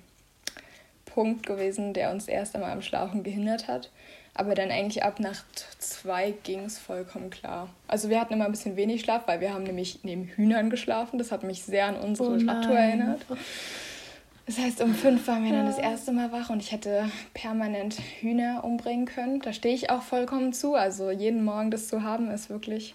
Punkt 1.15 1.45
gewesen, 1.47 1.93
der 1.93 2.11
uns 2.11 2.27
erst 2.27 2.55
einmal 2.55 2.71
am 2.71 2.81
Schlafen 2.81 3.23
gehindert 3.23 3.67
hat. 3.69 3.89
Aber 4.33 4.53
dann 4.53 4.69
eigentlich 4.69 5.01
ab 5.03 5.21
Nacht 5.21 5.45
zwei 5.79 6.33
ging 6.43 6.65
es 6.65 6.77
vollkommen 6.77 7.29
klar. 7.29 7.69
Also 7.87 8.09
wir 8.09 8.19
hatten 8.19 8.33
immer 8.33 8.45
ein 8.45 8.51
bisschen 8.51 8.75
wenig 8.75 9.01
Schlaf, 9.01 9.23
weil 9.27 9.39
wir 9.39 9.53
haben 9.53 9.63
nämlich 9.63 10.01
neben 10.03 10.25
Hühnern 10.25 10.69
geschlafen. 10.69 11.17
Das 11.17 11.31
hat 11.31 11.43
mich 11.43 11.63
sehr 11.63 11.85
an 11.85 11.95
unsere 11.95 12.35
oh 12.35 12.39
Stadttour 12.39 12.77
erinnert. 12.77 13.25
Das 14.45 14.59
heißt, 14.59 14.81
um 14.81 14.93
fünf 14.93 15.25
waren 15.27 15.45
wir 15.45 15.53
dann 15.53 15.65
das 15.65 15.79
erste 15.79 16.11
Mal 16.11 16.33
wach 16.33 16.49
und 16.49 16.61
ich 16.61 16.73
hätte 16.73 17.09
permanent 17.33 17.97
Hühner 18.19 18.63
umbringen 18.65 19.05
können. 19.05 19.39
Da 19.39 19.53
stehe 19.53 19.73
ich 19.73 19.89
auch 19.89 20.03
vollkommen 20.03 20.51
zu. 20.51 20.75
Also 20.75 21.09
jeden 21.11 21.43
Morgen 21.45 21.71
das 21.71 21.87
zu 21.87 22.03
haben, 22.03 22.29
ist 22.29 22.49
wirklich 22.49 22.93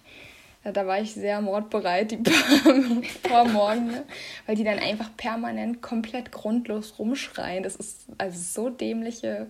ja, 0.64 0.73
da 0.73 0.87
war 0.87 1.00
ich 1.00 1.14
sehr 1.14 1.40
mordbereit, 1.40 2.11
die 2.11 2.17
paar 3.29 3.47
Morgen, 3.47 3.87
ne? 3.87 4.05
weil 4.47 4.57
die 4.57 4.64
dann 4.64 4.79
einfach 4.79 5.11
permanent 5.17 5.81
komplett 5.81 6.33
grundlos 6.33 6.99
rumschreien. 6.99 7.62
Das 7.62 7.76
ist 7.76 8.07
also 8.19 8.38
so 8.38 8.71
dämliche 8.71 9.29
äh, 9.29 9.47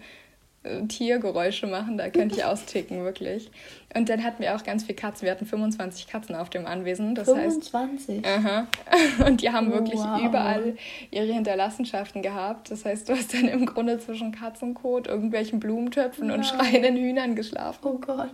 Tiergeräusche 0.88 1.66
machen, 1.66 1.96
da 1.96 2.10
könnte 2.10 2.36
ich 2.36 2.44
austicken, 2.44 3.02
wirklich. 3.02 3.50
Und 3.94 4.10
dann 4.10 4.22
hatten 4.22 4.42
wir 4.42 4.54
auch 4.54 4.62
ganz 4.62 4.84
viele 4.84 4.94
Katzen. 4.94 5.24
Wir 5.24 5.32
hatten 5.32 5.46
25 5.46 6.06
Katzen 6.06 6.34
auf 6.34 6.50
dem 6.50 6.66
Anwesen. 6.66 7.14
Das 7.14 7.28
25? 7.28 8.24
Heißt, 8.24 8.46
aha. 8.46 8.66
Und 9.26 9.40
die 9.40 9.50
haben 9.50 9.72
wirklich 9.72 9.98
wow. 9.98 10.20
überall 10.22 10.76
ihre 11.10 11.32
Hinterlassenschaften 11.32 12.20
gehabt. 12.20 12.70
Das 12.70 12.84
heißt, 12.84 13.08
du 13.08 13.14
hast 13.14 13.32
dann 13.32 13.48
im 13.48 13.64
Grunde 13.64 13.98
zwischen 13.98 14.32
Katzenkot, 14.32 15.06
irgendwelchen 15.06 15.60
Blumentöpfen 15.60 16.28
Nein. 16.28 16.38
und 16.38 16.44
schreienden 16.44 16.96
Hühnern 16.96 17.34
geschlafen. 17.34 17.80
Oh 17.82 17.98
Gott. 17.98 18.28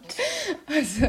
Also, 0.66 1.08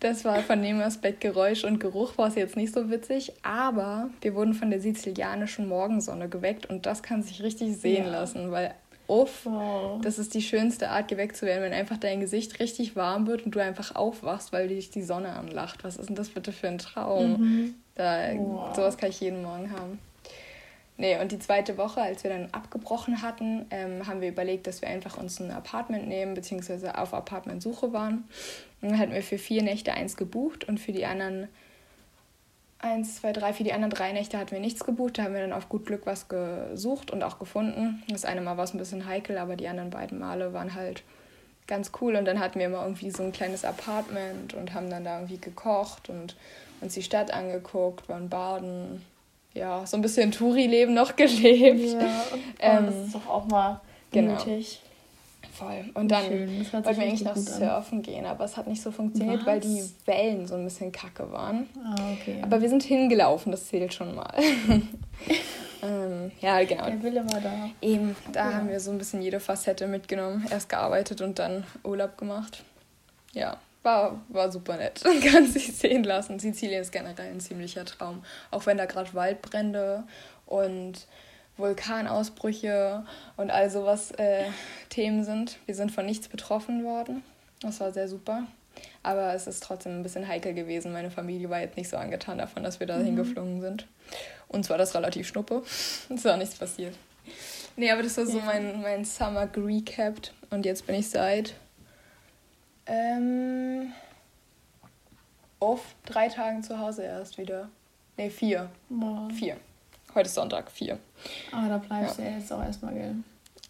das 0.00 0.24
war 0.24 0.40
von 0.40 0.60
dem 0.60 0.80
Aspekt 0.80 1.20
Geräusch 1.20 1.64
und 1.64 1.78
Geruch 1.78 2.18
war 2.18 2.28
es 2.28 2.34
jetzt 2.34 2.56
nicht 2.56 2.74
so 2.74 2.90
witzig. 2.90 3.32
Aber 3.42 4.10
wir 4.20 4.34
wurden 4.34 4.54
von 4.54 4.70
der 4.70 4.80
sizilianischen 4.80 5.68
Morgensonne 5.68 6.28
geweckt 6.28 6.66
und 6.66 6.84
das 6.84 7.02
kann 7.02 7.22
sich 7.22 7.42
richtig 7.42 7.76
sehen 7.76 8.06
ja. 8.06 8.10
lassen, 8.10 8.50
weil 8.50 8.74
uff, 9.08 9.44
wow. 9.44 10.00
das 10.02 10.18
ist 10.18 10.34
die 10.34 10.42
schönste 10.42 10.90
Art, 10.90 11.08
geweckt 11.08 11.36
zu 11.36 11.46
werden, 11.46 11.62
wenn 11.62 11.72
einfach 11.72 11.96
dein 11.96 12.20
Gesicht 12.20 12.60
richtig 12.60 12.94
warm 12.94 13.26
wird 13.26 13.44
und 13.44 13.54
du 13.54 13.60
einfach 13.60 13.96
aufwachst, 13.96 14.52
weil 14.52 14.68
dich 14.68 14.90
die 14.90 15.02
Sonne 15.02 15.30
anlacht. 15.30 15.82
Was 15.82 15.96
ist 15.96 16.08
denn 16.08 16.16
das 16.16 16.28
bitte 16.28 16.52
für 16.52 16.68
ein 16.68 16.78
Traum? 16.78 17.40
Mhm. 17.40 17.74
Da, 17.96 18.34
wow. 18.36 18.76
Sowas 18.76 18.96
kann 18.96 19.10
ich 19.10 19.20
jeden 19.20 19.42
Morgen 19.42 19.72
haben. 19.72 19.98
Nee, 21.00 21.16
und 21.20 21.30
die 21.30 21.38
zweite 21.38 21.78
Woche, 21.78 22.02
als 22.02 22.24
wir 22.24 22.30
dann 22.30 22.48
abgebrochen 22.50 23.22
hatten, 23.22 23.66
ähm, 23.70 24.06
haben 24.06 24.20
wir 24.20 24.28
überlegt, 24.28 24.66
dass 24.66 24.82
wir 24.82 24.88
einfach 24.88 25.16
uns 25.16 25.40
ein 25.40 25.52
Apartment 25.52 26.08
nehmen, 26.08 26.34
beziehungsweise 26.34 26.98
auf 26.98 27.14
Apartmentsuche 27.14 27.92
waren. 27.92 28.24
Und 28.82 28.90
dann 28.90 28.98
hatten 28.98 29.12
wir 29.12 29.22
für 29.22 29.38
vier 29.38 29.62
Nächte 29.62 29.94
eins 29.94 30.16
gebucht 30.16 30.68
und 30.68 30.78
für 30.78 30.92
die 30.92 31.06
anderen 31.06 31.48
eins, 32.78 33.16
zwei, 33.16 33.32
drei, 33.32 33.52
für 33.52 33.64
die 33.64 33.72
anderen 33.72 33.90
drei 33.90 34.12
Nächte 34.12 34.38
hatten 34.38 34.52
wir 34.52 34.60
nichts 34.60 34.84
gebucht. 34.84 35.18
Da 35.18 35.24
haben 35.24 35.34
wir 35.34 35.40
dann 35.40 35.52
auf 35.52 35.68
gut 35.68 35.86
Glück 35.86 36.02
was 36.04 36.28
gesucht 36.28 37.10
und 37.10 37.22
auch 37.22 37.38
gefunden. 37.38 38.02
Das 38.08 38.24
eine 38.24 38.40
Mal 38.40 38.56
war 38.56 38.64
es 38.64 38.74
ein 38.74 38.78
bisschen 38.78 39.06
heikel, 39.06 39.38
aber 39.38 39.56
die 39.56 39.68
anderen 39.68 39.90
beiden 39.90 40.18
Male 40.18 40.52
waren 40.52 40.74
halt 40.74 41.02
ganz 41.66 41.92
cool. 42.00 42.16
Und 42.16 42.24
dann 42.24 42.40
hatten 42.40 42.58
wir 42.58 42.66
immer 42.66 42.82
irgendwie 42.82 43.10
so 43.10 43.22
ein 43.22 43.32
kleines 43.32 43.64
Apartment 43.64 44.54
und 44.54 44.74
haben 44.74 44.90
dann 44.90 45.04
da 45.04 45.18
irgendwie 45.18 45.38
gekocht 45.38 46.08
und 46.08 46.36
uns 46.80 46.94
die 46.94 47.02
Stadt 47.02 47.32
angeguckt, 47.32 48.08
waren 48.08 48.28
baden. 48.28 49.04
Ja, 49.54 49.84
so 49.86 49.96
ein 49.96 50.02
bisschen 50.02 50.30
Touri-Leben 50.30 50.94
noch 50.94 51.16
gelebt. 51.16 52.00
Ja, 52.00 52.24
ähm, 52.60 52.86
das 52.86 52.94
ist 53.06 53.14
doch 53.14 53.28
auch 53.28 53.46
mal 53.46 53.80
genau. 54.12 54.34
nötig. 54.34 54.80
Voll. 55.58 55.90
Und 55.94 56.08
dann 56.08 56.24
wollten 56.24 56.72
wir 56.72 57.02
eigentlich 57.02 57.24
noch 57.24 57.36
surfen 57.36 58.00
gehen, 58.02 58.26
aber 58.26 58.44
es 58.44 58.56
hat 58.56 58.68
nicht 58.68 58.80
so 58.80 58.92
funktioniert, 58.92 59.40
Was? 59.40 59.46
weil 59.46 59.60
die 59.60 59.82
Wellen 60.06 60.46
so 60.46 60.54
ein 60.54 60.62
bisschen 60.62 60.92
kacke 60.92 61.32
waren. 61.32 61.68
Ah, 61.84 62.12
okay. 62.12 62.38
Aber 62.42 62.62
wir 62.62 62.68
sind 62.68 62.84
hingelaufen, 62.84 63.50
das 63.50 63.66
zählt 63.66 63.92
schon 63.92 64.14
mal. 64.14 64.32
ähm, 65.82 66.30
ja, 66.40 66.62
genau. 66.62 66.86
Der 66.86 67.02
Wille 67.02 67.24
war 67.32 67.40
da. 67.40 67.70
Eben, 67.82 68.14
da 68.32 68.50
ja. 68.50 68.56
haben 68.56 68.68
wir 68.68 68.78
so 68.78 68.92
ein 68.92 68.98
bisschen 68.98 69.20
jede 69.20 69.40
Facette 69.40 69.88
mitgenommen. 69.88 70.46
Erst 70.48 70.68
gearbeitet 70.68 71.22
und 71.22 71.40
dann 71.40 71.64
Urlaub 71.82 72.16
gemacht. 72.16 72.62
Ja, 73.32 73.56
war, 73.82 74.20
war 74.28 74.52
super 74.52 74.76
nett. 74.76 75.02
Kann 75.32 75.46
sich 75.46 75.76
sehen 75.76 76.04
lassen. 76.04 76.38
Sizilien 76.38 76.82
ist 76.82 76.92
generell 76.92 77.32
ein 77.32 77.40
ziemlicher 77.40 77.84
Traum. 77.84 78.22
Auch 78.52 78.66
wenn 78.66 78.78
da 78.78 78.86
gerade 78.86 79.12
Waldbrände 79.14 80.04
und 80.46 81.06
Vulkanausbrüche 81.58 83.04
und 83.36 83.50
all 83.50 83.70
sowas 83.70 84.12
äh, 84.12 84.44
Themen 84.88 85.24
sind. 85.24 85.58
Wir 85.66 85.74
sind 85.74 85.92
von 85.92 86.06
nichts 86.06 86.28
betroffen 86.28 86.84
worden. 86.84 87.22
Das 87.60 87.80
war 87.80 87.92
sehr 87.92 88.08
super. 88.08 88.44
Aber 89.02 89.34
es 89.34 89.46
ist 89.46 89.62
trotzdem 89.62 89.98
ein 89.98 90.02
bisschen 90.02 90.26
heikel 90.26 90.54
gewesen. 90.54 90.92
Meine 90.92 91.10
Familie 91.10 91.50
war 91.50 91.60
jetzt 91.60 91.76
nicht 91.76 91.88
so 91.88 91.96
angetan 91.96 92.38
davon, 92.38 92.62
dass 92.62 92.80
wir 92.80 92.86
da 92.86 92.98
mhm. 92.98 93.04
hingeflogen 93.06 93.60
sind. 93.60 93.86
Uns 94.46 94.70
war 94.70 94.78
das 94.78 94.94
relativ 94.94 95.26
schnuppe. 95.26 95.62
es 96.08 96.24
war 96.24 96.36
nichts 96.36 96.54
passiert. 96.54 96.94
Nee, 97.76 97.90
aber 97.90 98.02
das 98.02 98.16
war 98.16 98.26
so 98.26 98.38
ja. 98.38 98.44
mein, 98.44 98.80
mein 98.80 99.04
Summer 99.04 99.48
Recap. 99.56 100.16
Und 100.50 100.64
jetzt 100.64 100.86
bin 100.86 100.96
ich 100.96 101.10
seit 101.10 101.54
ähm, 102.86 103.92
auf 105.60 105.80
drei 106.06 106.28
Tagen 106.28 106.62
zu 106.62 106.78
Hause 106.78 107.02
erst 107.02 107.38
wieder. 107.38 107.68
Nee, 108.16 108.30
vier. 108.30 108.70
Wow. 108.88 109.30
Vier. 109.32 109.56
Heute 110.18 110.26
ist 110.26 110.34
Sonntag, 110.34 110.68
vier. 110.72 110.98
Aber 111.52 111.62
ah, 111.62 111.68
da 111.68 111.78
bleibst 111.78 112.18
ja. 112.18 112.24
du 112.24 112.30
ja 112.30 112.36
jetzt 112.38 112.52
auch 112.52 112.60
erstmal, 112.60 112.92
gell? 112.92 113.14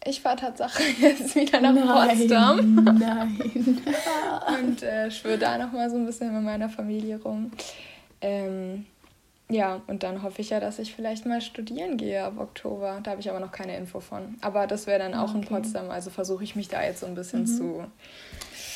Ich 0.03 0.19
fahre 0.19 0.35
tatsächlich 0.35 0.97
jetzt 0.99 1.35
wieder 1.35 1.61
nach 1.61 1.75
nein, 1.75 2.17
Potsdam. 2.17 2.75
Nein. 2.97 3.81
und 4.59 4.81
äh, 4.81 5.11
schwöre 5.11 5.37
da 5.37 5.59
nochmal 5.59 5.91
so 5.91 5.97
ein 5.97 6.07
bisschen 6.07 6.33
mit 6.33 6.41
meiner 6.41 6.67
Familie 6.67 7.21
rum. 7.21 7.51
Ähm, 8.21 8.87
ja, 9.47 9.79
und 9.85 10.01
dann 10.01 10.23
hoffe 10.23 10.41
ich 10.41 10.49
ja, 10.49 10.59
dass 10.59 10.79
ich 10.79 10.95
vielleicht 10.95 11.27
mal 11.27 11.39
studieren 11.39 11.97
gehe 11.97 12.23
ab 12.23 12.39
Oktober. 12.39 12.99
Da 13.03 13.11
habe 13.11 13.21
ich 13.21 13.29
aber 13.29 13.39
noch 13.39 13.51
keine 13.51 13.77
Info 13.77 13.99
von. 13.99 14.39
Aber 14.41 14.65
das 14.65 14.87
wäre 14.87 14.97
dann 14.97 15.13
auch 15.13 15.29
okay. 15.29 15.37
in 15.37 15.45
Potsdam. 15.45 15.91
Also 15.91 16.09
versuche 16.09 16.43
ich 16.43 16.55
mich 16.55 16.67
da 16.67 16.81
jetzt 16.81 17.01
so 17.01 17.05
ein 17.05 17.13
bisschen 17.13 17.41
mhm. 17.41 17.45
zu. 17.45 17.83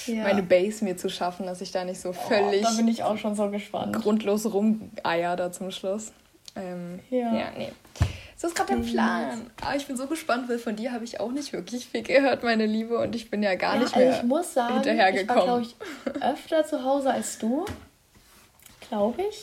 Ja. 0.05 0.23
meine 0.23 0.43
Base 0.43 0.83
mir 0.83 0.95
zu 0.95 1.09
schaffen, 1.09 1.47
dass 1.47 1.61
ich 1.61 1.71
da 1.71 1.85
nicht 1.85 1.99
so 1.99 2.13
völlig. 2.13 2.61
Oh, 2.61 2.69
da 2.69 2.75
bin 2.75 2.87
ich 2.87 3.03
auch 3.03 3.17
schon 3.17 3.33
so 3.33 3.49
gespannt. 3.49 3.95
Grundlos 3.95 4.45
rumeier 4.53 5.35
da 5.35 5.51
zum 5.51 5.71
Schluss. 5.71 6.11
Ähm, 6.55 6.99
ja. 7.09 7.33
ja, 7.33 7.51
nee. 7.57 7.71
So 8.35 8.47
ist 8.47 8.55
gerade 8.55 8.75
der 8.75 8.83
Plan. 8.83 9.49
Aber 9.61 9.75
ich 9.75 9.87
bin 9.87 9.95
so 9.95 10.07
gespannt, 10.07 10.49
weil 10.49 10.59
von 10.59 10.75
dir 10.75 10.91
habe 10.91 11.05
ich 11.05 11.19
auch 11.19 11.31
nicht 11.31 11.53
wirklich 11.53 11.87
viel 11.87 12.03
gehört, 12.03 12.43
meine 12.43 12.65
Liebe. 12.65 12.97
Und 12.97 13.15
ich 13.15 13.29
bin 13.29 13.41
ja 13.41 13.55
gar 13.55 13.75
ja, 13.75 13.81
nicht 13.81 13.95
also 13.95 14.07
mehr 14.07 14.17
ich 14.17 14.23
muss 14.23 14.53
sagen, 14.53 14.73
hinterhergekommen. 14.73 15.63
Ich 15.63 15.75
war, 16.05 16.13
glaube 16.13 16.17
ich, 16.17 16.23
öfter 16.23 16.65
zu 16.65 16.83
Hause 16.83 17.11
als 17.11 17.37
du. 17.37 17.65
Glaube 18.89 19.21
ich. 19.21 19.41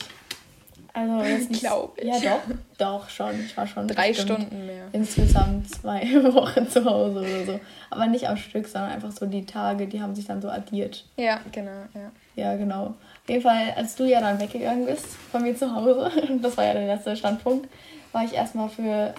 Also 0.93 1.21
jetzt 1.23 1.49
nicht. 1.49 1.61
Glaube 1.61 1.99
ich. 2.01 2.07
Ja, 2.07 2.19
doch. 2.19 2.55
Doch, 2.77 3.09
schon. 3.09 3.39
Ich 3.45 3.55
war 3.55 3.67
schon. 3.67 3.87
Drei 3.87 4.13
Stunden 4.13 4.65
mehr. 4.65 4.87
Insgesamt 4.91 5.69
zwei 5.69 6.01
Wochen 6.33 6.67
zu 6.67 6.83
Hause 6.85 7.19
oder 7.19 7.45
so. 7.45 7.59
Aber 7.89 8.07
nicht 8.07 8.27
am 8.27 8.37
Stück, 8.37 8.67
sondern 8.67 8.91
einfach 8.91 9.11
so 9.11 9.25
die 9.25 9.45
Tage, 9.45 9.87
die 9.87 10.01
haben 10.01 10.15
sich 10.15 10.25
dann 10.25 10.41
so 10.41 10.49
addiert. 10.49 11.05
Ja, 11.17 11.39
genau, 11.51 11.85
ja. 11.93 12.11
Ja, 12.35 12.55
genau. 12.55 12.87
Auf 12.87 13.29
jeden 13.29 13.41
Fall, 13.41 13.73
als 13.75 13.95
du 13.95 14.05
ja 14.05 14.19
dann 14.19 14.39
weggegangen 14.39 14.85
bist 14.85 15.05
von 15.31 15.43
mir 15.43 15.55
zu 15.55 15.73
Hause, 15.73 16.11
das 16.41 16.57
war 16.57 16.65
ja 16.65 16.73
der 16.73 16.87
letzte 16.87 17.15
Standpunkt, 17.15 17.69
war 18.11 18.23
ich 18.23 18.33
erstmal 18.33 18.69
für 18.69 19.13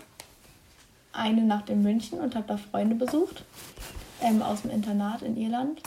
eine 1.13 1.43
Nacht 1.43 1.71
in 1.71 1.83
München 1.83 2.21
und 2.21 2.35
habe 2.35 2.47
da 2.49 2.57
Freunde 2.57 2.95
besucht. 2.95 3.45
Ähm, 4.23 4.41
aus 4.43 4.63
dem 4.63 4.71
Internat 4.71 5.23
in 5.23 5.37
Irland. 5.37 5.81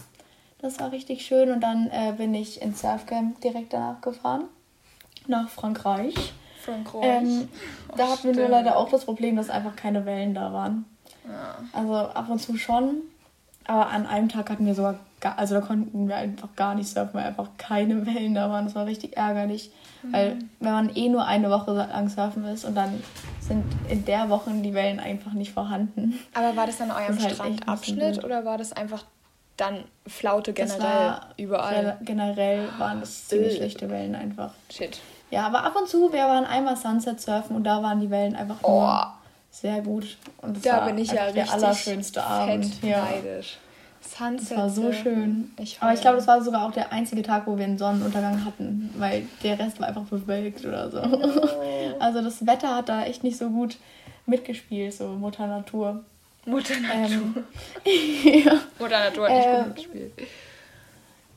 Das 0.60 0.80
war 0.80 0.92
richtig 0.92 1.26
schön. 1.26 1.52
Und 1.52 1.62
dann 1.62 1.90
äh, 1.92 2.14
bin 2.18 2.34
ich 2.34 2.62
ins 2.62 2.82
Surfcamp 2.82 3.40
direkt 3.42 3.74
danach 3.74 4.02
gefahren. 4.02 4.46
Nach 5.28 5.50
Frankreich. 5.50 6.34
Frankreich. 6.60 7.04
Ähm, 7.04 7.50
oh, 7.90 7.96
da 7.98 8.10
hatten 8.10 8.24
wir 8.24 8.36
nur 8.36 8.50
leider 8.50 8.78
auch 8.78 8.90
das 8.90 9.06
Problem, 9.06 9.36
dass 9.36 9.50
einfach 9.50 9.76
keine 9.76 10.06
Wellen 10.06 10.34
da 10.34 10.52
waren. 10.54 10.86
Ja. 11.28 11.58
Also 11.74 11.96
ab 11.96 12.30
und 12.30 12.40
zu 12.40 12.58
schon. 12.58 13.02
Aber 13.68 13.88
an 13.88 14.06
einem 14.06 14.30
Tag 14.30 14.50
hatten 14.50 14.66
wir 14.66 14.76
sogar, 14.76 15.00
gar, 15.20 15.40
also 15.40 15.56
da 15.56 15.62
konnten 15.62 16.08
wir 16.08 16.16
einfach 16.16 16.50
gar 16.56 16.76
nicht 16.76 16.88
surfen, 16.88 17.16
weil 17.16 17.26
einfach 17.26 17.50
keine 17.58 18.06
Wellen 18.14 18.36
da 18.36 18.50
waren. 18.50 18.66
Das 18.66 18.76
war 18.76 18.86
richtig 18.86 19.18
ärgerlich. 19.18 19.72
Mhm. 20.04 20.14
Weil 20.14 20.38
wenn 20.60 20.72
man 20.72 20.96
eh 20.96 21.10
nur 21.10 21.26
eine 21.26 21.50
Woche 21.50 21.72
lang 21.72 22.10
surfen 22.10 22.46
ist 22.46 22.66
und 22.66 22.76
dann 22.76 23.04
sind 23.40 23.64
in 23.90 24.06
der 24.06 24.30
Woche 24.30 24.52
die 24.52 24.74
Wellen 24.74 25.00
einfach 25.00 25.34
nicht 25.34 25.52
vorhanden. 25.52 26.20
Aber 26.34 26.56
war 26.56 26.66
das 26.66 26.78
dann 26.78 26.92
eurem 26.92 27.16
das 27.16 27.24
halt 27.24 27.34
Strandabschnitt 27.36 28.24
oder 28.24 28.46
war 28.46 28.58
das 28.58 28.74
einfach 28.74 29.04
dann 29.58 29.86
Flaute 30.06 30.54
generell 30.54 31.22
überall. 31.38 31.98
Generell 32.02 32.68
waren 32.78 33.00
das 33.00 33.28
ziemlich 33.28 33.56
schlechte 33.56 33.90
Wellen 33.90 34.16
einfach. 34.16 34.54
Shit. 34.70 35.00
Ja, 35.32 35.48
aber 35.48 35.64
ab 35.64 35.76
und 35.76 35.88
zu, 35.88 36.12
wir 36.14 36.24
waren 36.24 36.46
einmal 36.46 36.78
Sunset 36.78 37.20
surfen 37.20 37.56
und 37.56 37.64
da 37.64 37.82
waren 37.82 38.00
die 38.00 38.10
Wellen 38.10 38.36
einfach 38.36 38.58
oh. 38.64 38.82
nur 38.82 39.14
sehr 39.52 39.82
gut. 39.82 40.18
Und 40.42 40.58
das 40.58 40.64
da 40.64 40.78
war 40.78 40.86
bin 40.88 40.98
ich 40.98 41.12
ja 41.12 41.32
der 41.32 41.52
allerschönste 41.52 42.24
Abend. 42.24 42.84
Ja. 42.84 43.08
Sunset. 44.02 44.52
Das 44.52 44.58
war 44.58 44.70
so 44.70 44.92
schön. 44.92 45.52
Ich 45.60 45.82
aber 45.82 45.94
ich 45.94 46.02
glaube, 46.02 46.18
das 46.18 46.28
war 46.28 46.42
sogar 46.42 46.68
auch 46.68 46.72
der 46.72 46.92
einzige 46.92 47.24
Tag, 47.24 47.48
wo 47.48 47.58
wir 47.58 47.66
einen 47.66 47.78
Sonnenuntergang 47.78 48.46
hatten, 48.46 48.94
weil 48.98 49.28
der 49.44 49.58
Rest 49.58 49.80
war 49.80 49.88
einfach 49.88 50.04
bewölkt 50.04 50.64
oder 50.66 50.92
so. 50.92 51.02
Oh. 51.02 51.50
Also 52.00 52.22
das 52.22 52.46
Wetter 52.46 52.76
hat 52.76 52.90
da 52.90 53.06
echt 53.06 53.24
nicht 53.24 53.38
so 53.38 53.50
gut 53.50 53.78
mitgespielt, 54.26 54.94
so 54.94 55.08
Mutter 55.08 55.48
Natur. 55.48 56.04
Mutter 56.46 56.74
ähm, 56.76 57.02
Natur. 57.02 57.44
Ähm, 57.86 58.44
ja. 58.46 58.54
Mutter 58.78 59.00
Natur 59.00 59.30
hat 59.30 59.36
nicht 59.36 59.48
äh, 59.48 59.64
gut 59.64 59.76
gespielt. 59.76 60.14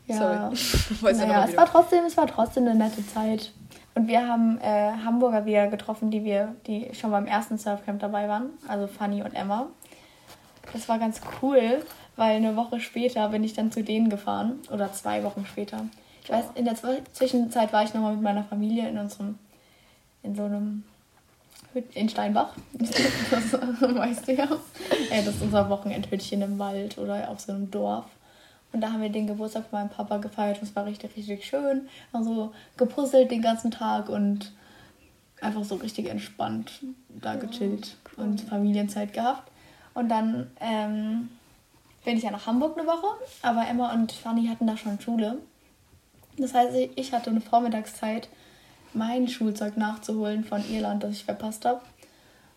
Ja, 0.06 0.52
Sorry. 1.00 1.14
naja, 1.16 1.46
es 1.48 1.56
war 1.56 1.66
trotzdem, 1.70 2.04
es 2.04 2.16
war 2.16 2.26
trotzdem 2.26 2.66
eine 2.66 2.74
nette 2.74 3.06
Zeit. 3.06 3.52
Und 3.94 4.06
wir 4.06 4.26
haben 4.26 4.58
äh, 4.60 4.92
Hamburger 5.04 5.44
wieder 5.44 5.66
getroffen, 5.68 6.10
die 6.10 6.24
wir, 6.24 6.54
die 6.66 6.94
schon 6.94 7.10
beim 7.10 7.26
ersten 7.26 7.58
Surfcamp 7.58 8.00
dabei 8.00 8.28
waren, 8.28 8.50
also 8.68 8.86
Fanny 8.86 9.22
und 9.22 9.34
Emma. 9.34 9.66
Das 10.72 10.88
war 10.88 10.98
ganz 10.98 11.20
cool, 11.42 11.82
weil 12.16 12.36
eine 12.36 12.54
Woche 12.56 12.80
später 12.80 13.28
bin 13.30 13.42
ich 13.42 13.54
dann 13.54 13.72
zu 13.72 13.82
denen 13.82 14.10
gefahren 14.10 14.60
oder 14.70 14.92
zwei 14.92 15.24
Wochen 15.24 15.46
später. 15.46 15.86
Ich 16.22 16.30
weiß, 16.30 16.44
in 16.54 16.64
der 16.64 16.76
Zwischenzeit 17.12 17.72
war 17.72 17.84
ich 17.84 17.94
nochmal 17.94 18.12
mit 18.12 18.22
meiner 18.22 18.44
Familie 18.44 18.88
in 18.88 18.98
unserem, 18.98 19.38
in 20.22 20.34
so 20.34 20.44
einem 20.44 20.84
in 21.94 22.08
Steinbach. 22.08 22.54
Das 23.30 23.52
weißt 23.52 24.28
du 24.28 24.34
ja. 24.34 24.46
Das 24.46 25.26
ist 25.26 25.42
unser 25.42 25.68
Wochenendhütchen 25.68 26.42
im 26.42 26.58
Wald 26.58 26.98
oder 26.98 27.28
auf 27.28 27.40
so 27.40 27.52
einem 27.52 27.70
Dorf. 27.70 28.06
Und 28.72 28.80
da 28.82 28.92
haben 28.92 29.00
wir 29.00 29.08
den 29.08 29.26
Geburtstag 29.26 29.66
von 29.68 29.80
meinem 29.80 29.88
Papa 29.88 30.18
gefeiert 30.18 30.58
und 30.58 30.68
es 30.68 30.76
war 30.76 30.84
richtig, 30.84 31.16
richtig 31.16 31.46
schön. 31.46 31.88
Also 32.12 32.52
gepuzzelt 32.76 33.30
den 33.30 33.42
ganzen 33.42 33.70
Tag 33.70 34.08
und 34.08 34.52
einfach 35.40 35.64
so 35.64 35.76
richtig 35.76 36.08
entspannt 36.08 36.82
da 37.08 37.36
gechillt 37.36 37.96
cool. 38.16 38.24
und 38.24 38.40
Familienzeit 38.42 39.12
gehabt. 39.12 39.50
Und 39.94 40.08
dann 40.08 40.50
ähm, 40.60 41.28
bin 42.04 42.16
ich 42.16 42.24
ja 42.24 42.30
nach 42.30 42.46
Hamburg 42.46 42.78
eine 42.78 42.86
Woche, 42.86 43.16
aber 43.42 43.66
Emma 43.66 43.92
und 43.92 44.12
Fanny 44.12 44.46
hatten 44.46 44.66
da 44.66 44.76
schon 44.76 45.00
Schule. 45.00 45.38
Das 46.36 46.54
heißt, 46.54 46.76
ich 46.94 47.12
hatte 47.12 47.30
eine 47.30 47.40
Vormittagszeit 47.40 48.28
mein 48.94 49.28
Schulzeug 49.28 49.76
nachzuholen 49.76 50.44
von 50.44 50.62
Irland, 50.70 51.02
das 51.02 51.12
ich 51.12 51.24
verpasst 51.24 51.64
habe. 51.64 51.80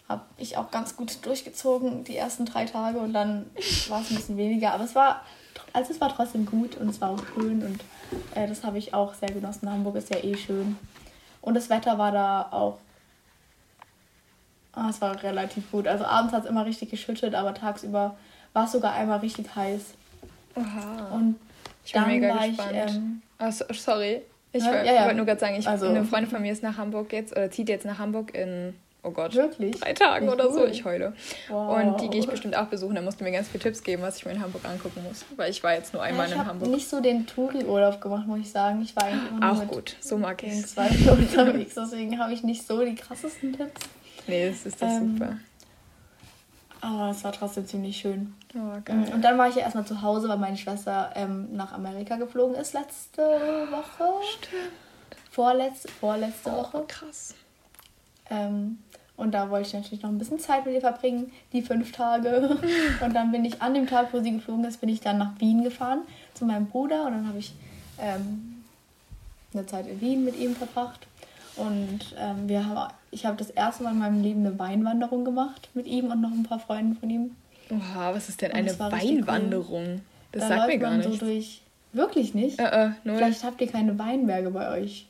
Habe 0.08 0.24
ich 0.38 0.58
auch 0.58 0.71
ganz 0.71 0.95
gut 0.95 1.26
durchgezogen 1.26 2.04
die 2.04 2.17
ersten 2.17 2.45
drei 2.45 2.65
Tage 2.65 3.00
und 3.00 3.13
dann 3.13 3.50
war 3.88 4.02
es 4.02 4.12
ein 4.12 4.15
bisschen 4.15 4.38
weniger. 4.38 4.74
Aber 4.74 4.84
es 4.84 4.95
war, 4.95 5.21
also 5.73 5.93
es 5.93 6.01
war 6.01 6.13
trotzdem 6.15 6.45
gut 6.45 6.77
und 6.77 6.89
es 6.89 7.01
war 7.01 7.12
auch 7.12 7.23
schön 7.34 7.63
und 7.63 7.81
äh, 8.36 8.47
das 8.47 8.63
habe 8.63 8.77
ich 8.77 8.93
auch 8.93 9.13
sehr 9.13 9.31
genossen. 9.31 9.69
Hamburg 9.69 9.95
ist 9.95 10.10
ja 10.10 10.23
eh 10.23 10.36
schön. 10.36 10.77
Und 11.41 11.55
das 11.55 11.69
Wetter 11.69 11.97
war 11.97 12.12
da 12.12 12.47
auch. 12.51 12.77
Ah, 14.73 14.89
es 14.89 15.01
war 15.01 15.21
relativ 15.23 15.69
gut. 15.71 15.88
Also 15.88 16.05
abends 16.05 16.34
hat 16.34 16.43
es 16.43 16.49
immer 16.49 16.65
richtig 16.65 16.91
geschüttet, 16.91 17.36
aber 17.36 17.53
tagsüber 17.53 18.15
war 18.53 18.65
es 18.65 18.71
sogar 18.71 18.93
einmal 18.93 19.19
richtig 19.19 19.53
heiß. 19.55 19.81
Oha. 20.55 21.10
Und 21.13 21.38
ich 21.86 21.93
bin 21.93 22.07
mega 22.07 22.45
gespannt. 22.45 22.71
ich. 22.71 22.95
Ähm, 22.95 23.21
oh, 23.39 23.73
sorry. 23.73 24.21
Ich 24.53 24.63
ja, 24.63 24.84
ja, 24.84 24.93
ja. 24.93 25.01
wollte 25.03 25.15
nur 25.15 25.25
gerade 25.25 25.39
sagen, 25.39 25.55
ich, 25.55 25.67
also, 25.67 25.88
eine 25.88 26.03
Freundin 26.03 26.29
von 26.29 26.41
mir 26.41 26.51
ist 26.51 26.62
nach 26.62 26.77
Hamburg 26.77 27.13
jetzt, 27.13 27.31
oder 27.31 27.49
zieht 27.49 27.69
jetzt 27.69 27.86
nach 27.86 27.99
Hamburg 27.99 28.36
in, 28.36 28.75
oh 29.04 29.12
Gott, 29.12 29.36
Wirklich? 29.36 29.80
drei 29.80 29.94
Tagen 29.94 30.28
Wie 30.28 30.32
oder 30.32 30.48
cool. 30.48 30.54
so. 30.54 30.66
Ich 30.66 30.86
heule. 30.86 31.14
Wow. 31.50 31.82
Und 31.82 32.02
die 32.02 32.10
gehe 32.10 32.20
ich 32.20 32.28
bestimmt 32.28 32.56
auch 32.56 32.68
besuchen. 32.68 32.96
Da 32.96 33.02
musst 33.02 33.20
du 33.20 33.24
mir 33.24 33.32
ganz 33.32 33.48
viele 33.48 33.64
Tipps 33.64 33.84
geben, 33.84 34.02
was 34.02 34.18
ich 34.18 34.26
mir 34.26 34.32
in 34.32 34.42
Hamburg 34.42 34.66
angucken 34.66 35.04
muss. 35.04 35.26
Weil 35.36 35.52
ich 35.52 35.64
war 35.64 35.74
jetzt 35.74 35.94
nur 35.94 36.04
einmal 36.04 36.30
ja, 36.30 36.36
in 36.36 36.40
Hamburg. 36.40 36.56
Ich 36.58 36.68
habe 36.68 36.76
nicht 36.76 36.90
so 36.90 37.02
den 37.02 37.28
Touri-Urlaub 37.28 38.02
gemacht, 38.02 38.28
muss 38.28 38.40
ich 38.40 38.52
sagen. 38.52 38.82
Ich 38.82 38.96
war 38.96 39.06
eigentlich 39.06 39.32
immer 39.32 39.52
Auch 39.52 39.68
gut, 39.68 39.96
so 40.00 40.18
mag 40.18 40.42
ich 40.44 40.66
zwei 40.68 40.88
unterwegs. 41.12 41.76
Deswegen 41.76 42.20
habe 42.20 42.34
ich 42.34 42.44
nicht 42.44 42.66
so 42.66 42.84
die 42.84 42.96
krassesten 42.96 43.54
Tipps. 43.54 43.82
Nee, 44.28 44.50
das 44.50 44.66
ist 44.66 44.82
das 44.82 44.94
ähm, 44.94 45.18
super. 45.18 45.38
Aber 46.82 47.12
es 47.12 47.24
war 47.24 47.32
trotzdem 47.32 47.66
ziemlich 47.68 47.98
schön. 47.98 48.34
Oh, 48.56 48.80
geil. 48.84 49.12
Und 49.14 49.22
dann 49.22 49.38
war 49.38 49.48
ich 49.48 49.56
ja 49.56 49.62
erstmal 49.62 49.86
zu 49.86 50.02
Hause, 50.02 50.28
weil 50.30 50.38
meine 50.38 50.58
Schwester 50.58 51.12
ähm, 51.16 51.50
nach 51.54 51.74
Amerika 51.74 52.16
geflogen 52.16 52.56
ist 52.56 52.74
letzte 52.74 53.22
Woche. 53.22 54.10
Stimmt. 54.32 54.72
Vorletzte, 55.30 55.90
vorletzte 55.90 56.50
oh, 56.50 56.58
Woche. 56.58 56.86
Krass. 56.88 57.36
Ähm, 58.30 58.80
und 59.21 59.31
da 59.31 59.51
wollte 59.51 59.67
ich 59.67 59.73
natürlich 59.75 60.01
noch 60.01 60.10
ein 60.10 60.17
bisschen 60.17 60.39
Zeit 60.39 60.65
mit 60.65 60.73
ihr 60.73 60.81
verbringen, 60.81 61.31
die 61.53 61.62
fünf 61.62 61.91
Tage. 61.91 62.57
Und 63.05 63.13
dann 63.13 63.31
bin 63.31 63.45
ich 63.45 63.62
an 63.62 63.75
dem 63.75 63.86
Tag, 63.86 64.12
wo 64.13 64.19
sie 64.19 64.31
geflogen 64.31 64.65
ist, 64.65 64.81
bin 64.81 64.89
ich 64.89 64.99
dann 64.99 65.19
nach 65.19 65.39
Wien 65.39 65.63
gefahren 65.63 66.01
zu 66.34 66.43
meinem 66.43 66.65
Bruder. 66.65 67.05
Und 67.05 67.12
dann 67.13 67.27
habe 67.27 67.38
ich 67.38 67.53
ähm, 67.99 68.63
eine 69.53 69.67
Zeit 69.67 69.86
in 69.86 70.01
Wien 70.01 70.25
mit 70.25 70.39
ihm 70.39 70.55
verbracht. 70.55 71.05
Und 71.55 72.15
ähm, 72.17 72.49
wir 72.49 72.65
haben, 72.65 72.91
ich 73.12 73.27
habe 73.27 73.38
das 73.38 73.51
erste 73.51 73.84
Mal 73.84 73.91
in 73.91 73.99
meinem 73.99 74.23
Leben 74.23 74.43
eine 74.43 74.57
Weinwanderung 74.57 75.23
gemacht 75.23 75.69
mit 75.75 75.86
ihm 75.86 76.12
und 76.12 76.19
noch 76.19 76.31
ein 76.31 76.43
paar 76.43 76.60
Freunden 76.60 76.95
von 76.95 77.07
ihm. 77.12 77.36
Oha, 77.69 78.15
was 78.15 78.27
ist 78.27 78.41
denn 78.41 78.53
eine 78.53 78.77
Weinwanderung? 78.79 79.86
Cool. 79.86 80.01
Das 80.31 80.49
da 80.49 80.57
sagt 80.57 80.67
mir 80.67 80.79
gar 80.79 80.97
nicht. 80.97 81.10
So 81.10 81.17
durch, 81.17 81.62
wirklich 81.93 82.34
nicht? 82.34 82.60
Uh, 82.60 82.63
uh, 82.63 82.91
Vielleicht 83.03 83.43
habt 83.43 83.62
ihr 83.62 83.67
keine 83.67 83.99
Weinberge 83.99 84.49
bei 84.49 84.71
euch. 84.79 85.05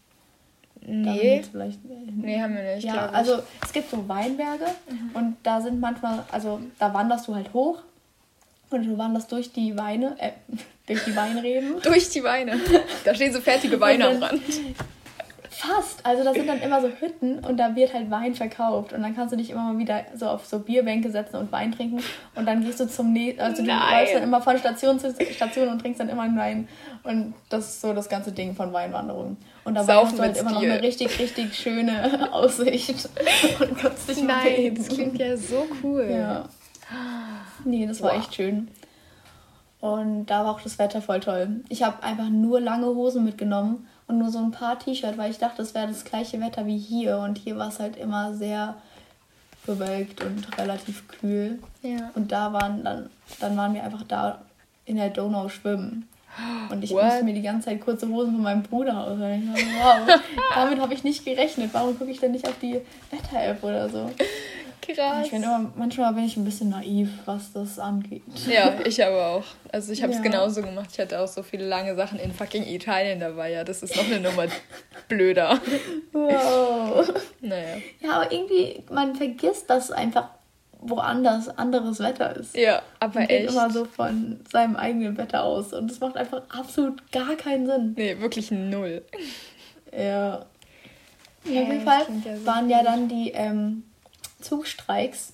Nee. 0.85 1.43
Vielleicht, 1.49 1.79
nee, 1.85 2.41
haben 2.41 2.55
wir 2.55 2.75
nicht. 2.75 2.85
Ja, 2.85 3.09
also 3.09 3.39
es 3.63 3.71
gibt 3.71 3.89
so 3.89 4.07
Weinberge 4.07 4.65
mhm. 4.89 5.11
und 5.13 5.37
da 5.43 5.61
sind 5.61 5.79
manchmal, 5.79 6.23
also 6.31 6.59
da 6.79 6.93
wanderst 6.93 7.27
du 7.27 7.35
halt 7.35 7.53
hoch 7.53 7.83
und 8.71 8.85
du 8.85 8.97
wanderst 8.97 9.31
durch 9.31 9.51
die 9.51 9.77
Weine, 9.77 10.15
äh, 10.17 10.31
durch 10.87 11.03
die 11.05 11.15
Weinreben. 11.15 11.81
durch 11.83 12.09
die 12.09 12.23
Weine. 12.23 12.59
Da 13.05 13.13
stehen 13.13 13.31
so 13.31 13.41
fertige 13.41 13.79
Weine 13.79 14.07
am 14.07 14.23
Rand. 14.23 14.41
Fast. 15.53 16.05
Also 16.05 16.23
da 16.23 16.33
sind 16.33 16.47
dann 16.47 16.61
immer 16.61 16.79
so 16.79 16.87
Hütten 16.87 17.39
und 17.39 17.57
da 17.57 17.75
wird 17.75 17.93
halt 17.93 18.09
Wein 18.09 18.33
verkauft. 18.33 18.93
Und 18.93 19.01
dann 19.03 19.13
kannst 19.13 19.33
du 19.33 19.37
dich 19.37 19.49
immer 19.49 19.73
mal 19.73 19.77
wieder 19.77 20.05
so 20.15 20.27
auf 20.27 20.45
so 20.45 20.59
Bierbänke 20.59 21.11
setzen 21.11 21.35
und 21.35 21.51
Wein 21.51 21.73
trinken. 21.73 22.01
Und 22.35 22.45
dann 22.45 22.63
gehst 22.63 22.79
du 22.79 22.87
zum 22.87 23.11
nächsten, 23.11 23.41
also 23.41 23.61
du 23.61 23.67
läufst 23.67 24.15
dann 24.15 24.23
immer 24.23 24.41
von 24.41 24.57
Station 24.57 24.97
zu 24.97 25.13
Station 25.13 25.67
und 25.67 25.79
trinkst 25.79 25.99
dann 25.99 26.07
immer 26.07 26.21
einen 26.21 26.37
Wein. 26.37 26.69
Und 27.03 27.33
das 27.49 27.65
ist 27.65 27.81
so 27.81 27.93
das 27.93 28.07
ganze 28.07 28.31
Ding 28.31 28.55
von 28.55 28.71
Weinwanderungen. 28.71 29.35
Und 29.65 29.75
dabei 29.75 29.93
Saufen 29.93 30.11
hast 30.11 30.17
du 30.19 30.23
halt 30.23 30.37
immer 30.37 30.51
noch 30.51 30.61
eine 30.61 30.81
richtig, 30.81 31.19
richtig 31.19 31.53
schöne 31.53 32.29
Aussicht. 32.31 33.09
und 33.59 33.77
kannst 33.77 34.07
dich 34.07 34.23
Nein, 34.23 34.73
das 34.75 34.87
klingt 34.87 35.19
ja 35.19 35.35
so 35.35 35.67
cool. 35.83 36.07
Ja. 36.09 36.45
Nee, 37.65 37.85
das 37.85 38.01
war 38.01 38.13
wow. 38.13 38.19
echt 38.19 38.35
schön. 38.35 38.69
Und 39.81 40.27
da 40.27 40.45
war 40.45 40.51
auch 40.51 40.61
das 40.61 40.79
Wetter 40.79 41.01
voll 41.01 41.19
toll. 41.19 41.61
Ich 41.67 41.83
habe 41.83 42.01
einfach 42.03 42.29
nur 42.29 42.61
lange 42.61 42.85
Hosen 42.85 43.25
mitgenommen 43.25 43.87
und 44.11 44.19
nur 44.19 44.29
so 44.29 44.39
ein 44.39 44.51
paar 44.51 44.77
T-Shirts, 44.77 45.17
weil 45.17 45.31
ich 45.31 45.37
dachte, 45.37 45.57
das 45.57 45.73
wäre 45.73 45.87
das 45.87 46.03
gleiche 46.03 46.39
Wetter 46.41 46.65
wie 46.65 46.77
hier. 46.77 47.17
Und 47.17 47.37
hier 47.37 47.57
war 47.57 47.69
es 47.69 47.79
halt 47.79 47.95
immer 47.95 48.33
sehr 48.33 48.75
bewölkt 49.65 50.21
und 50.21 50.57
relativ 50.57 51.07
kühl. 51.07 51.59
Ja. 51.81 52.11
Und 52.13 52.31
da 52.31 52.51
waren 52.51 52.83
dann, 52.83 53.09
dann 53.39 53.55
waren 53.55 53.73
wir 53.73 53.83
einfach 53.83 54.03
da 54.03 54.41
in 54.85 54.97
der 54.97 55.09
Donau 55.09 55.47
schwimmen. 55.47 56.09
Und 56.69 56.83
ich 56.83 56.91
What? 56.91 57.03
musste 57.03 57.23
mir 57.23 57.33
die 57.33 57.41
ganze 57.41 57.69
Zeit 57.69 57.81
kurze 57.81 58.07
Hosen 58.07 58.33
von 58.33 58.43
meinem 58.43 58.63
Bruder 58.63 59.05
auswählen. 59.05 59.53
Wow, 59.53 60.19
damit 60.55 60.79
habe 60.79 60.93
ich 60.93 61.03
nicht 61.03 61.23
gerechnet. 61.23 61.69
Warum 61.73 61.97
gucke 61.97 62.11
ich 62.11 62.19
denn 62.19 62.31
nicht 62.31 62.47
auf 62.47 62.57
die 62.61 62.79
Wetter-App 63.11 63.63
oder 63.63 63.89
so? 63.89 64.11
Krass. 64.81 65.25
Ich 65.25 65.31
bin 65.31 65.43
immer, 65.43 65.71
manchmal 65.75 66.13
bin 66.13 66.25
ich 66.25 66.37
ein 66.37 66.43
bisschen 66.43 66.69
naiv, 66.69 67.09
was 67.25 67.53
das 67.53 67.77
angeht. 67.77 68.23
Ja, 68.47 68.73
ich 68.83 69.03
aber 69.03 69.27
auch. 69.27 69.43
Also 69.71 69.91
ich 69.93 70.01
habe 70.01 70.11
es 70.11 70.17
ja. 70.17 70.23
genauso 70.23 70.61
gemacht. 70.61 70.89
Ich 70.91 70.99
hatte 70.99 71.19
auch 71.19 71.27
so 71.27 71.43
viele 71.43 71.67
lange 71.67 71.95
Sachen 71.95 72.19
in 72.19 72.33
fucking 72.33 72.65
Italien 72.65 73.19
dabei. 73.19 73.51
Ja, 73.51 73.63
das 73.63 73.83
ist 73.83 73.95
noch 73.95 74.05
eine 74.05 74.19
Nummer 74.19 74.47
blöder. 75.07 75.59
Wow. 76.11 77.13
Naja. 77.41 77.77
Ja, 78.01 78.11
aber 78.13 78.31
irgendwie, 78.31 78.83
man 78.89 79.15
vergisst, 79.15 79.69
dass 79.69 79.91
einfach 79.91 80.29
woanders 80.79 81.47
anderes 81.57 81.99
Wetter 81.99 82.35
ist. 82.35 82.57
Ja, 82.57 82.81
aber 82.99 83.19
man 83.19 83.27
geht 83.27 83.41
echt. 83.41 83.51
immer 83.51 83.69
so 83.69 83.85
von 83.85 84.39
seinem 84.51 84.75
eigenen 84.75 85.17
Wetter 85.17 85.43
aus. 85.43 85.73
Und 85.73 85.91
das 85.91 85.99
macht 85.99 86.17
einfach 86.17 86.41
absolut 86.49 87.11
gar 87.11 87.35
keinen 87.35 87.67
Sinn. 87.67 87.93
Nee, 87.95 88.19
wirklich 88.19 88.51
null. 88.51 89.03
Ja. 89.95 90.45
Auf 91.43 91.49
jeden 91.49 91.81
Fall 91.81 92.05
waren 92.45 92.69
ja 92.69 92.83
dann 92.83 93.07
die 93.07 93.31
ähm, 93.31 93.83
Zugstreiks 94.41 95.33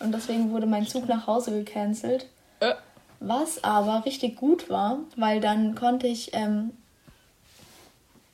und 0.00 0.12
deswegen 0.12 0.50
wurde 0.50 0.66
mein 0.66 0.86
Zug 0.86 1.08
nach 1.08 1.26
Hause 1.26 1.52
gecancelt. 1.52 2.26
Äh. 2.60 2.74
Was 3.20 3.62
aber 3.62 4.04
richtig 4.06 4.36
gut 4.36 4.70
war, 4.70 5.00
weil 5.16 5.40
dann 5.40 5.74
konnte 5.74 6.06
ich, 6.06 6.30
ähm, 6.32 6.70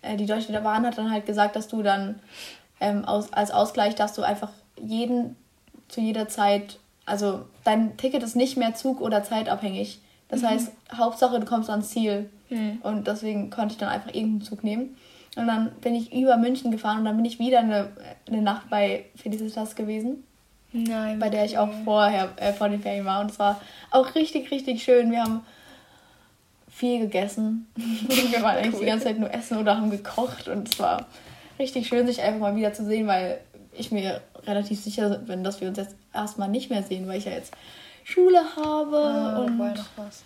äh, 0.03 0.17
die 0.17 0.27
Deutsche 0.27 0.53
Bahn 0.61 0.87
hat 0.87 0.97
dann 0.97 1.11
halt 1.11 1.27
gesagt, 1.27 1.57
dass 1.57 1.67
du 1.69 1.83
dann 1.83 2.21
ähm, 2.81 3.05
aus, 3.05 3.33
als 3.33 3.51
Ausgleich 3.51 3.95
darfst 3.97 4.17
du 4.17 4.23
einfach 4.23 4.51
jeden 4.81 5.37
zu 5.89 6.01
jeder 6.01 6.29
Zeit, 6.29 6.79
also 7.05 7.47
dein 7.65 7.97
Ticket 7.97 8.23
ist 8.23 8.37
nicht 8.37 8.57
mehr 8.57 8.75
Zug- 8.75 9.01
oder 9.01 9.23
zeitabhängig. 9.23 10.01
Das 10.29 10.43
mhm. 10.43 10.47
heißt, 10.47 10.73
Hauptsache 10.93 11.41
du 11.41 11.47
kommst 11.47 11.71
ans 11.71 11.91
Ziel. 11.91 12.31
Mhm. 12.49 12.79
Und 12.83 13.07
deswegen 13.07 13.51
konnte 13.51 13.73
ich 13.73 13.79
dann 13.79 13.89
einfach 13.89 14.15
irgendeinen 14.15 14.43
Zug 14.43 14.65
nehmen. 14.65 14.97
Und 15.37 15.47
dann 15.47 15.71
bin 15.83 15.95
ich 15.95 16.13
über 16.13 16.39
München 16.39 16.71
gefahren 16.71 16.99
und 16.99 17.05
dann 17.05 17.17
bin 17.17 17.27
ich 17.27 17.39
wieder 17.39 17.61
eine, 17.61 17.93
eine 18.27 18.43
Nacht 18.43 18.71
bei 18.71 19.05
Felicitas 19.17 19.77
gewesen. 19.77 20.25
Nein. 20.73 21.19
Bei 21.19 21.29
der 21.29 21.45
ich 21.45 21.59
auch 21.59 21.69
vorher, 21.85 22.31
äh, 22.37 22.53
vor 22.53 22.69
den 22.69 22.81
Ferien 22.81 23.05
war. 23.05 23.21
Und 23.21 23.31
es 23.31 23.39
war 23.39 23.61
auch 23.91 24.15
richtig, 24.15 24.51
richtig 24.51 24.83
schön. 24.83 25.11
Wir 25.11 25.23
haben 25.23 25.43
viel 26.71 27.01
gegessen. 27.01 27.67
wir 27.77 28.43
waren 28.43 28.57
eigentlich 28.57 28.75
cool. 28.75 28.81
die 28.81 28.87
ganze 28.87 29.05
Zeit 29.05 29.19
nur 29.19 29.33
essen 29.33 29.59
oder 29.59 29.77
haben 29.77 29.91
gekocht. 29.91 30.49
Und 30.49 30.69
es 30.73 30.79
war 30.79 31.07
richtig 31.59 31.87
schön, 31.87 32.07
sich 32.07 32.23
einfach 32.23 32.41
mal 32.41 32.57
wieder 32.57 32.73
zu 32.73 32.85
sehen, 32.85 33.07
weil 33.07 33.41
ich 33.73 33.93
mir 33.93 34.23
relativ 34.47 34.81
sicher 34.81 35.19
bin, 35.19 35.45
dass 35.45 35.61
wir 35.61 35.69
uns 35.69 35.79
jetzt 35.79 35.97
erstmal 36.15 36.49
nicht 36.49 36.71
mehr 36.71 36.83
sehen, 36.83 37.07
weil 37.07 37.19
ich 37.19 37.27
ja 37.27 37.33
jetzt 37.33 37.53
Schule 38.05 38.41
habe. 38.57 38.97
Ah, 38.97 39.39
und 39.41 39.59
noch 39.59 39.85
was. 39.97 40.23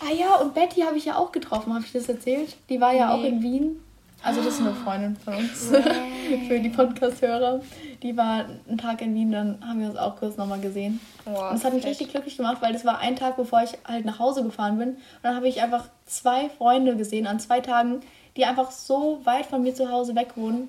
Ah 0.00 0.12
ja, 0.12 0.36
und 0.36 0.54
Betty 0.54 0.82
habe 0.82 0.96
ich 0.96 1.06
ja 1.06 1.16
auch 1.16 1.32
getroffen, 1.32 1.74
habe 1.74 1.84
ich 1.84 1.92
das 1.92 2.08
erzählt? 2.08 2.56
Die 2.68 2.80
war 2.80 2.92
ja 2.92 3.08
nee. 3.08 3.12
auch 3.12 3.24
in 3.24 3.42
Wien. 3.42 3.80
Also 4.22 4.42
das 4.42 4.54
ist 4.54 4.60
eine 4.60 4.74
Freundin 4.74 5.16
von 5.16 5.34
uns 5.34 5.68
für 6.48 6.58
die 6.58 6.68
Podcast-Hörer. 6.70 7.60
Die 8.02 8.16
war 8.16 8.46
einen 8.68 8.78
Tag 8.78 9.00
in 9.00 9.14
Wien, 9.14 9.30
dann 9.30 9.58
haben 9.66 9.80
wir 9.80 9.88
uns 9.88 9.96
auch 9.96 10.16
kurz 10.16 10.36
nochmal 10.36 10.60
gesehen. 10.60 11.00
Wow, 11.24 11.50
und 11.50 11.54
das 11.54 11.64
hat 11.64 11.72
mich 11.72 11.84
echt. 11.84 12.00
richtig 12.00 12.10
glücklich 12.10 12.36
gemacht, 12.36 12.58
weil 12.60 12.72
das 12.72 12.84
war 12.84 12.98
ein 12.98 13.16
Tag, 13.16 13.36
bevor 13.36 13.62
ich 13.62 13.78
halt 13.84 14.04
nach 14.04 14.18
Hause 14.18 14.42
gefahren 14.42 14.78
bin. 14.78 14.90
Und 14.90 14.98
dann 15.22 15.36
habe 15.36 15.48
ich 15.48 15.62
einfach 15.62 15.84
zwei 16.06 16.48
Freunde 16.48 16.96
gesehen 16.96 17.26
an 17.26 17.38
zwei 17.38 17.60
Tagen, 17.60 18.00
die 18.36 18.44
einfach 18.44 18.70
so 18.70 19.20
weit 19.24 19.46
von 19.46 19.62
mir 19.62 19.74
zu 19.74 19.90
Hause 19.90 20.14
weg 20.16 20.32
wohnen. 20.36 20.68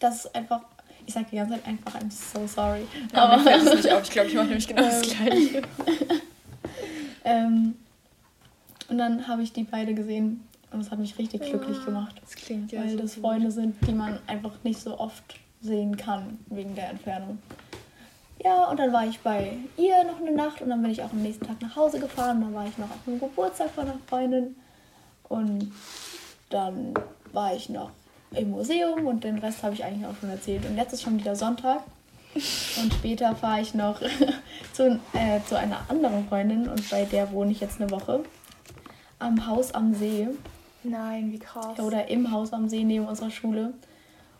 Das 0.00 0.24
ist 0.24 0.34
einfach, 0.34 0.62
ich 1.06 1.12
sage 1.12 1.26
die 1.30 1.36
ganze 1.36 1.54
Zeit 1.54 1.66
einfach, 1.66 1.94
I'm 1.94 2.10
so 2.10 2.46
sorry. 2.46 2.86
Ja, 3.12 3.24
Aber 3.24 3.42
mir 3.42 3.56
es 3.56 3.74
nicht 3.74 3.92
auf. 3.92 4.02
Ich 4.04 4.10
glaube, 4.10 4.28
ich 4.28 4.34
mache 4.34 4.46
nämlich 4.46 4.66
genau 4.66 4.82
das 4.82 5.02
ähm, 5.02 5.26
Gleiche. 5.26 5.62
ähm, 7.24 7.74
und 8.88 8.98
dann 8.98 9.28
habe 9.28 9.42
ich 9.42 9.52
die 9.52 9.64
beide 9.64 9.94
gesehen 9.94 10.46
und 10.74 10.80
das 10.80 10.90
hat 10.90 10.98
mich 10.98 11.16
richtig 11.18 11.42
ja, 11.42 11.48
glücklich 11.48 11.84
gemacht. 11.84 12.16
Das 12.20 12.34
klingt 12.34 12.72
ja 12.72 12.82
Weil 12.82 12.90
so 12.90 12.98
das 12.98 13.14
Freunde 13.14 13.50
sind, 13.50 13.76
die 13.86 13.94
man 13.94 14.18
einfach 14.26 14.52
nicht 14.62 14.80
so 14.80 14.98
oft 14.98 15.24
sehen 15.60 15.96
kann, 15.96 16.38
wegen 16.46 16.74
der 16.74 16.90
Entfernung. 16.90 17.38
Ja, 18.44 18.68
und 18.68 18.78
dann 18.78 18.92
war 18.92 19.06
ich 19.06 19.20
bei 19.20 19.56
ihr 19.78 20.04
noch 20.04 20.20
eine 20.20 20.32
Nacht 20.32 20.60
und 20.60 20.68
dann 20.68 20.82
bin 20.82 20.90
ich 20.90 21.02
auch 21.02 21.12
am 21.12 21.22
nächsten 21.22 21.46
Tag 21.46 21.62
nach 21.62 21.76
Hause 21.76 21.98
gefahren. 21.98 22.42
Dann 22.42 22.52
war 22.52 22.66
ich 22.66 22.76
noch 22.76 22.90
auf 22.90 23.02
dem 23.06 23.18
Geburtstag 23.18 23.70
von 23.70 23.84
einer 23.84 23.98
Freundin. 24.06 24.56
Und 25.28 25.72
dann 26.50 26.92
war 27.32 27.54
ich 27.54 27.70
noch 27.70 27.90
im 28.32 28.50
Museum 28.50 29.06
und 29.06 29.24
den 29.24 29.38
Rest 29.38 29.62
habe 29.62 29.74
ich 29.74 29.84
eigentlich 29.84 30.06
auch 30.06 30.16
schon 30.20 30.28
erzählt. 30.28 30.66
Und 30.66 30.76
jetzt 30.76 30.92
ist 30.92 31.02
schon 31.02 31.18
wieder 31.18 31.36
Sonntag. 31.36 31.84
Und 32.34 32.92
später 32.92 33.34
fahre 33.36 33.60
ich 33.60 33.74
noch 33.74 34.00
zu, 34.72 35.00
äh, 35.12 35.40
zu 35.48 35.56
einer 35.56 35.88
anderen 35.88 36.28
Freundin 36.28 36.68
und 36.68 36.90
bei 36.90 37.04
der 37.04 37.30
wohne 37.30 37.52
ich 37.52 37.60
jetzt 37.60 37.80
eine 37.80 37.90
Woche. 37.90 38.24
Am 39.20 39.46
Haus 39.46 39.72
am 39.72 39.94
See. 39.94 40.28
Nein, 40.84 41.32
wie 41.32 41.38
krass. 41.38 41.78
Oder 41.80 42.08
im 42.08 42.30
Haus 42.30 42.52
am 42.52 42.68
See 42.68 42.84
neben 42.84 43.06
unserer 43.06 43.30
Schule. 43.30 43.72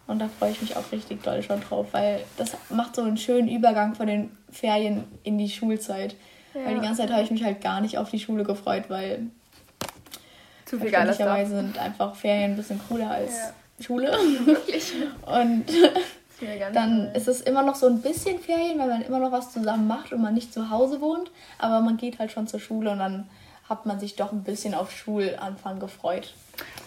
Und 0.06 0.18
da 0.18 0.28
freue 0.28 0.50
ich 0.50 0.60
mich 0.60 0.76
auch 0.76 0.92
richtig 0.92 1.22
doll 1.22 1.42
schon 1.42 1.60
drauf, 1.62 1.86
weil 1.92 2.20
das 2.36 2.56
macht 2.68 2.94
so 2.94 3.02
einen 3.02 3.16
schönen 3.16 3.48
Übergang 3.48 3.94
von 3.94 4.06
den 4.06 4.30
Ferien 4.52 5.04
in 5.22 5.38
die 5.38 5.48
Schulzeit. 5.48 6.14
Ja. 6.52 6.66
Weil 6.66 6.74
die 6.74 6.82
ganze 6.82 7.00
Zeit 7.00 7.10
habe 7.10 7.22
ich 7.22 7.30
mich 7.30 7.42
halt 7.42 7.62
gar 7.62 7.80
nicht 7.80 7.96
auf 7.96 8.10
die 8.10 8.18
Schule 8.18 8.44
gefreut, 8.44 8.84
weil 8.88 9.26
zu 10.66 10.78
viel 10.78 10.90
Verständlicherweise 10.90 11.56
sind 11.56 11.78
einfach 11.78 12.14
Ferien 12.14 12.52
ein 12.52 12.56
bisschen 12.56 12.80
cooler 12.88 13.10
als 13.10 13.32
ja. 13.32 13.84
Schule. 13.84 14.12
Wirklich? 14.44 14.92
Und 15.26 15.64
dann 16.72 17.12
ist 17.14 17.28
es 17.28 17.40
immer 17.40 17.62
noch 17.62 17.74
so 17.74 17.86
ein 17.86 18.02
bisschen 18.02 18.38
Ferien, 18.38 18.78
weil 18.78 18.88
man 18.88 19.02
immer 19.02 19.18
noch 19.18 19.32
was 19.32 19.52
zusammen 19.52 19.86
macht 19.86 20.12
und 20.12 20.20
man 20.20 20.34
nicht 20.34 20.52
zu 20.52 20.68
Hause 20.68 21.00
wohnt, 21.00 21.30
aber 21.58 21.80
man 21.80 21.96
geht 21.96 22.18
halt 22.18 22.32
schon 22.32 22.46
zur 22.46 22.60
Schule 22.60 22.90
und 22.90 22.98
dann 22.98 23.28
hat 23.68 23.86
man 23.86 23.98
sich 23.98 24.16
doch 24.16 24.32
ein 24.32 24.44
bisschen 24.44 24.74
auf 24.74 24.90
Schulanfang 24.90 25.80
gefreut. 25.80 26.34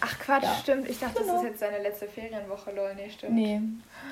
Ach 0.00 0.18
Quatsch, 0.18 0.44
ja. 0.44 0.54
stimmt. 0.54 0.88
Ich 0.88 0.98
dachte, 0.98 1.20
genau. 1.20 1.34
das 1.34 1.42
ist 1.42 1.48
jetzt 1.48 1.60
seine 1.60 1.82
letzte 1.82 2.06
Ferienwoche, 2.06 2.70
lol. 2.72 2.94
Nee, 2.94 3.10
stimmt. 3.10 3.34
Nee, 3.34 3.60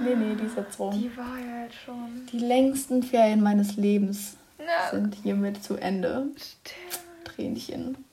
nee, 0.00 0.14
nee, 0.14 0.35
die 0.35 0.46
ist 0.46 0.57
jetzt 0.57 0.79
rum. 0.79 0.92
Die 0.92 1.16
war 1.16 1.38
ja 1.38 1.64
jetzt 1.64 1.76
schon. 1.76 2.26
Die 2.33 2.38
längsten 2.38 3.02
Ferien 3.02 3.42
meines 3.42 3.76
Lebens 3.76 4.37
ja. 4.59 4.90
sind 4.90 5.14
hiermit 5.14 5.62
zu 5.62 5.76
Ende. 5.76 6.26
Stimmt. 6.37 7.05
Tränchen. 7.24 8.05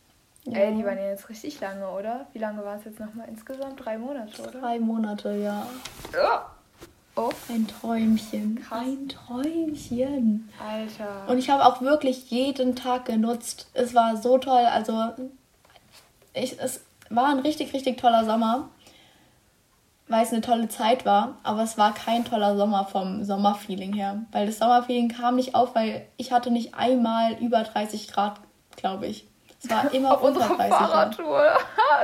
Ja. 0.45 0.59
Ey, 0.59 0.75
die 0.75 0.83
waren 0.83 0.97
ja 0.97 1.09
jetzt 1.09 1.29
richtig 1.29 1.59
lange, 1.61 1.89
oder? 1.89 2.27
Wie 2.33 2.39
lange 2.39 2.63
war 2.65 2.77
es 2.77 2.83
jetzt 2.83 2.99
nochmal 2.99 3.27
insgesamt? 3.29 3.83
Drei 3.83 3.97
Monate, 3.97 4.41
oder? 4.41 4.59
Drei 4.59 4.79
Monate, 4.79 5.35
ja. 5.35 5.65
Ja. 6.13 6.52
Oh. 7.15 7.29
Ein 7.47 7.67
Träumchen. 7.67 8.59
Krass. 8.63 8.79
Ein 8.81 9.07
Träumchen. 9.07 10.49
Alter. 10.59 11.31
Und 11.31 11.37
ich 11.37 11.49
habe 11.49 11.65
auch 11.65 11.81
wirklich 11.81 12.31
jeden 12.31 12.75
Tag 12.75 13.05
genutzt. 13.05 13.69
Es 13.73 13.93
war 13.93 14.17
so 14.17 14.39
toll. 14.39 14.65
Also, 14.65 15.11
ich, 16.33 16.59
es 16.59 16.83
war 17.09 17.29
ein 17.29 17.39
richtig, 17.39 17.73
richtig 17.73 17.99
toller 17.99 18.25
Sommer. 18.25 18.69
Weil 20.07 20.23
es 20.23 20.31
eine 20.31 20.41
tolle 20.41 20.69
Zeit 20.69 21.05
war. 21.05 21.37
Aber 21.43 21.61
es 21.61 21.77
war 21.77 21.93
kein 21.93 22.25
toller 22.25 22.57
Sommer 22.57 22.85
vom 22.85 23.23
Sommerfeeling 23.23 23.93
her. 23.93 24.23
Weil 24.31 24.47
das 24.47 24.57
Sommerfeeling 24.57 25.09
kam 25.09 25.35
nicht 25.35 25.53
auf, 25.53 25.75
weil 25.75 26.07
ich 26.17 26.31
hatte 26.31 26.49
nicht 26.49 26.73
einmal 26.73 27.33
über 27.33 27.61
30 27.61 28.07
Grad, 28.07 28.39
glaube 28.75 29.05
ich. 29.05 29.27
Es 29.63 29.69
war 29.69 29.93
immer 29.93 30.13
auf 30.13 30.21
unserer 30.23 30.55
Fahrradtour. 30.55 31.57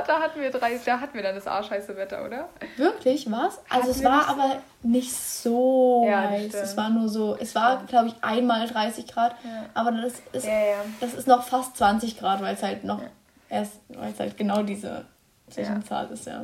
da 0.06 0.20
hatten 0.20 0.40
wir 0.40 0.50
drei, 0.50 0.80
da 0.82 0.98
hatten 0.98 1.14
wir 1.14 1.22
dann 1.22 1.34
das 1.34 1.46
arschheiße 1.46 1.94
Wetter, 1.94 2.24
oder? 2.24 2.48
Wirklich, 2.76 3.30
was? 3.30 3.60
Also 3.68 3.90
es 3.90 4.02
war 4.02 4.28
aber 4.28 4.56
nicht 4.82 5.12
so 5.14 6.06
ja, 6.08 6.30
heiß. 6.30 6.54
Es 6.54 6.76
war 6.76 6.88
nur 6.88 7.08
so, 7.10 7.36
es 7.38 7.54
war, 7.54 7.84
glaube 7.84 8.08
ich, 8.08 8.14
einmal 8.22 8.66
30 8.66 9.06
Grad. 9.06 9.34
Ja. 9.44 9.66
Aber 9.74 9.92
das 9.92 10.14
ist, 10.32 10.46
ja, 10.46 10.52
das 11.00 11.12
ist 11.12 11.28
noch 11.28 11.42
fast 11.42 11.76
20 11.76 12.18
Grad, 12.18 12.40
weil 12.40 12.54
es 12.54 12.62
halt 12.62 12.84
noch 12.84 13.02
erst, 13.50 13.72
weil 13.88 14.12
es 14.12 14.18
halt 14.18 14.38
genau 14.38 14.62
diese 14.62 15.04
Zwischenzahl 15.50 16.10
ist, 16.10 16.26
ja. 16.26 16.42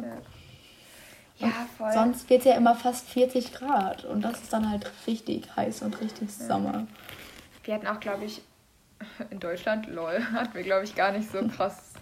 Ja, 1.38 1.48
voll. 1.76 1.92
Sonst 1.92 2.28
wird 2.28 2.40
es 2.40 2.46
ja 2.46 2.56
immer 2.56 2.74
fast 2.74 3.08
40 3.08 3.54
Grad 3.54 4.04
und 4.04 4.22
das 4.22 4.42
ist 4.42 4.52
dann 4.52 4.70
halt 4.70 4.90
richtig 5.06 5.48
heiß 5.54 5.82
und 5.82 5.98
richtig 6.00 6.30
Sommer. 6.32 6.86
Wir 7.64 7.74
hatten 7.74 7.86
auch, 7.86 8.00
glaube 8.00 8.24
ich, 8.24 8.42
in 9.30 9.40
Deutschland, 9.40 9.86
lol, 9.86 10.20
hatten 10.32 10.54
wir, 10.54 10.62
glaube 10.62 10.84
ich, 10.84 10.94
gar 10.94 11.12
nicht 11.12 11.30
so 11.30 11.46
krass, 11.48 11.94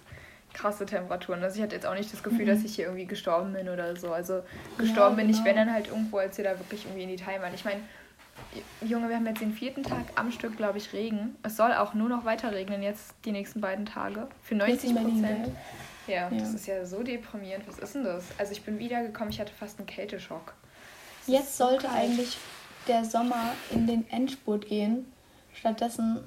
krasse 0.53 0.87
Temperaturen. 0.87 1.43
Also 1.43 1.57
ich 1.57 1.63
hatte 1.63 1.75
jetzt 1.75 1.87
auch 1.87 1.95
nicht 1.95 2.13
das 2.13 2.23
Gefühl, 2.23 2.45
mhm. 2.45 2.49
dass 2.49 2.65
ich 2.65 2.75
hier 2.75 2.87
irgendwie 2.87 3.07
gestorben 3.07 3.53
bin 3.53 3.69
oder 3.69 3.97
so. 3.97 4.13
Also 4.13 4.43
gestorben 4.79 5.17
ja, 5.17 5.23
bin 5.23 5.31
ich, 5.31 5.37
genau. 5.37 5.47
wenn 5.47 5.57
dann 5.57 5.73
halt 5.73 5.89
irgendwo, 5.89 6.19
als 6.19 6.37
wir 6.37 6.45
da 6.45 6.59
wirklich 6.59 6.85
irgendwie 6.85 7.05
in 7.05 7.11
Italien 7.11 7.43
waren. 7.43 7.55
Ich 7.55 7.65
meine, 7.65 7.81
Junge, 8.83 9.09
wir 9.09 9.17
haben 9.17 9.27
jetzt 9.27 9.41
den 9.41 9.53
vierten 9.53 9.83
Tag 9.83 10.05
am 10.17 10.31
Stück, 10.31 10.57
glaube 10.57 10.79
ich, 10.79 10.93
Regen. 10.93 11.37
Es 11.43 11.57
soll 11.57 11.73
auch 11.73 11.95
nur 11.95 12.09
noch 12.09 12.25
weiter 12.25 12.53
regnen 12.53 12.83
jetzt 12.83 13.15
die 13.25 13.33
nächsten 13.33 13.61
beiden 13.61 13.87
Tage. 13.87 14.29
Für 14.43 14.55
90 14.55 14.95
Prozent. 14.95 15.49
Ja, 16.07 16.15
ja, 16.15 16.31
das 16.31 16.53
ist 16.53 16.67
ja 16.67 16.85
so 16.85 17.03
deprimierend. 17.03 17.67
Was 17.67 17.79
ist 17.79 17.95
denn 17.95 18.05
das? 18.05 18.25
Also 18.39 18.53
ich 18.53 18.63
bin 18.63 18.79
wiedergekommen, 18.79 19.33
ich 19.33 19.41
hatte 19.41 19.53
fast 19.53 19.79
einen 19.79 19.87
Kälteschock. 19.87 20.55
Das 21.27 21.35
jetzt 21.35 21.57
sollte 21.57 21.87
kalt. 21.87 21.99
eigentlich 21.99 22.37
der 22.87 23.05
Sommer 23.05 23.53
in 23.71 23.87
den 23.87 24.09
Endspurt 24.11 24.67
gehen. 24.67 25.11
Stattdessen 25.55 26.25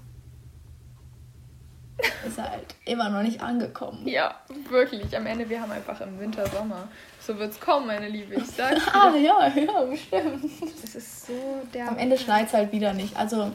ist 2.28 2.38
er 2.38 2.52
halt 2.52 2.76
immer 2.86 3.10
noch 3.10 3.22
nicht 3.24 3.42
angekommen. 3.42 4.08
Ja, 4.08 4.36
wirklich. 4.70 5.16
Am 5.16 5.26
Ende, 5.26 5.50
wir 5.50 5.62
haben 5.62 5.72
einfach 5.72 6.00
im 6.02 6.20
Winter 6.20 6.46
Sommer. 6.48 6.88
So 7.20 7.38
wird 7.38 7.52
es 7.52 7.60
kommen, 7.60 7.88
meine 7.88 8.08
Liebe. 8.08 8.36
Ich 8.36 8.48
sag's 8.48 8.86
dir. 8.86 8.96
ah, 8.96 9.16
ja, 9.16 9.48
ja, 9.56 9.82
bestimmt. 9.84 10.46
Es 10.84 10.96
ist 10.96 11.28
so 11.28 11.34
der. 11.74 11.90
Am 11.90 11.98
Ende 11.98 12.18
schneit 12.18 12.48
es 12.48 12.54
halt 12.54 12.72
wieder 12.72 12.94
nicht. 12.94 13.16
Also, 13.18 13.52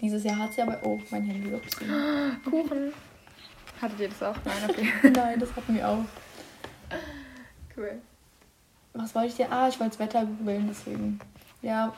dieses 0.00 0.24
Jahr 0.24 0.38
hat 0.38 0.50
es 0.50 0.56
ja 0.56 0.64
bei. 0.64 0.78
Oh, 0.82 0.98
mein 1.10 1.24
Handy 1.24 1.50
wird 1.50 1.64
Kuchen. 2.44 2.92
Hattet 3.80 4.00
ihr 4.00 4.08
das 4.08 4.22
auch? 4.22 4.36
Nein, 4.44 4.70
okay. 4.70 4.92
Nein, 5.14 5.38
das 5.38 5.54
hatten 5.54 5.74
wir 5.74 5.88
auch. 5.88 6.04
Cool. 7.76 8.00
Was 8.94 9.14
wollte 9.14 9.28
ich 9.28 9.34
dir? 9.36 9.52
Ah, 9.52 9.68
ich 9.68 9.78
wollte 9.78 9.98
das 9.98 10.06
Wetter 10.06 10.24
googeln, 10.24 10.66
deswegen. 10.68 11.20
Ja. 11.60 11.92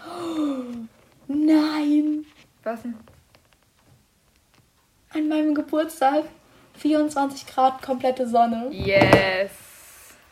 Nein! 1.28 2.24
Was 2.64 2.82
denn? 2.82 2.94
An 5.18 5.26
meinem 5.28 5.52
Geburtstag 5.52 6.22
24 6.74 7.44
Grad, 7.48 7.82
komplette 7.82 8.28
Sonne. 8.28 8.68
Yes! 8.70 9.50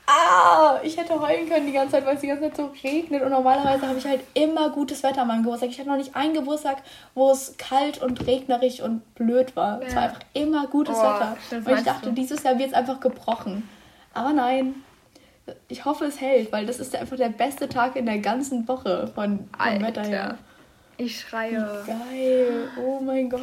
Ah, 0.06 0.78
ich 0.84 0.96
hätte 0.96 1.20
heulen 1.20 1.48
können 1.48 1.66
die 1.66 1.72
ganze 1.72 1.94
Zeit, 1.94 2.06
weil 2.06 2.14
es 2.14 2.20
die 2.20 2.28
ganze 2.28 2.44
Zeit 2.44 2.56
so 2.56 2.70
regnet. 2.84 3.20
Und 3.22 3.30
normalerweise 3.30 3.88
habe 3.88 3.98
ich 3.98 4.06
halt 4.06 4.20
immer 4.34 4.70
gutes 4.70 5.02
Wetter 5.02 5.22
an 5.22 5.26
meinem 5.26 5.42
Geburtstag. 5.42 5.70
Ich 5.70 5.78
hatte 5.80 5.88
noch 5.88 5.96
nicht 5.96 6.14
einen 6.14 6.34
Geburtstag, 6.34 6.76
wo 7.16 7.32
es 7.32 7.56
kalt 7.58 8.00
und 8.00 8.24
regnerisch 8.28 8.80
und 8.80 9.02
blöd 9.16 9.56
war. 9.56 9.82
Es 9.82 9.96
war 9.96 10.04
einfach 10.04 10.20
immer 10.34 10.68
gutes 10.68 10.96
Oh, 10.96 11.02
Wetter. 11.02 11.36
Und 11.50 11.78
ich 11.78 11.84
dachte, 11.84 12.08
du. 12.10 12.12
dieses 12.12 12.44
Jahr 12.44 12.56
wird 12.56 12.68
es 12.68 12.74
einfach 12.74 13.00
gebrochen. 13.00 13.68
Aber 14.14 14.32
nein. 14.32 14.76
Ich 15.66 15.84
hoffe, 15.84 16.04
es 16.04 16.20
hält, 16.20 16.52
weil 16.52 16.64
das 16.66 16.78
ist 16.78 16.94
einfach 16.94 17.16
der 17.16 17.30
beste 17.30 17.68
Tag 17.68 17.96
in 17.96 18.06
der 18.06 18.18
ganzen 18.18 18.68
Woche 18.68 19.10
von, 19.12 19.48
vom 19.58 19.82
Wetter 19.82 20.04
her. 20.04 20.38
Ich 20.98 21.20
schreie. 21.20 21.84
Geil. 21.86 22.68
Oh 22.82 23.00
mein 23.00 23.28
Gott. 23.28 23.42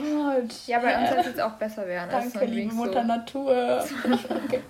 Ja, 0.65 0.79
bei 0.79 0.97
uns 0.99 1.09
soll 1.09 1.19
es 1.19 1.25
jetzt 1.27 1.41
auch 1.41 1.53
besser 1.53 1.85
werden. 1.87 2.09
Danke, 2.09 2.45
liebe 2.45 2.73
Mutter 2.73 3.01
so. 3.01 3.07
Natur. 3.07 3.85
Okay. 4.45 4.61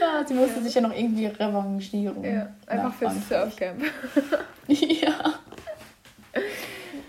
ja, 0.00 0.24
sie 0.26 0.34
musste 0.34 0.62
sich 0.62 0.74
ja 0.74 0.80
noch 0.80 0.94
irgendwie 0.94 1.26
revanchieren. 1.26 2.24
Ja, 2.24 2.48
einfach 2.66 2.94
fürs. 2.94 3.28
Surfcamp. 3.28 3.82
ja. 4.68 5.34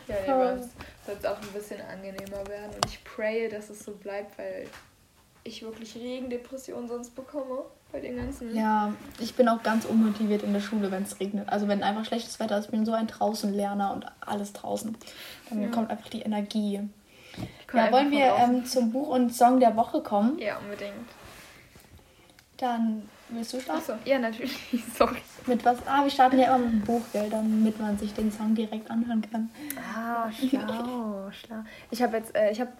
Ja, 0.08 0.15
nee, 0.21 0.27
bei 0.27 0.53
uns 0.53 0.67
soll 1.06 1.15
es 1.17 1.25
auch 1.25 1.41
ein 1.41 1.47
bisschen 1.53 1.80
angenehmer 1.82 2.45
werden. 2.47 2.71
Und 2.75 2.86
ich 2.86 3.01
praye, 3.03 3.47
dass 3.47 3.69
es 3.69 3.80
so 3.80 3.93
bleibt, 3.93 4.38
weil 4.38 4.67
ich 5.45 5.63
wirklich 5.63 5.95
Regendepressionen 5.95 6.89
sonst 6.89 7.15
bekomme 7.15 7.63
bei 7.91 8.00
den 8.00 8.17
ganzen. 8.17 8.56
Ja, 8.56 8.93
ich 9.19 9.36
bin 9.36 9.47
auch 9.47 9.63
ganz 9.63 9.86
unmotiviert 9.86 10.43
in 10.43 10.54
der 10.54 10.60
Schule, 10.60 10.91
wenn 10.91 11.04
es 11.04 11.19
regnet. 11.19 11.50
Also 11.50 11.67
wenn 11.67 11.84
einfach 11.84 12.06
schlechtes 12.06 12.39
Wetter 12.39 12.58
ist, 12.58 12.65
ich 12.65 12.71
bin 12.71 12.86
so 12.86 12.93
ein 12.93 13.08
Draußenlerner 13.08 13.93
und 13.93 14.06
alles 14.21 14.54
draußen. 14.54 14.97
Dann 15.50 15.62
Ja. 15.62 15.69
kommt 15.69 15.89
einfach 15.89 16.10
die 16.10 16.21
Energie. 16.21 16.82
Ja, 17.73 17.91
wollen 17.91 18.12
wir 18.12 18.34
ähm, 18.39 18.65
zum 18.65 18.91
Buch 18.91 19.10
und 19.10 19.34
Song 19.34 19.60
der 19.60 19.76
Woche 19.76 20.02
kommen? 20.02 20.39
Ja, 20.39 20.58
unbedingt. 20.58 20.93
Dann 22.58 23.08
willst 23.30 23.54
du 23.54 23.60
starten? 23.62 23.82
Achso, 23.82 23.93
ja, 24.06 24.17
natürlich. 24.17 24.58
Sorry. 24.97 25.17
Mit 25.45 25.63
was? 25.63 25.78
Ah, 25.86 26.04
wir 26.04 26.10
starten 26.10 26.39
ja 26.39 26.47
immer 26.47 26.58
mit 26.65 26.71
dem 26.71 26.82
Buch, 26.82 27.02
gell, 27.13 27.30
damit 27.30 27.80
man 27.80 27.97
sich 27.97 28.13
den 28.13 28.32
Song 28.32 28.56
direkt 28.56 28.89
anhören 28.89 29.21
kann. 29.32 29.50
Ah, 29.95 30.32
schlau, 30.32 31.30
schlau. 31.32 31.63
Ich 31.91 32.02
habe 32.02 32.17
jetzt, 32.17 32.36
äh, 32.36 32.52
ich 32.52 32.60
habe, 32.60 32.71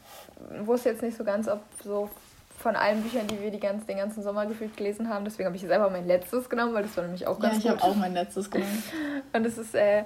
wusste 0.66 0.90
jetzt 0.90 1.04
nicht 1.04 1.16
so 1.18 1.24
ganz, 1.24 1.48
ob 1.48 1.62
so 1.84 2.10
von 2.58 2.76
allen 2.76 3.04
Büchern, 3.04 3.28
die 3.28 3.40
wir 3.42 3.52
die 3.52 3.60
ganz, 3.60 3.86
den 3.86 3.98
ganzen 3.98 4.24
Sommer 4.24 4.46
gefühlt 4.48 4.76
gelesen 4.76 5.10
haben, 5.10 5.24
deswegen 5.26 5.46
habe 5.46 5.56
ich 5.56 5.62
jetzt 5.62 5.72
einfach 5.72 5.92
mein 5.92 6.08
letztes 6.08 6.50
genommen, 6.50 6.74
weil 6.74 6.84
das 6.84 6.98
war 6.98 7.04
nämlich 7.04 7.28
auch 7.28 7.40
Ja, 7.42 7.50
ganz 7.50 7.64
ich 7.64 7.70
habe 7.70 7.82
auch 7.84 7.96
mein 7.96 8.14
letztes 8.14 8.50
genommen. 8.50 8.84
Und 9.34 9.46
es 9.46 9.58
ist 9.60 9.76
äh, 9.76 10.06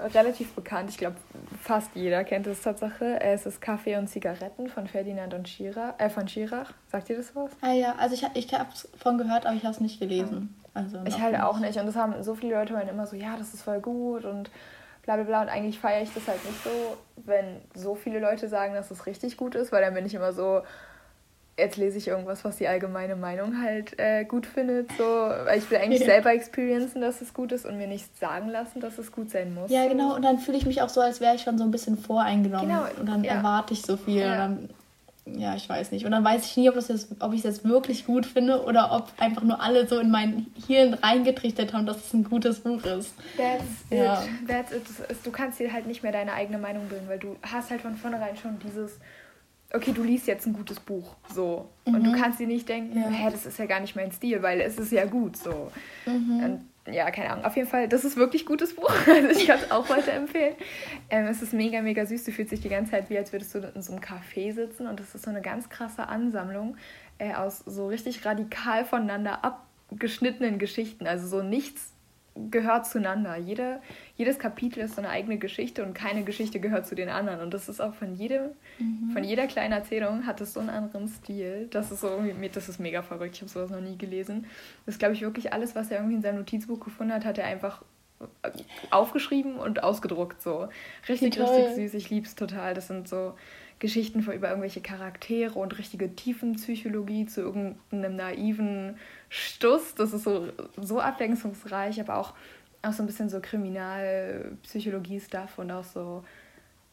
relativ 0.00 0.52
bekannt. 0.54 0.90
Ich 0.90 0.98
glaube, 0.98 1.16
fast 1.60 1.90
jeder 1.94 2.22
kennt 2.22 2.46
es 2.46 2.62
Tatsache. 2.62 3.20
Äh, 3.20 3.32
Es 3.32 3.46
ist 3.46 3.60
Kaffee 3.60 3.96
und 3.96 4.06
Zigaretten 4.08 4.68
von 4.68 4.86
Ferdinand 4.86 5.34
und 5.34 5.48
Schirach, 5.48 5.94
äh, 5.98 6.08
von 6.08 6.28
Schirach. 6.28 6.72
Sagt 6.86 7.10
ihr 7.10 7.16
das 7.16 7.34
was? 7.34 7.50
Ah 7.62 7.72
ja, 7.72 7.96
also 7.98 8.14
ich, 8.14 8.24
ich 8.34 8.54
habe 8.54 8.68
es 8.72 8.88
von 8.96 9.18
gehört, 9.18 9.44
aber 9.44 9.56
ich 9.56 9.64
habe 9.64 9.74
es 9.74 9.80
nicht 9.80 9.98
gelesen. 9.98 10.54
Also 10.74 10.98
Ich 11.04 11.20
halt 11.20 11.40
auch 11.40 11.58
nicht. 11.58 11.78
Und 11.80 11.86
das 11.86 11.96
haben 11.96 12.22
so 12.22 12.36
viele 12.36 12.54
Leute 12.54 12.74
meinen 12.74 12.88
immer 12.90 13.06
so, 13.06 13.16
ja, 13.16 13.36
das 13.36 13.54
ist 13.54 13.62
voll 13.62 13.80
gut 13.80 14.24
und 14.24 14.50
bla 15.02 15.16
bla 15.16 15.24
bla. 15.24 15.42
Und 15.42 15.48
eigentlich 15.48 15.80
feiere 15.80 16.02
ich 16.02 16.14
das 16.14 16.28
halt 16.28 16.44
nicht 16.44 16.62
so, 16.62 16.70
wenn 17.16 17.60
so 17.74 17.96
viele 17.96 18.20
Leute 18.20 18.46
sagen, 18.48 18.74
dass 18.74 18.92
es 18.92 19.06
richtig 19.06 19.36
gut 19.36 19.56
ist, 19.56 19.72
weil 19.72 19.82
dann 19.82 19.94
bin 19.94 20.06
ich 20.06 20.14
immer 20.14 20.32
so, 20.32 20.62
jetzt 21.58 21.76
lese 21.76 21.98
ich 21.98 22.08
irgendwas, 22.08 22.44
was 22.44 22.56
die 22.56 22.68
allgemeine 22.68 23.16
Meinung 23.16 23.60
halt 23.62 23.98
äh, 23.98 24.24
gut 24.24 24.46
findet. 24.46 24.90
So, 24.96 25.04
weil 25.04 25.58
ich 25.58 25.70
will 25.70 25.78
eigentlich 25.78 26.00
Ja. 26.00 26.06
selber 26.06 26.32
experiencen, 26.32 27.00
dass 27.00 27.20
es 27.20 27.34
gut 27.34 27.52
ist 27.52 27.66
und 27.66 27.76
mir 27.76 27.86
nicht 27.88 28.16
sagen 28.18 28.48
lassen, 28.48 28.80
dass 28.80 28.96
es 28.98 29.12
gut 29.12 29.30
sein 29.30 29.52
muss. 29.54 29.70
Ja, 29.70 29.86
genau. 29.88 30.14
Und 30.14 30.22
dann 30.22 30.38
fühle 30.38 30.56
ich 30.56 30.64
mich 30.66 30.80
auch 30.82 30.88
so, 30.88 31.00
als 31.00 31.20
wäre 31.20 31.34
ich 31.34 31.42
schon 31.42 31.58
so 31.58 31.64
ein 31.64 31.70
bisschen 31.70 31.98
voreingenommen. 31.98 32.68
Genau, 32.68 32.84
Und 32.98 33.06
dann 33.06 33.24
ja. 33.24 33.32
erwarte 33.34 33.74
ich 33.74 33.82
so 33.82 33.96
viel. 33.96 34.20
Ja. 34.22 34.46
Und 34.46 34.68
dann, 35.26 35.38
ja, 35.40 35.54
ich 35.56 35.68
weiß 35.68 35.90
nicht. 35.90 36.06
Und 36.06 36.12
dann 36.12 36.24
weiß 36.24 36.42
ich 36.46 36.56
nie, 36.56 36.68
ob, 36.70 36.74
das 36.74 36.88
jetzt, 36.88 37.08
ob 37.20 37.32
ich 37.34 37.40
es 37.40 37.44
jetzt 37.44 37.68
wirklich 37.68 38.06
gut 38.06 38.24
finde 38.24 38.62
oder 38.64 38.92
ob 38.92 39.12
einfach 39.18 39.42
nur 39.42 39.60
alle 39.60 39.86
so 39.86 39.98
in 39.98 40.10
mein 40.10 40.46
Hirn 40.66 40.94
reingetrichtert 40.94 41.74
haben, 41.74 41.84
dass 41.84 41.98
es 41.98 42.14
ein 42.14 42.24
gutes 42.24 42.60
Buch 42.60 42.82
ist. 42.84 43.12
That's 43.36 43.64
Ja. 43.90 44.22
it. 44.22 44.48
That's 44.48 44.72
it. 44.72 44.82
Du 45.24 45.30
kannst 45.30 45.58
dir 45.58 45.70
halt 45.70 45.86
nicht 45.86 46.02
mehr 46.02 46.12
deine 46.12 46.32
eigene 46.32 46.56
Meinung 46.56 46.88
bilden, 46.88 47.08
weil 47.08 47.18
du 47.18 47.36
hast 47.42 47.70
halt 47.70 47.82
von 47.82 47.94
vornherein 47.96 48.36
schon 48.38 48.58
dieses, 48.60 48.92
okay, 49.72 49.92
du 49.92 50.02
liest 50.02 50.26
jetzt 50.26 50.46
ein 50.46 50.52
gutes 50.52 50.80
Buch, 50.80 51.14
so. 51.32 51.68
Und 51.84 52.04
du 52.04 52.12
kannst 52.12 52.38
dir 52.40 52.46
nicht 52.46 52.68
denken, 52.68 52.94
Mhm. 52.98 53.04
Ja. 53.04 53.10
hä, 53.10 53.28
das 53.30 53.46
ist 53.46 53.58
ja 53.58 53.66
gar 53.66 53.80
nicht 53.80 53.96
mein 53.96 54.10
Stil, 54.12 54.42
weil 54.42 54.60
es 54.60 54.78
ist 54.78 54.92
ja 54.92 55.04
gut, 55.04 55.36
so. 55.36 55.70
Mhm. 56.06 56.42
Und, 56.44 56.94
ja, 56.94 57.10
keine 57.10 57.30
Ahnung. 57.30 57.44
Auf 57.44 57.54
jeden 57.56 57.68
Fall, 57.68 57.86
das 57.86 58.04
ist 58.04 58.16
wirklich 58.16 58.46
gutes 58.46 58.74
Buch. 58.74 58.90
Also 59.06 59.28
ich 59.38 59.46
kann 59.46 59.58
es 59.58 59.70
auch 59.70 59.88
weiterempfehlen. 59.90 60.54
Ähm, 61.10 61.26
es 61.26 61.42
ist 61.42 61.52
mega, 61.52 61.82
mega 61.82 62.06
süß. 62.06 62.24
Du 62.24 62.32
fühlst 62.32 62.50
dich 62.52 62.60
die 62.60 62.70
ganze 62.70 62.92
Zeit 62.92 63.10
wie, 63.10 63.18
als 63.18 63.32
würdest 63.32 63.54
du 63.54 63.58
in 63.58 63.82
so 63.82 63.92
einem 63.92 64.00
Café 64.02 64.54
sitzen. 64.54 64.86
Und 64.86 64.98
das 64.98 65.14
ist 65.14 65.24
so 65.24 65.30
eine 65.30 65.42
ganz 65.42 65.68
krasse 65.68 66.08
Ansammlung 66.08 66.76
äh, 67.18 67.34
aus 67.34 67.58
so 67.58 67.88
richtig 67.88 68.24
radikal 68.24 68.86
voneinander 68.86 69.44
abgeschnittenen 69.44 70.58
Geschichten. 70.58 71.06
Also 71.06 71.26
so 71.26 71.42
nichts 71.42 71.92
gehört 72.50 72.86
zueinander. 72.86 73.36
Jede, 73.36 73.80
jedes 74.16 74.38
Kapitel 74.38 74.80
ist 74.80 74.94
so 74.94 75.00
eine 75.00 75.10
eigene 75.10 75.38
Geschichte 75.38 75.84
und 75.84 75.94
keine 75.94 76.24
Geschichte 76.24 76.60
gehört 76.60 76.86
zu 76.86 76.94
den 76.94 77.08
anderen. 77.08 77.40
Und 77.40 77.54
das 77.54 77.68
ist 77.68 77.80
auch 77.80 77.94
von 77.94 78.14
jedem, 78.14 78.50
von 79.12 79.24
jeder 79.24 79.46
kleinen 79.46 79.72
Erzählung 79.72 80.26
hat 80.26 80.40
es 80.40 80.54
so 80.54 80.60
einen 80.60 80.70
anderen 80.70 81.08
Stil. 81.08 81.68
Das 81.70 81.90
ist 81.90 82.00
so 82.00 82.08
irgendwie, 82.08 82.48
das 82.48 82.68
ist 82.68 82.80
mega 82.80 83.02
verrückt. 83.02 83.34
Ich 83.34 83.40
habe 83.40 83.50
sowas 83.50 83.70
noch 83.70 83.80
nie 83.80 83.98
gelesen. 83.98 84.46
Das 84.86 84.94
ist, 84.94 84.98
glaube 84.98 85.14
ich, 85.14 85.22
wirklich 85.22 85.52
alles, 85.52 85.74
was 85.74 85.90
er 85.90 85.98
irgendwie 85.98 86.16
in 86.16 86.22
seinem 86.22 86.38
Notizbuch 86.38 86.80
gefunden 86.80 87.12
hat, 87.12 87.24
hat 87.24 87.38
er 87.38 87.46
einfach 87.46 87.82
aufgeschrieben 88.90 89.56
und 89.56 89.82
ausgedruckt. 89.82 90.42
So. 90.42 90.68
Richtig, 91.08 91.38
richtig 91.38 91.74
süß. 91.74 91.94
Ich 91.94 92.10
liebe 92.10 92.26
es 92.26 92.34
total. 92.34 92.74
Das 92.74 92.88
sind 92.88 93.08
so 93.08 93.34
Geschichten 93.78 94.22
von, 94.22 94.34
über 94.34 94.48
irgendwelche 94.48 94.80
Charaktere 94.80 95.58
und 95.58 95.78
richtige 95.78 96.14
Tiefenpsychologie 96.14 97.26
zu 97.26 97.42
irgendeinem 97.42 98.16
naiven 98.16 98.96
Stuss. 99.28 99.94
Das 99.94 100.12
ist 100.12 100.24
so, 100.24 100.48
so 100.80 101.00
abwechslungsreich, 101.00 102.00
aber 102.00 102.16
auch, 102.16 102.34
auch 102.82 102.92
so 102.92 103.02
ein 103.02 103.06
bisschen 103.06 103.28
so 103.28 103.40
Kriminalpsychologie-Stuff 103.40 105.58
und 105.58 105.70
auch 105.70 105.84
so, 105.84 106.24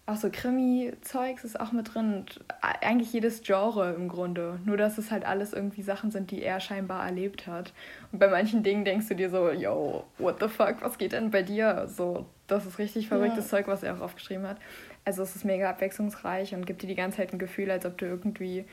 auch 0.08 0.17
so 0.17 0.30
Krimi-Zeugs 0.32 1.43
ist 1.43 1.60
auch 1.60 1.71
mit 1.71 1.95
drin. 1.95 2.13
Und 2.13 2.45
eigentlich 2.62 3.12
jedes 3.12 3.41
Genre 3.41 3.93
im 3.93 4.08
Grunde. 4.08 4.60
Nur, 4.65 4.78
dass 4.78 5.00
es 5.00 5.10
halt 5.10 5.26
alles 5.26 5.52
irgendwie 5.54 5.82
Sachen 5.82 6.12
sind, 6.12 6.30
die 6.30 6.43
er 6.43 6.60
scheinbar 6.60 7.04
erlebt 7.06 7.48
hat. 7.48 7.74
Und 8.12 8.19
bei 8.19 8.28
manchen 8.28 8.62
Dingen 8.62 8.86
denkst 8.86 9.08
du 9.08 9.15
dir 9.15 9.32
so, 9.32 9.50
yo, 9.50 10.06
what 10.19 10.39
the 10.39 10.48
fuck, 10.48 10.76
was 10.82 11.00
geht 11.00 11.13
denn 11.13 11.32
bei 11.32 11.41
dir? 11.41 11.88
So, 11.88 12.28
das 12.48 12.67
ist 12.67 12.78
richtig 12.78 13.08
verrücktes 13.08 13.45
Ja. 13.45 13.58
Zeug, 13.58 13.67
was 13.67 13.82
er 13.82 13.95
auch 13.95 14.02
aufgeschrieben 14.02 14.48
hat. 14.48 14.58
Also 15.06 15.24
es 15.24 15.36
ist 15.36 15.45
mega 15.45 15.69
abwechslungsreich 15.69 16.54
und 16.54 16.65
gibt 16.65 16.84
dir 16.84 16.88
die 16.88 16.95
ganze 16.95 17.17
Zeit 17.17 17.34
ein 17.34 17.39
Gefühl, 17.39 17.71
als 17.71 17.86
ob 17.86 17.98
du 17.98 18.06
irgendwie 18.06 18.65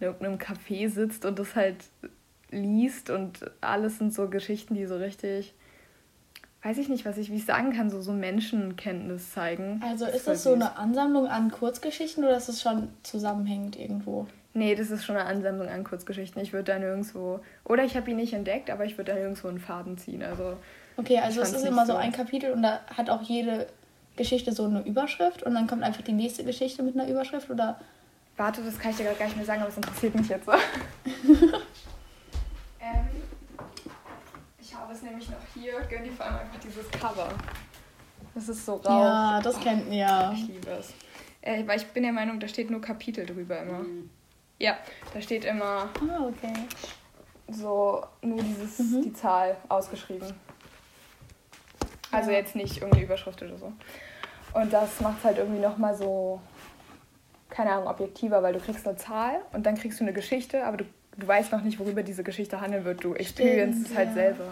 in 0.00 0.06
irgendeinem 0.06 0.38
Café 0.38 0.88
sitzt 0.88 1.24
und 1.24 1.38
das 1.38 1.56
halt 1.56 1.76
liest 2.50 3.10
und 3.10 3.50
alles 3.60 3.98
sind 3.98 4.12
so 4.14 4.28
Geschichten, 4.28 4.74
die 4.74 4.86
so 4.86 4.96
richtig, 4.96 5.54
weiß 6.62 6.78
ich 6.78 6.88
nicht, 6.88 7.04
was 7.04 7.18
ich, 7.18 7.30
wie 7.30 7.36
ich 7.36 7.44
sagen 7.44 7.72
kann, 7.72 7.90
so, 7.90 8.00
so 8.00 8.12
Menschenkenntnis 8.12 9.32
zeigen. 9.32 9.82
Also 9.84 10.06
ist 10.06 10.24
voll 10.24 10.34
das 10.34 10.42
so 10.42 10.52
eine 10.54 10.76
Ansammlung 10.76 11.26
an 11.26 11.50
Kurzgeschichten 11.50 12.24
oder 12.24 12.36
ist 12.36 12.48
es 12.48 12.62
schon 12.62 12.88
zusammenhängend 13.02 13.78
irgendwo? 13.78 14.26
Nee, 14.54 14.74
das 14.74 14.90
ist 14.90 15.04
schon 15.04 15.16
eine 15.16 15.26
Ansammlung 15.26 15.68
an 15.68 15.84
Kurzgeschichten. 15.84 16.42
Ich 16.42 16.52
würde 16.52 16.72
da 16.72 16.78
nirgendwo, 16.78 17.40
oder 17.64 17.84
ich 17.84 17.96
habe 17.96 18.10
ihn 18.10 18.16
nicht 18.16 18.32
entdeckt, 18.32 18.70
aber 18.70 18.84
ich 18.84 18.96
würde 18.98 19.12
da 19.12 19.18
nirgendwo 19.18 19.48
einen 19.48 19.60
Faden 19.60 19.98
ziehen. 19.98 20.22
Also 20.22 20.56
Okay, 20.96 21.18
also 21.18 21.40
es 21.42 21.52
ist 21.52 21.64
immer 21.64 21.86
so 21.86 21.92
so. 21.92 21.98
ein 21.98 22.10
Kapitel 22.10 22.52
und 22.52 22.62
da 22.62 22.80
hat 22.96 23.08
auch 23.08 23.22
jede 23.22 23.68
Geschichte 24.16 24.50
so 24.52 24.64
eine 24.64 24.80
Überschrift 24.84 25.44
und 25.44 25.54
dann 25.54 25.68
kommt 25.68 25.84
einfach 25.84 26.02
die 26.02 26.12
nächste 26.12 26.42
Geschichte 26.42 26.82
mit 26.82 26.98
einer 26.98 27.08
Überschrift 27.08 27.50
oder 27.50 27.78
Warte, 28.38 28.62
das 28.62 28.78
kann 28.78 28.92
ich 28.92 28.96
dir 28.96 29.02
gerade 29.02 29.18
gar 29.18 29.24
nicht 29.26 29.36
mehr 29.36 29.44
sagen, 29.44 29.62
aber 29.62 29.70
es 29.70 29.76
interessiert 29.76 30.14
mich 30.14 30.28
jetzt. 30.28 30.46
habe 34.78 34.92
es 34.92 35.02
nämlich 35.02 35.28
noch 35.28 35.36
hier. 35.54 35.80
Gönn 35.88 36.04
dir 36.04 36.12
vor 36.12 36.26
allem 36.26 36.36
einfach 36.38 36.58
dieses 36.60 36.90
Cover. 36.90 37.28
Das 38.34 38.48
ist 38.48 38.64
so 38.64 38.74
rau. 38.76 38.98
Ja, 39.00 39.40
das 39.40 39.58
kennt 39.60 39.92
ja. 39.92 40.32
Ich 40.32 40.46
liebe 40.48 40.70
es. 40.70 40.92
Äh, 41.40 41.66
weil 41.66 41.78
ich 41.78 41.86
bin 41.88 42.02
der 42.02 42.12
Meinung, 42.12 42.40
da 42.40 42.48
steht 42.48 42.70
nur 42.70 42.80
Kapitel 42.80 43.24
drüber 43.26 43.60
immer. 43.60 43.84
Ja, 44.58 44.76
da 45.14 45.20
steht 45.20 45.44
immer 45.44 45.88
Ah, 46.10 46.24
okay. 46.26 46.52
so 47.48 48.04
nur 48.22 48.42
dieses, 48.42 48.78
Mhm. 48.78 49.02
die 49.02 49.12
Zahl 49.12 49.56
ausgeschrieben. 49.68 50.34
Also 52.10 52.30
Ja. 52.30 52.38
jetzt 52.38 52.56
nicht 52.56 52.76
irgendeine 52.78 53.04
Überschrift 53.04 53.42
oder 53.42 53.56
so. 53.56 53.72
Und 54.54 54.72
das 54.72 55.00
macht 55.00 55.18
es 55.18 55.24
halt 55.24 55.38
irgendwie 55.38 55.60
nochmal 55.60 55.94
so, 55.94 56.40
keine 57.50 57.72
Ahnung, 57.72 57.86
objektiver, 57.86 58.42
weil 58.42 58.52
du 58.54 58.60
kriegst 58.60 58.86
eine 58.86 58.96
Zahl 58.96 59.42
und 59.52 59.64
dann 59.66 59.76
kriegst 59.76 60.00
du 60.00 60.04
eine 60.04 60.12
Geschichte, 60.12 60.64
aber 60.64 60.78
du, 60.78 60.84
du 61.18 61.26
weißt 61.26 61.52
noch 61.52 61.62
nicht, 61.62 61.78
worüber 61.78 62.02
diese 62.02 62.22
Geschichte 62.22 62.60
handeln 62.60 62.84
wird. 62.84 63.04
Du 63.04 63.14
experience 63.14 63.90
es 63.90 63.96
halt 63.96 64.08
ja. 64.10 64.14
selber. 64.14 64.46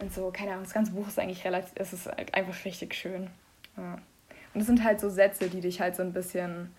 Und 0.00 0.12
so, 0.12 0.30
keine 0.30 0.52
Ahnung, 0.52 0.64
das 0.64 0.74
ganze 0.74 0.92
Buch 0.92 1.08
ist 1.08 1.18
eigentlich 1.18 1.44
relativ, 1.44 1.72
es 1.76 1.92
ist 1.92 2.08
einfach 2.34 2.64
richtig 2.64 2.94
schön. 2.94 3.28
Ja. 3.76 3.96
Und 4.52 4.60
es 4.60 4.66
sind 4.66 4.84
halt 4.84 5.00
so 5.00 5.08
Sätze, 5.08 5.48
die 5.48 5.60
dich 5.60 5.80
halt 5.80 5.96
so 5.96 6.02
ein 6.02 6.12
bisschen, 6.12 6.70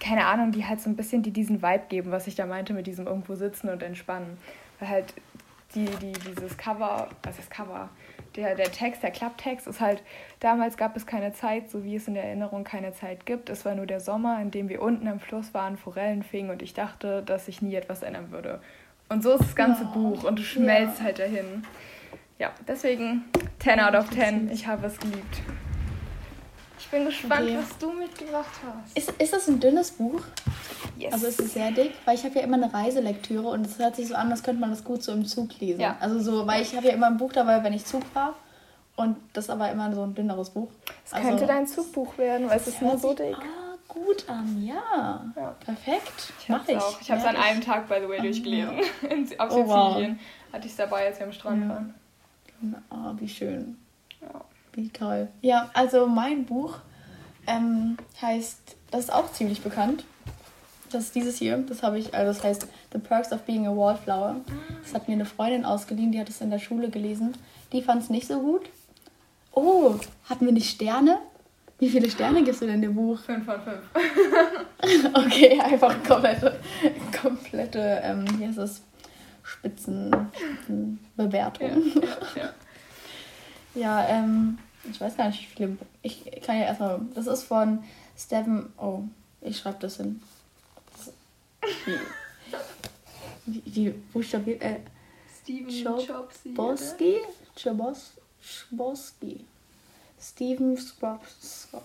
keine 0.00 0.26
Ahnung, 0.26 0.52
die 0.52 0.66
halt 0.66 0.80
so 0.80 0.90
ein 0.90 0.96
bisschen 0.96 1.22
die 1.22 1.30
diesen 1.30 1.62
Vibe 1.62 1.84
geben, 1.88 2.10
was 2.10 2.26
ich 2.26 2.34
da 2.34 2.46
meinte 2.46 2.72
mit 2.72 2.86
diesem 2.86 3.06
irgendwo 3.06 3.34
sitzen 3.34 3.68
und 3.68 3.82
entspannen. 3.82 4.36
Weil 4.78 4.88
halt 4.88 5.14
die, 5.74 5.86
die, 5.86 6.12
dieses 6.12 6.56
Cover, 6.56 7.08
was 7.22 7.38
ist 7.38 7.50
Cover? 7.50 7.88
Der, 8.36 8.54
der 8.54 8.70
Text, 8.70 9.02
der 9.02 9.10
Klapptext 9.10 9.66
ist 9.66 9.80
halt, 9.80 10.02
damals 10.40 10.76
gab 10.76 10.96
es 10.96 11.06
keine 11.06 11.32
Zeit, 11.32 11.70
so 11.70 11.84
wie 11.84 11.96
es 11.96 12.06
in 12.08 12.14
der 12.14 12.24
Erinnerung 12.24 12.64
keine 12.64 12.92
Zeit 12.92 13.26
gibt. 13.26 13.50
Es 13.50 13.64
war 13.64 13.74
nur 13.74 13.86
der 13.86 14.00
Sommer, 14.00 14.40
in 14.40 14.50
dem 14.50 14.68
wir 14.68 14.82
unten 14.82 15.08
am 15.08 15.20
Fluss 15.20 15.52
waren, 15.54 15.76
Forellen 15.76 16.22
fingen 16.22 16.50
und 16.50 16.62
ich 16.62 16.74
dachte, 16.74 17.22
dass 17.22 17.46
sich 17.46 17.62
nie 17.62 17.74
etwas 17.74 18.02
ändern 18.02 18.30
würde. 18.30 18.60
Und 19.08 19.22
so 19.22 19.32
ist 19.32 19.40
das 19.40 19.56
ganze 19.56 19.82
Ja. 19.84 19.90
Buch 19.90 20.24
und 20.24 20.38
du 20.38 20.42
schmelzt 20.42 20.98
Ja. 20.98 21.04
halt 21.06 21.18
dahin. 21.18 21.64
Ja, 22.38 22.52
deswegen 22.66 23.24
10 23.58 23.80
out 23.80 23.94
of 23.94 24.08
10. 24.10 24.50
Ich 24.52 24.66
habe 24.66 24.86
es 24.86 24.98
geliebt. 24.98 25.42
Ich 26.92 26.96
bin 26.98 27.04
gespannt, 27.06 27.42
Okay. 27.42 27.56
was 27.58 27.78
du 27.78 27.92
mitgebracht 27.92 28.50
hast. 28.66 28.96
Ist, 28.98 29.10
ist 29.20 29.32
das 29.32 29.46
ein 29.46 29.60
dünnes 29.60 29.92
Buch? 29.92 30.20
Yes. 30.98 31.12
Also 31.12 31.26
ist 31.28 31.40
es 31.40 31.52
sehr 31.54 31.70
dick? 31.70 31.92
Weil 32.04 32.16
ich 32.16 32.24
habe 32.24 32.34
ja 32.36 32.42
immer 32.42 32.56
eine 32.56 32.72
Reiselektüre 32.74 33.46
und 33.48 33.64
es 33.64 33.78
hört 33.78 33.94
sich 33.94 34.08
so 34.08 34.14
an, 34.16 34.30
als 34.30 34.42
könnte 34.42 34.60
man 34.60 34.70
das 34.70 34.82
gut 34.82 35.02
so 35.02 35.12
im 35.12 35.24
Zug 35.24 35.58
lesen. 35.60 35.80
Ja. 35.80 35.96
Also 36.00 36.18
so, 36.18 36.46
weil 36.48 36.62
ich 36.62 36.74
habe 36.74 36.88
ja 36.88 36.92
immer 36.94 37.06
ein 37.06 37.16
Buch 37.16 37.32
dabei, 37.32 37.62
wenn 37.62 37.72
ich 37.72 37.84
Zug 37.84 38.02
fahre. 38.12 38.34
Und 38.96 39.16
das 39.32 39.44
ist 39.44 39.50
aber 39.50 39.70
immer 39.70 39.94
so 39.94 40.02
ein 40.02 40.14
dünneres 40.14 40.50
Buch. 40.50 40.68
es 41.04 41.12
könnte 41.12 41.46
dein 41.46 41.66
Zugbuch 41.66 42.18
werden, 42.18 42.50
weil 42.50 42.56
es 42.58 42.66
ist 42.66 42.82
nur 42.82 42.98
so 42.98 43.14
dick. 43.14 43.36
Ah, 43.38 43.76
gut 43.86 44.28
an, 44.28 44.60
ja. 44.62 45.24
Ja. 45.36 45.54
Perfekt. 45.64 46.32
Ich 46.40 46.48
Mach 46.48 46.66
hab's 46.66 46.82
auch. 46.84 47.00
Ich 47.00 47.10
habe 47.10 47.20
es 47.20 47.26
an 47.26 47.36
einem 47.36 47.60
Tag, 47.60 47.88
by 47.88 47.98
the 48.02 48.08
way, 48.08 48.20
durchgelesen. 48.20 48.74
In, 49.08 49.28
auf 49.40 49.52
Oh, 49.52 49.66
wow. 49.68 49.92
Sizilien 49.94 50.18
hatte 50.52 50.66
ich 50.66 50.72
es 50.72 50.76
dabei, 50.76 51.06
als 51.06 51.18
wir 51.20 51.26
am 51.26 51.32
Strand 51.32 51.68
waren. 51.68 51.94
Ah, 52.90 53.14
wie 53.16 53.28
schön. 53.28 53.78
Wie 54.72 54.88
toll. 54.88 55.28
Ja, 55.42 55.70
also 55.74 56.06
mein 56.06 56.44
Buch 56.44 56.78
ähm, 57.46 57.96
heißt, 58.20 58.76
das 58.90 59.00
ist 59.00 59.12
auch 59.12 59.32
ziemlich 59.32 59.62
bekannt. 59.62 60.04
Das 60.90 61.04
ist 61.04 61.14
dieses 61.14 61.38
hier. 61.38 61.58
Das 61.58 61.82
habe 61.82 61.98
ich, 61.98 62.14
also 62.14 62.32
das 62.32 62.44
heißt 62.44 62.66
The 62.92 62.98
Perks 62.98 63.32
of 63.32 63.42
Being 63.42 63.66
a 63.66 63.76
Wallflower. 63.76 64.36
Das 64.82 64.94
hat 64.94 65.08
mir 65.08 65.14
eine 65.14 65.24
Freundin 65.24 65.64
ausgeliehen, 65.64 66.12
die 66.12 66.20
hat 66.20 66.28
es 66.28 66.40
in 66.40 66.50
der 66.50 66.58
Schule 66.58 66.90
gelesen. 66.90 67.34
Die 67.72 67.82
fand 67.82 68.02
es 68.02 68.10
nicht 68.10 68.26
so 68.26 68.40
gut. 68.40 68.68
Oh, 69.52 69.94
hatten 70.28 70.46
wir 70.46 70.52
nicht 70.52 70.70
Sterne? 70.70 71.18
Wie 71.78 71.88
viele 71.88 72.10
Sterne 72.10 72.44
gibst 72.44 72.60
du 72.60 72.66
denn 72.66 72.82
dem 72.82 72.94
Buch? 72.94 73.18
5 73.20 73.44
von 73.44 73.60
5. 73.62 73.78
Okay, 75.14 75.60
einfach 75.60 75.94
komplette, 76.02 76.58
komplette, 77.20 78.00
ähm, 78.02 78.24
wie 78.38 78.46
heißt 78.46 78.58
es? 78.58 78.82
Spitzen, 79.42 80.10
Spitzenbewertung. 80.32 81.68
Ja, 81.94 82.00
ja, 82.00 82.42
ja. 82.42 82.50
Ja, 83.74 84.06
ähm, 84.08 84.58
ich 84.90 85.00
weiß 85.00 85.16
gar 85.16 85.28
nicht, 85.28 85.40
wie 85.42 85.56
viele. 85.56 85.76
Ich 86.02 86.24
kann 86.42 86.58
ja 86.58 86.64
erstmal. 86.64 87.00
Das 87.14 87.26
ist 87.26 87.44
von 87.44 87.84
Stephen. 88.18 88.72
Oh, 88.78 89.02
ich 89.40 89.58
schreibe 89.58 89.78
das 89.80 89.96
hin. 89.98 90.20
Das- 90.96 91.12
Wie, 91.86 91.98
wie, 93.46 93.62
wie 93.74 93.90
buchstabiert. 94.12 94.62
Äh, 94.62 94.80
Steven. 95.42 96.54
Boski? 96.54 97.16
Chobos, 97.60 98.12
Chbosky. 98.42 99.44
Steven 100.20 100.76
Scrubs. 100.76 101.68
Ah. 101.72 101.80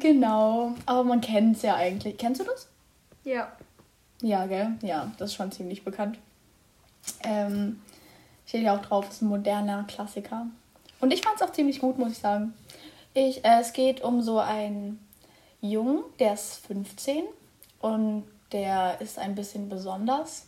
Genau. 0.00 0.74
Aber 0.86 1.04
man 1.04 1.20
kennt 1.20 1.56
es 1.56 1.62
ja 1.62 1.76
eigentlich. 1.76 2.16
Kennst 2.16 2.40
du 2.40 2.44
das? 2.44 2.68
Ja. 3.24 3.52
Ja, 4.20 4.46
gell? 4.46 4.72
Ja, 4.82 5.12
das 5.18 5.30
ist 5.30 5.36
schon 5.36 5.52
ziemlich 5.52 5.84
bekannt. 5.84 6.18
Ähm, 7.22 7.80
steht 8.46 8.62
ja 8.62 8.76
auch 8.76 8.82
drauf, 8.82 9.08
ist 9.08 9.22
ein 9.22 9.28
moderner 9.28 9.84
Klassiker. 9.84 10.46
Und 11.00 11.12
ich 11.12 11.22
fand 11.22 11.36
es 11.36 11.42
auch 11.42 11.52
ziemlich 11.52 11.80
gut, 11.80 11.98
muss 11.98 12.12
ich 12.12 12.18
sagen. 12.18 12.54
Ich, 13.14 13.44
äh, 13.44 13.60
es 13.60 13.72
geht 13.72 14.02
um 14.02 14.22
so 14.22 14.38
einen 14.38 14.98
Jungen, 15.60 16.02
der 16.18 16.34
ist 16.34 16.66
15 16.66 17.24
und 17.80 18.24
der 18.52 19.00
ist 19.00 19.18
ein 19.18 19.34
bisschen 19.34 19.68
besonders, 19.68 20.46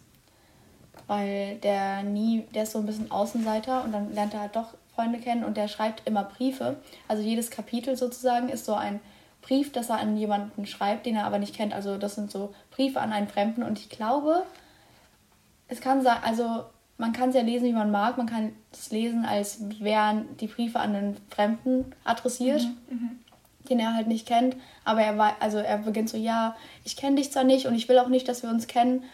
weil 1.07 1.57
der 1.57 2.03
nie, 2.03 2.47
der 2.55 2.65
ist 2.65 2.73
so 2.73 2.79
ein 2.79 2.87
bisschen 2.87 3.11
Außenseiter 3.11 3.85
und 3.85 3.93
dann 3.93 4.13
lernt 4.15 4.35
er 4.35 4.41
halt 4.41 4.57
doch 4.57 4.75
Freunde 4.95 5.19
kennen 5.19 5.45
und 5.45 5.57
der 5.57 5.69
schreibt 5.69 6.07
immer 6.07 6.25
Briefe. 6.25 6.77
Also 7.09 7.23
jedes 7.23 7.51
Kapitel 7.51 7.97
sozusagen 7.97 8.49
ist 8.49 8.65
so 8.65 8.75
ein 8.75 9.01
Brief, 9.43 9.73
das 9.73 9.91
er 9.91 10.01
an 10.01 10.17
jemanden 10.17 10.67
schreibt, 10.67 11.07
den 11.07 11.17
er 11.17 11.25
aber 11.25 11.39
nicht 11.39 11.55
kennt. 11.55 11.73
Also 11.73 11.97
das 11.99 12.15
sind 12.15 12.31
so 12.31 12.55
Briefe 12.71 13.01
an 13.01 13.13
einen 13.13 13.29
Fremden 13.29 13.63
und 13.63 13.79
ich 13.79 13.89
glaube, 13.89 14.43
es 15.69 15.81
kann 15.81 16.03
sein, 16.03 16.19
also 16.23 16.65
man 16.99 17.13
kann 17.13 17.31
es 17.31 17.35
ja 17.35 17.41
lesen, 17.41 17.65
wie 17.67 17.73
man 17.73 17.91
mag. 17.91 18.19
Man 18.19 18.27
kann 18.27 18.53
es 18.73 18.91
lesen, 18.91 19.25
als 19.25 19.59
wären 19.81 20.37
die 20.37 20.49
Briefe 20.49 20.79
an 20.79 20.95
einen 20.95 21.17
Fremden 21.31 21.95
adressiert, 22.05 22.63
den 23.71 23.81
er 23.81 23.95
halt 23.95 24.07
nicht 24.07 24.29
kennt. 24.29 24.57
Aber 24.85 25.01
er 25.01 25.17
war, 25.17 25.37
also 25.41 25.59
er 25.59 25.79
beginnt 25.79 26.11
so, 26.11 26.19
ja, 26.19 26.55
ich 26.85 26.97
kenne 26.97 27.17
dich 27.17 27.33
zwar 27.33 27.45
nicht 27.45 27.67
und 27.67 27.75
ich 27.75 27.89
will 27.89 27.99
auch 27.99 28.09
nicht, 28.09 28.29
dass 28.29 28.43
wir 28.43 28.51
uns 28.51 28.67
kennen, 28.67 29.05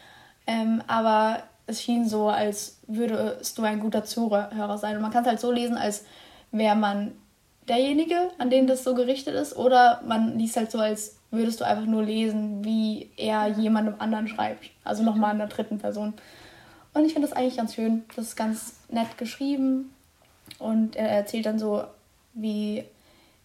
ähm, 0.49 0.83
aber 0.89 1.43
es 1.69 1.83
schien 1.83 2.09
so, 2.09 2.29
als 2.29 2.81
würdest 2.87 3.57
du 3.57 3.63
ein 3.63 3.81
guter 3.81 4.05
Zuhörer 4.05 4.79
sein. 4.79 4.97
Und 4.97 5.03
man 5.03 5.13
kann 5.13 5.23
es 5.23 5.29
halt 5.29 5.41
so 5.41 5.53
lesen, 5.53 5.77
als 5.77 6.05
wäre 6.51 6.77
man 6.77 7.13
derjenige, 7.69 8.31
an 8.39 8.51
den 8.51 8.67
das 8.67 8.85
so 8.85 8.95
gerichtet 8.95 9.35
ist, 9.35 9.57
oder 9.57 10.03
man 10.07 10.39
liest 10.39 10.57
halt 10.57 10.71
so, 10.71 10.79
als 10.79 11.17
würdest 11.31 11.61
du 11.61 11.65
einfach 11.65 11.87
nur 11.87 12.03
lesen, 12.03 12.65
wie 12.65 13.11
er 13.17 13.49
jemandem 13.49 13.95
anderen 13.99 14.29
schreibt. 14.29 14.71
Also 14.85 15.03
nochmal 15.03 15.33
in 15.33 15.39
der 15.39 15.49
dritten 15.49 15.79
Person. 15.79 16.15
Und 16.95 17.05
ich 17.05 17.13
finde 17.13 17.29
das 17.29 17.37
eigentlich 17.37 17.57
ganz 17.57 17.75
schön. 17.75 18.05
Das 18.15 18.29
ist 18.29 18.37
ganz 18.37 18.77
nett 18.89 19.19
geschrieben. 19.19 19.93
Und 20.59 20.97
er 20.97 21.09
erzählt 21.09 21.47
dann 21.47 21.59
so, 21.59 21.85
wie 22.33 22.85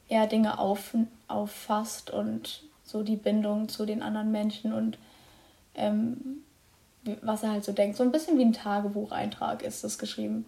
er 0.07 0.27
Dinge 0.27 0.59
auf, 0.59 0.95
auffasst 1.27 2.11
und 2.11 2.63
so 2.83 3.03
die 3.03 3.15
Bindung 3.15 3.69
zu 3.69 3.85
den 3.85 4.03
anderen 4.03 4.31
Menschen 4.31 4.73
und 4.73 4.97
ähm, 5.75 6.43
was 7.21 7.43
er 7.43 7.51
halt 7.51 7.63
so 7.63 7.71
denkt. 7.71 7.97
So 7.97 8.03
ein 8.03 8.11
bisschen 8.11 8.37
wie 8.37 8.43
ein 8.43 8.53
Tagebucheintrag 8.53 9.63
ist 9.63 9.83
das 9.83 9.97
geschrieben. 9.97 10.45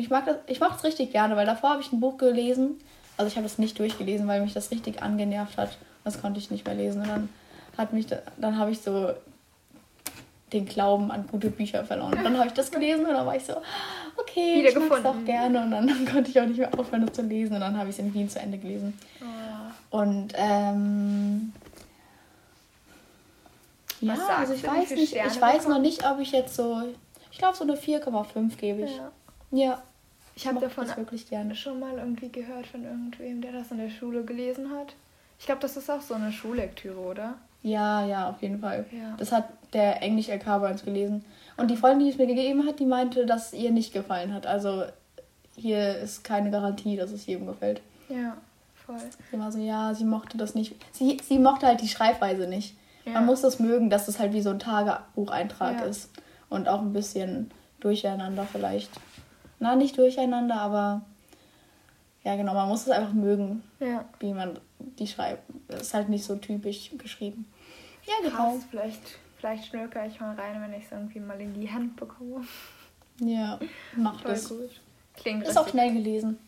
Ich 0.00 0.10
mag 0.10 0.24
das, 0.26 0.36
ich 0.46 0.60
mache 0.60 0.76
es 0.76 0.84
richtig 0.84 1.12
gerne, 1.12 1.36
weil 1.36 1.46
davor 1.46 1.70
habe 1.70 1.80
ich 1.82 1.92
ein 1.92 2.00
Buch 2.00 2.16
gelesen. 2.18 2.78
Also 3.16 3.28
ich 3.30 3.36
habe 3.36 3.46
es 3.46 3.58
nicht 3.58 3.78
durchgelesen, 3.78 4.26
weil 4.28 4.40
mich 4.40 4.54
das 4.54 4.70
richtig 4.70 5.02
angenervt 5.02 5.56
hat. 5.58 5.76
Das 6.04 6.20
konnte 6.20 6.40
ich 6.40 6.50
nicht 6.50 6.64
mehr 6.66 6.74
lesen. 6.74 7.02
Und 7.02 7.08
dann 7.08 7.28
hat 7.76 7.92
mich, 7.92 8.06
da- 8.06 8.22
dann 8.38 8.56
habe 8.58 8.70
ich 8.70 8.80
so 8.80 9.10
den 10.52 10.66
Glauben 10.66 11.10
an 11.12 11.26
gute 11.30 11.50
Bücher 11.50 11.84
verloren. 11.84 12.14
Und 12.14 12.24
dann 12.24 12.36
habe 12.38 12.48
ich 12.48 12.54
das 12.54 12.70
gelesen 12.72 13.06
und 13.06 13.12
dann 13.12 13.24
war 13.26 13.36
ich 13.36 13.44
so, 13.44 13.54
okay, 14.16 14.60
Wieder 14.60 14.70
ich 14.70 14.88
mag 14.88 14.98
es 14.98 15.02
doch 15.04 15.24
gerne. 15.24 15.62
Und 15.62 15.70
dann, 15.70 15.86
dann 15.86 16.04
konnte 16.12 16.30
ich 16.30 16.40
auch 16.40 16.46
nicht 16.46 16.58
mehr 16.58 16.70
aufhören, 16.76 17.06
das 17.06 17.14
zu 17.14 17.22
lesen. 17.22 17.54
Und 17.54 17.60
dann 17.60 17.76
habe 17.78 17.88
ich 17.90 17.94
es 17.96 18.00
in 18.00 18.12
Wien 18.14 18.28
zu 18.28 18.40
Ende 18.40 18.58
gelesen. 18.58 18.98
Oh. 19.92 19.98
Und 19.98 20.32
ähm, 20.36 21.52
ja, 24.00 24.14
also 24.38 24.54
ich 24.54 24.66
weiß 24.66 24.90
nicht, 24.90 25.10
Sterne 25.10 25.30
ich 25.30 25.40
weiß 25.40 25.68
noch 25.68 25.78
nicht, 25.80 26.04
ob 26.10 26.18
ich 26.20 26.32
jetzt 26.32 26.56
so, 26.56 26.82
ich 27.30 27.38
glaube 27.38 27.56
so 27.56 27.64
eine 27.64 27.74
4,5 27.74 28.56
gebe 28.56 28.82
ich. 28.82 28.96
Ja. 28.96 29.10
Ja, 29.52 29.82
Ich 30.40 30.46
habe 30.46 30.58
davon 30.60 30.86
das 30.86 30.96
wirklich 30.96 31.28
gerne. 31.28 31.54
schon 31.54 31.78
mal 31.80 31.98
irgendwie 31.98 32.30
gehört 32.30 32.66
von 32.66 32.82
irgendwem, 32.82 33.42
der 33.42 33.52
das 33.52 33.70
in 33.70 33.76
der 33.78 33.90
Schule 33.90 34.24
gelesen 34.24 34.70
hat. 34.70 34.94
Ich 35.38 35.44
glaube, 35.46 35.60
das 35.60 35.76
ist 35.76 35.90
auch 35.90 36.00
so 36.00 36.14
eine 36.14 36.32
Schullektüre, 36.32 36.98
oder? 36.98 37.34
Ja, 37.62 38.06
ja, 38.06 38.30
auf 38.30 38.40
jeden 38.40 38.58
Fall. 38.58 38.86
Ja. 38.90 39.14
Das 39.18 39.32
hat 39.32 39.44
der 39.74 40.02
Englisch-LK 40.02 40.44
bei 40.44 40.70
uns 40.70 40.82
gelesen. 40.82 41.24
Und 41.58 41.70
die 41.70 41.76
Freundin, 41.76 42.06
die 42.06 42.12
es 42.12 42.18
mir 42.18 42.26
gegeben 42.26 42.66
hat, 42.66 42.78
die 42.80 42.86
meinte, 42.86 43.26
dass 43.26 43.52
es 43.52 43.58
ihr 43.58 43.70
nicht 43.70 43.92
gefallen 43.92 44.32
hat. 44.32 44.46
Also 44.46 44.84
hier 45.56 45.98
ist 45.98 46.24
keine 46.24 46.50
Garantie, 46.50 46.96
dass 46.96 47.10
es 47.12 47.26
jedem 47.26 47.46
gefällt. 47.46 47.82
Ja, 48.08 48.36
voll. 48.86 48.96
Sie 49.30 49.38
war 49.38 49.52
so, 49.52 49.58
ja, 49.58 49.92
sie 49.94 50.04
mochte 50.04 50.38
das 50.38 50.54
nicht. 50.54 50.74
Sie, 50.92 51.18
sie 51.22 51.38
mochte 51.38 51.66
halt 51.66 51.82
die 51.82 51.88
Schreibweise 51.88 52.46
nicht. 52.46 52.74
Ja. 53.04 53.12
Man 53.12 53.26
muss 53.26 53.42
das 53.42 53.58
mögen, 53.58 53.90
dass 53.90 54.08
es 54.08 54.18
halt 54.18 54.32
wie 54.32 54.40
so 54.40 54.48
ein 54.50 54.58
Tagebucheintrag 54.58 55.80
Ja. 55.80 55.84
ist. 55.84 56.08
Und 56.48 56.66
auch 56.66 56.80
ein 56.80 56.94
bisschen 56.94 57.50
durcheinander 57.80 58.46
vielleicht. 58.50 58.90
Na, 59.60 59.76
nicht 59.76 59.96
durcheinander, 59.96 60.56
aber 60.60 61.02
ja, 62.24 62.34
genau, 62.36 62.54
man 62.54 62.68
muss 62.68 62.82
es 62.82 62.90
einfach 62.90 63.12
mögen, 63.12 63.62
Ja. 63.78 64.04
wie 64.18 64.32
man 64.34 64.58
die 64.78 65.06
schreibt. 65.06 65.42
Das 65.68 65.82
ist 65.82 65.94
halt 65.94 66.08
nicht 66.08 66.24
so 66.24 66.36
typisch 66.36 66.90
geschrieben. 66.98 67.46
Ja, 68.06 68.14
genau. 68.28 68.54
Krass, 68.54 68.64
vielleicht, 68.70 69.00
vielleicht 69.38 69.66
schnürker 69.66 70.06
ich 70.06 70.18
mal 70.20 70.34
rein, 70.34 70.60
wenn 70.60 70.72
ich 70.78 70.86
es 70.86 70.92
irgendwie 70.92 71.20
mal 71.20 71.40
in 71.40 71.54
die 71.54 71.70
Hand 71.70 71.96
bekomme. 71.96 72.44
Ja, 73.20 73.58
macht 73.96 74.22
Voll 74.22 74.32
es. 74.32 74.48
gut. 74.48 74.80
Klingt 75.14 75.46
Ist 75.46 75.56
auch 75.58 75.68
schnell 75.68 75.92
gelesen. 75.92 76.38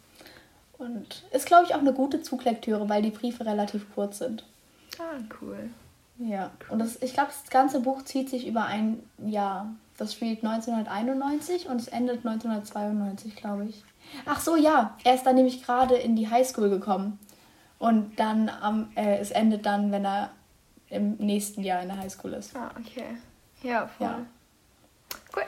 Und 0.78 1.22
ist, 1.30 1.46
glaube 1.46 1.64
ich, 1.66 1.74
auch 1.74 1.80
eine 1.80 1.92
gute 1.92 2.22
Zuglektüre, 2.22 2.88
weil 2.88 3.02
die 3.02 3.10
Briefe 3.10 3.44
relativ 3.46 3.86
kurz 3.94 4.18
sind. 4.18 4.44
Ah, 4.98 5.20
cool. 5.40 5.70
Ja, 6.18 6.50
und 6.70 6.78
das, 6.78 7.00
ich 7.02 7.12
glaube, 7.14 7.28
das 7.30 7.50
ganze 7.50 7.80
Buch 7.80 8.02
zieht 8.04 8.30
sich 8.30 8.46
über 8.46 8.64
ein 8.64 9.02
Jahr. 9.18 9.70
Das 10.02 10.14
spielt 10.14 10.44
1991 10.44 11.68
und 11.68 11.76
es 11.76 11.86
endet 11.86 12.26
1992, 12.26 13.36
glaube 13.36 13.66
ich. 13.66 13.84
Ach 14.26 14.40
so, 14.40 14.56
ja, 14.56 14.96
er 15.04 15.14
ist 15.14 15.24
dann 15.24 15.36
nämlich 15.36 15.62
gerade 15.64 15.94
in 15.94 16.16
die 16.16 16.28
Highschool 16.28 16.68
gekommen. 16.70 17.20
Und 17.78 18.18
dann 18.18 18.48
am, 18.48 18.90
äh, 18.96 19.18
es 19.18 19.30
endet 19.30 19.64
dann, 19.64 19.92
wenn 19.92 20.04
er 20.04 20.30
im 20.88 21.14
nächsten 21.18 21.62
Jahr 21.62 21.82
in 21.82 21.88
der 21.88 21.98
Highschool 21.98 22.32
ist. 22.32 22.56
Ah, 22.56 22.72
okay. 22.80 23.16
Ja, 23.62 23.86
voll. 23.86 24.08
Ja. 24.08 24.26
Cool. 25.36 25.44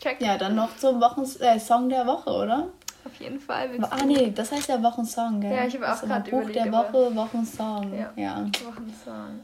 Check. 0.00 0.20
Ja, 0.20 0.36
dann 0.36 0.54
noch 0.54 0.76
zum 0.76 1.00
Wochen 1.00 1.22
äh, 1.40 1.58
Song 1.58 1.88
der 1.88 2.06
Woche, 2.06 2.28
oder? 2.28 2.68
Auf 3.06 3.14
jeden 3.18 3.40
Fall. 3.40 3.70
Ah 3.88 4.04
nee, 4.04 4.32
das 4.32 4.52
heißt 4.52 4.68
ja 4.68 4.82
Wochensong, 4.82 5.40
gell? 5.40 5.54
Ja, 5.54 5.64
ich 5.64 5.74
habe 5.76 5.90
auch 5.90 6.02
immer 6.02 6.16
grad 6.16 6.24
Buch 6.30 6.42
überlegt, 6.42 6.56
der 6.56 6.72
Woche, 6.72 7.16
Wochensong. 7.16 7.98
Ja. 7.98 8.12
ja. 8.16 8.46
Wochensong. 8.66 9.40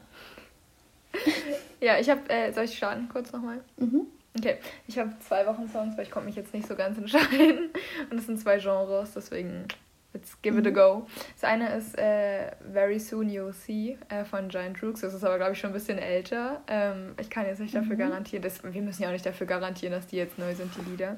Ja, 1.79 1.99
ich 1.99 2.09
habe, 2.09 2.29
äh, 2.29 2.53
soll 2.53 2.63
ich 2.63 2.77
starten 2.77 3.09
kurz 3.09 3.31
nochmal? 3.33 3.59
Mhm. 3.77 4.07
Okay, 4.37 4.57
ich 4.87 4.97
habe 4.97 5.13
zwei 5.19 5.45
Wochen 5.45 5.67
Songs, 5.67 5.95
weil 5.95 6.05
ich 6.05 6.11
konnte 6.11 6.27
mich 6.27 6.35
jetzt 6.35 6.53
nicht 6.53 6.67
so 6.67 6.75
ganz 6.75 6.97
entscheiden. 6.97 7.69
Und 8.09 8.17
es 8.17 8.25
sind 8.25 8.39
zwei 8.39 8.57
Genres, 8.57 9.13
deswegen 9.13 9.67
let's 10.13 10.41
give 10.41 10.57
it 10.57 10.65
a 10.65 10.69
mhm. 10.69 10.73
go. 10.73 11.07
Das 11.35 11.43
eine 11.43 11.75
ist 11.75 11.97
äh, 11.97 12.51
Very 12.71 12.99
Soon 12.99 13.29
You'll 13.29 13.51
See 13.51 13.97
äh, 14.09 14.23
von 14.23 14.47
Giant 14.47 14.81
Rooks. 14.81 15.01
Das 15.01 15.13
ist 15.13 15.23
aber, 15.23 15.37
glaube 15.37 15.53
ich, 15.53 15.59
schon 15.59 15.71
ein 15.71 15.73
bisschen 15.73 15.97
älter. 15.97 16.61
Ähm, 16.67 17.15
ich 17.19 17.29
kann 17.29 17.45
jetzt 17.45 17.59
nicht 17.59 17.75
dafür 17.75 17.95
mhm. 17.95 17.99
garantieren, 17.99 18.41
dass, 18.41 18.63
wir 18.63 18.81
müssen 18.81 19.03
ja 19.03 19.09
auch 19.09 19.13
nicht 19.13 19.25
dafür 19.25 19.47
garantieren, 19.47 19.91
dass 19.91 20.07
die 20.07 20.17
jetzt 20.17 20.37
neu 20.37 20.53
sind, 20.55 20.71
die 20.75 20.89
Lieder. 20.89 21.17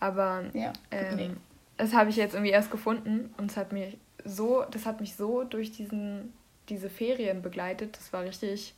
Aber 0.00 0.44
ja, 0.52 0.72
ähm, 0.90 1.16
nee. 1.16 1.30
das 1.76 1.94
habe 1.94 2.10
ich 2.10 2.16
jetzt 2.16 2.34
irgendwie 2.34 2.52
erst 2.52 2.70
gefunden 2.70 3.32
und 3.38 3.50
es 3.50 3.56
hat 3.56 3.72
mich 3.72 3.96
so, 4.24 4.64
das 4.70 4.86
hat 4.86 5.00
mich 5.00 5.14
so 5.14 5.44
durch 5.44 5.72
diesen, 5.72 6.32
diese 6.68 6.90
Ferien 6.90 7.42
begleitet. 7.42 7.96
Das 7.96 8.12
war 8.12 8.22
richtig 8.24 8.74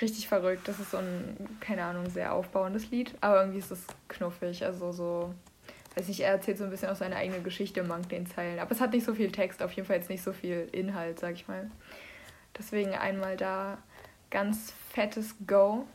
richtig 0.00 0.28
verrückt. 0.28 0.66
Das 0.68 0.78
ist 0.80 0.90
so 0.90 0.98
ein, 0.98 1.36
keine 1.60 1.84
Ahnung, 1.84 2.08
sehr 2.10 2.32
aufbauendes 2.32 2.90
Lied, 2.90 3.14
aber 3.20 3.40
irgendwie 3.40 3.58
ist 3.58 3.70
es 3.70 3.84
knuffig. 4.08 4.64
Also 4.64 4.92
so, 4.92 5.34
weiß 5.96 6.08
nicht, 6.08 6.20
er 6.20 6.30
erzählt 6.32 6.58
so 6.58 6.64
ein 6.64 6.70
bisschen 6.70 6.88
aus 6.88 6.98
seiner 6.98 7.16
eigenen 7.16 7.44
Geschichte 7.44 7.80
in 7.80 8.08
den 8.08 8.26
Zeilen. 8.26 8.58
Aber 8.58 8.70
es 8.72 8.80
hat 8.80 8.92
nicht 8.92 9.04
so 9.04 9.14
viel 9.14 9.32
Text, 9.32 9.62
auf 9.62 9.72
jeden 9.72 9.86
Fall 9.86 9.96
jetzt 9.96 10.10
nicht 10.10 10.22
so 10.22 10.32
viel 10.32 10.68
Inhalt, 10.72 11.18
sag 11.18 11.34
ich 11.34 11.48
mal. 11.48 11.70
Deswegen 12.56 12.92
einmal 12.92 13.36
da 13.36 13.78
ganz 14.30 14.72
fettes 14.92 15.34
Go. 15.46 15.86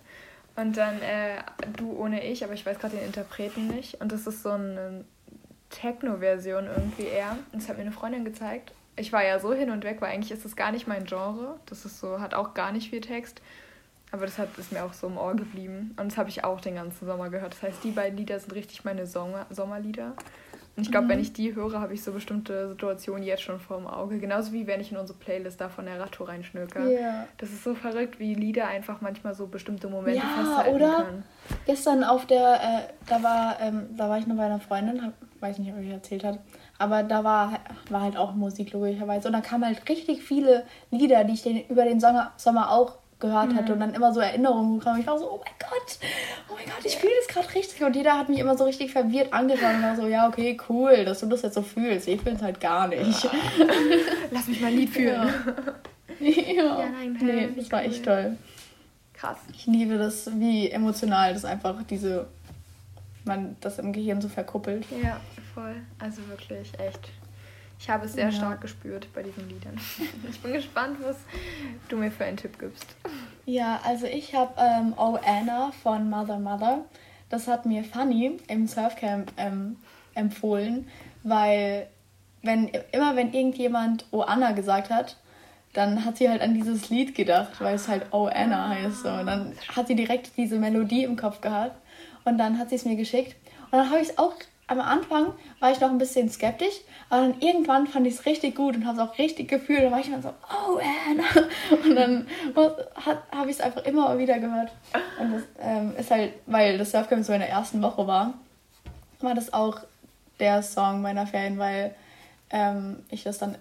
Und 0.56 0.78
dann 0.78 1.02
äh, 1.02 1.42
Du 1.78 1.98
ohne 1.98 2.24
ich, 2.24 2.44
aber 2.44 2.54
ich 2.54 2.66
weiß 2.66 2.78
gerade 2.80 2.96
den 2.96 3.06
Interpreten 3.06 3.68
nicht. 3.68 4.00
Und 4.02 4.12
das 4.12 4.28
ist 4.28 4.44
so 4.44 4.52
eine 4.52 5.04
Techno-Version 5.70 6.68
irgendwie 6.68 7.08
eher. 7.08 7.38
Und 7.52 7.62
das 7.62 7.70
hat 7.70 7.78
mir 7.78 7.84
eine 7.84 7.92
Freundin 7.92 8.24
gezeigt. 8.24 8.72
Ich 8.96 9.12
war 9.12 9.24
ja 9.26 9.40
so 9.40 9.54
hin 9.54 9.72
und 9.72 9.84
weg, 9.84 9.98
weil 10.02 10.12
eigentlich 10.12 10.32
ist 10.32 10.46
das 10.46 10.56
gar 10.56 10.72
nicht 10.72 10.88
mein 10.88 11.06
Genre. 11.06 11.60
Das 11.66 11.86
ist 11.86 12.00
so, 12.00 12.20
hat 12.20 12.36
auch 12.36 12.54
gar 12.54 12.72
nicht 12.72 12.92
viel 12.92 13.02
Text. 13.02 13.42
Aber 14.14 14.28
das 14.28 14.38
hat, 14.38 14.50
ist 14.60 14.72
mir 14.72 14.84
auch 14.84 14.94
so 14.94 15.08
im 15.08 15.18
Ohr 15.18 15.36
geblieben. 15.36 15.96
Und 16.00 16.12
das 16.12 16.20
habe 16.20 16.30
ich 16.30 16.44
auch 16.44 16.62
den 16.62 16.76
ganzen 16.76 17.08
Sommer 17.08 17.32
gehört. 17.32 17.54
Das 17.54 17.64
heißt, 17.64 17.84
die 17.84 17.90
beiden 17.90 18.16
Lieder 18.16 18.40
sind 18.40 18.54
richtig 18.54 18.86
meine 18.86 19.08
Sommer 19.08 19.48
Sommerlieder. 19.50 20.14
Und 20.76 20.84
ich 20.84 20.92
glaube, 20.92 21.06
mhm. 21.06 21.10
wenn 21.10 21.20
ich 21.20 21.34
die 21.34 21.56
höre, 21.56 21.82
habe 21.82 21.96
ich 21.96 22.04
so 22.04 22.12
bestimmte 22.12 22.70
Situationen 22.70 23.24
jetzt 23.24 23.42
schon 23.42 23.60
vor 23.60 23.78
dem 23.78 23.88
Auge. 23.88 24.20
Genauso 24.20 24.54
wie 24.54 24.68
wenn 24.68 24.82
ich 24.82 24.92
in 24.92 24.98
unsere 24.98 25.18
Playlist 25.18 25.60
da 25.60 25.68
von 25.68 25.86
der 25.86 26.00
Ratto 26.00 26.26
reinschnöker. 26.26 26.88
Ja. 26.88 27.26
Das 27.40 27.50
ist 27.50 27.64
so 27.64 27.74
verrückt, 27.74 28.20
wie 28.20 28.36
Lieder 28.36 28.68
einfach 28.68 29.02
manchmal 29.02 29.34
so 29.34 29.48
bestimmte 29.48 29.88
Momente 29.88 30.20
ja, 30.20 30.44
festhalten 30.44 30.76
oder? 30.76 31.04
können. 31.06 31.24
Gestern 31.66 32.04
auf 32.04 32.28
der, 32.28 32.54
äh, 32.54 32.94
da 33.08 33.24
war, 33.24 33.58
ähm, 33.62 33.88
da 33.98 34.10
war 34.10 34.20
ich 34.20 34.28
noch 34.28 34.36
bei 34.36 34.46
einer 34.46 34.60
Freundin, 34.60 35.04
hab, 35.04 35.14
weiß 35.40 35.58
nicht, 35.58 35.74
ob 35.74 35.80
ich 35.80 35.90
erzählt 35.90 36.24
habe, 36.24 36.38
aber 36.78 37.02
da 37.02 37.24
war, 37.24 37.60
war 37.90 38.02
halt 38.02 38.16
auch 38.16 38.34
Musik 38.34 38.74
logischerweise. 38.74 39.28
Und 39.28 39.34
da 39.34 39.42
kamen 39.42 39.66
halt 39.66 39.90
richtig 39.90 40.22
viele 40.22 40.66
Lieder, 40.92 41.24
die 41.24 41.34
ich 41.34 41.42
den, 41.42 41.68
über 41.68 41.84
den 41.84 42.00
Sommer, 42.00 42.32
Sommer 42.38 42.72
auch 42.72 42.98
gehört 43.24 43.54
mhm. 43.54 43.56
hatte 43.56 43.74
und 43.74 43.80
dann 43.80 43.94
immer 43.94 44.14
so 44.14 44.20
Erinnerungen 44.20 44.80
kamen. 44.80 45.00
Ich 45.00 45.08
war 45.08 45.18
so, 45.18 45.32
oh 45.32 45.38
mein 45.38 45.54
Gott, 45.58 45.98
oh 46.50 46.54
mein 46.56 46.66
Gott, 46.66 46.86
ich 46.86 46.98
fühle 46.98 47.14
das 47.26 47.34
gerade 47.34 47.56
richtig. 47.56 47.82
Und 47.82 47.96
jeder 47.96 48.18
hat 48.18 48.30
mich 48.30 48.40
immer 48.40 48.58
so 48.58 48.66
richtig 48.66 48.92
verwirrt 48.92 49.34
angeschaut 49.34 49.76
und 49.76 49.82
war 49.82 49.96
so, 49.96 50.08
ja, 50.08 50.28
okay, 50.28 50.58
cool, 50.70 51.06
dass 51.06 51.22
du 51.22 51.26
das 51.28 51.42
jetzt 51.42 51.56
so 51.56 51.62
fühlst. 51.62 52.08
Ich 52.08 52.22
fühle 52.22 52.36
es 52.36 52.42
halt 52.42 52.60
gar 52.60 52.88
nicht. 52.88 53.28
Lass 54.32 54.48
mich 54.48 54.62
mal 54.62 54.68
ein 54.68 54.76
Lied 54.76 54.90
fühlen. 54.90 55.34
Ja, 56.20 56.30
ja. 56.30 56.80
ja 56.80 56.90
nein, 56.90 57.18
nee, 57.22 57.50
das 57.56 57.72
war 57.72 57.84
echt 57.84 58.04
toll. 58.04 58.38
Krass. 59.14 59.38
Ich 59.54 59.66
liebe 59.66 59.98
das, 59.98 60.30
wie 60.38 60.70
emotional 60.70 61.34
das 61.34 61.46
einfach 61.46 61.82
diese, 61.84 62.28
man 63.24 63.56
das 63.62 63.80
im 63.80 63.94
Gehirn 63.94 64.22
so 64.22 64.28
verkuppelt. 64.28 64.86
Ja, 65.02 65.20
voll. 65.54 65.76
Also 65.98 66.28
wirklich, 66.28 66.72
echt. 66.78 67.10
Ich 67.84 67.90
habe 67.90 68.06
es 68.06 68.14
sehr 68.14 68.30
ja. 68.30 68.32
stark 68.32 68.62
gespürt 68.62 69.10
bei 69.14 69.22
diesen 69.24 69.50
Liedern. 69.50 69.78
Ich 70.30 70.40
bin 70.40 70.54
gespannt, 70.54 71.00
was 71.02 71.18
du 71.90 71.98
mir 71.98 72.12
für 72.12 72.24
einen 72.24 72.38
Tipp 72.38 72.58
gibst. 72.58 72.96
Ja, 73.46 73.82
also 73.84 74.06
ich 74.06 74.34
habe 74.34 74.54
ähm, 74.58 74.94
Oh 74.96 75.20
Anna 75.22 75.74
von 75.84 76.10
Mother 76.10 76.40
Mother. 76.40 76.86
Das 77.28 77.50
hat 77.50 77.66
mir 77.66 77.84
Fanny 77.84 78.38
im 78.48 78.68
Surfcamp 78.68 79.34
ähm, 79.36 79.76
empfohlen, 80.16 80.88
weil 81.24 81.88
wenn 82.42 82.70
immer 82.94 83.18
wenn 83.18 83.34
irgendjemand 83.34 84.06
Oh 84.12 84.22
Anna 84.22 84.54
gesagt 84.54 84.90
hat, 84.90 85.18
dann 85.74 86.06
hat 86.06 86.16
sie 86.16 86.30
halt 86.30 86.42
an 86.42 86.54
dieses 86.54 86.90
Lied 86.90 87.14
gedacht, 87.14 87.60
weil 87.60 87.76
es 87.76 87.90
halt 87.90 88.06
Oh 88.12 88.30
Anna 88.34 88.70
heißt. 88.70 89.06
Und 89.06 89.26
dann 89.26 89.58
hat 89.76 89.88
sie 89.88 89.96
direkt 89.96 90.38
diese 90.38 90.58
Melodie 90.58 91.04
im 91.04 91.18
Kopf 91.18 91.42
gehabt 91.42 91.76
und 92.24 92.38
dann 92.38 92.60
hat 92.60 92.70
sie 92.70 92.76
es 92.76 92.86
mir 92.86 92.96
geschickt. 92.96 93.36
Und 93.72 93.80
dann 93.80 93.90
habe 93.90 94.00
ich 94.00 94.08
es 94.08 94.18
auch 94.18 94.36
am 94.74 94.88
Anfang 94.88 95.34
war 95.60 95.72
ich 95.72 95.80
noch 95.80 95.90
ein 95.90 95.98
bisschen 95.98 96.30
skeptisch, 96.30 96.82
aber 97.10 97.28
dann 97.28 97.42
irgendwann 97.42 97.88
fand 97.88 98.08
ich 98.08 98.16
es 98.16 98.26
richtig 98.26 98.56
gut 98.56 98.76
und 98.76 98.86
habe 98.86 99.02
es 99.02 99.08
auch 99.08 99.18
richtig 99.18 99.48
gefühlt. 99.48 99.84
Dann 99.84 99.92
war 99.92 100.00
ich 100.00 100.10
dann 100.10 100.22
so, 100.22 100.30
oh 100.30 100.80
Anna. 101.10 101.48
Und 101.84 101.96
dann 101.96 102.28
habe 102.56 103.50
ich 103.50 103.58
es 103.58 103.62
einfach 103.62 103.84
immer 103.86 104.18
wieder 104.18 104.40
gehört. 104.40 104.72
Und 105.20 105.34
das 105.34 105.44
ähm, 105.60 105.94
ist 105.98 106.12
halt, 106.12 106.34
weil 106.46 106.78
das 106.78 106.92
Surfcamp 106.92 107.24
so 107.24 107.34
in 107.34 107.40
der 107.40 107.50
ersten 107.50 107.82
Woche 107.82 108.06
war, 108.08 108.34
war 109.22 109.36
das 109.36 109.54
auch 109.54 109.80
der 110.40 110.62
Song 110.64 111.02
meiner 111.02 111.28
Ferien, 111.28 111.58
weil 111.58 111.96
ähm, 112.50 113.04
ich 113.10 113.24
das 113.24 113.38
dann, 113.38 113.58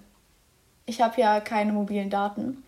ich 0.87 1.01
habe 1.01 1.21
ja 1.21 1.41
keine 1.41 1.73
mobilen 1.73 2.11
Daten 2.11 2.63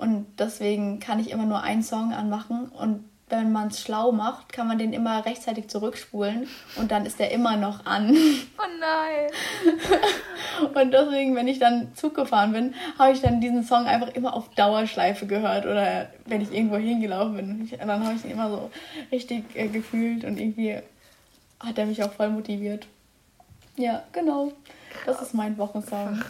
und 0.00 0.26
deswegen 0.38 1.00
kann 1.00 1.18
ich 1.18 1.30
immer 1.30 1.44
nur 1.44 1.62
einen 1.62 1.82
Song 1.82 2.12
anmachen 2.12 2.68
und 2.68 3.04
wenn 3.30 3.52
man 3.52 3.68
es 3.68 3.80
schlau 3.80 4.12
macht, 4.12 4.52
kann 4.52 4.66
man 4.66 4.78
den 4.78 4.92
immer 4.92 5.24
rechtzeitig 5.24 5.68
zurückspulen 5.68 6.48
und 6.76 6.90
dann 6.90 7.06
ist 7.06 7.18
der 7.18 7.30
immer 7.30 7.56
noch 7.56 7.86
an. 7.86 8.16
Oh 8.58 8.62
nein! 8.80 10.74
und 10.74 10.92
deswegen, 10.92 11.34
wenn 11.34 11.48
ich 11.48 11.58
dann 11.58 11.94
Zug 11.94 12.14
gefahren 12.14 12.52
bin, 12.52 12.74
habe 12.98 13.12
ich 13.12 13.20
dann 13.20 13.40
diesen 13.40 13.64
Song 13.64 13.86
einfach 13.86 14.08
immer 14.14 14.34
auf 14.34 14.48
Dauerschleife 14.50 15.26
gehört 15.26 15.64
oder 15.66 16.08
wenn 16.26 16.40
ich 16.40 16.52
irgendwo 16.52 16.76
hingelaufen 16.76 17.36
bin. 17.36 17.70
dann 17.78 18.04
habe 18.04 18.14
ich 18.14 18.24
ihn 18.24 18.32
immer 18.32 18.50
so 18.50 18.70
richtig 19.10 19.44
äh, 19.54 19.68
gefühlt 19.68 20.24
und 20.24 20.38
irgendwie 20.38 20.78
hat 21.60 21.78
er 21.78 21.86
mich 21.86 22.02
auch 22.02 22.12
voll 22.12 22.30
motiviert. 22.30 22.86
Ja, 23.76 24.02
genau. 24.12 24.52
Das 25.06 25.22
ist 25.22 25.34
mein 25.34 25.56
Wochensong. 25.56 26.22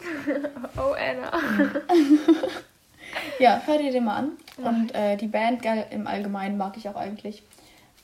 oh, 0.76 0.94
Anna. 0.94 1.32
Ja, 3.38 3.62
hör 3.64 3.78
dir 3.78 3.92
den 3.92 4.04
mal 4.04 4.16
an. 4.16 4.32
Und 4.56 4.94
äh, 4.94 5.16
die 5.16 5.26
Band 5.26 5.64
im 5.90 6.06
Allgemeinen 6.06 6.56
mag 6.56 6.76
ich 6.76 6.88
auch 6.88 6.96
eigentlich. 6.96 7.42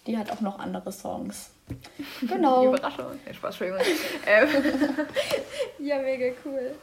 Die 0.07 0.19
hat 0.19 0.31
auch 0.31 0.41
noch 0.41 0.59
andere 0.59 0.93
Songs. 0.93 1.51
Genau. 2.21 2.67
Überraschung. 2.67 3.07
Ja, 3.27 3.35
Spaß, 3.35 3.61
Entschuldigung. 3.61 3.81
Ähm, 4.27 4.49
ja, 5.87 5.99
mega 5.99 6.35
cool. 6.45 6.75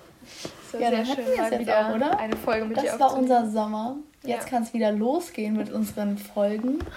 So 0.71 0.79
ja, 0.79 0.91
dann 0.91 1.07
hatten 1.07 1.25
wir 1.25 1.43
es 1.43 1.49
jetzt 1.51 1.69
auch, 1.69 1.95
oder? 1.95 2.17
Eine 2.19 2.35
Folge 2.35 2.65
mit 2.65 2.77
Das 2.77 2.99
war 2.99 3.15
unser 3.15 3.49
Sommer. 3.49 3.97
Jetzt 4.23 4.45
ja. 4.45 4.49
kann 4.49 4.63
es 4.63 4.73
wieder 4.73 4.91
losgehen 4.91 5.55
mit 5.55 5.71
unseren 5.71 6.17
Folgen. 6.17 6.79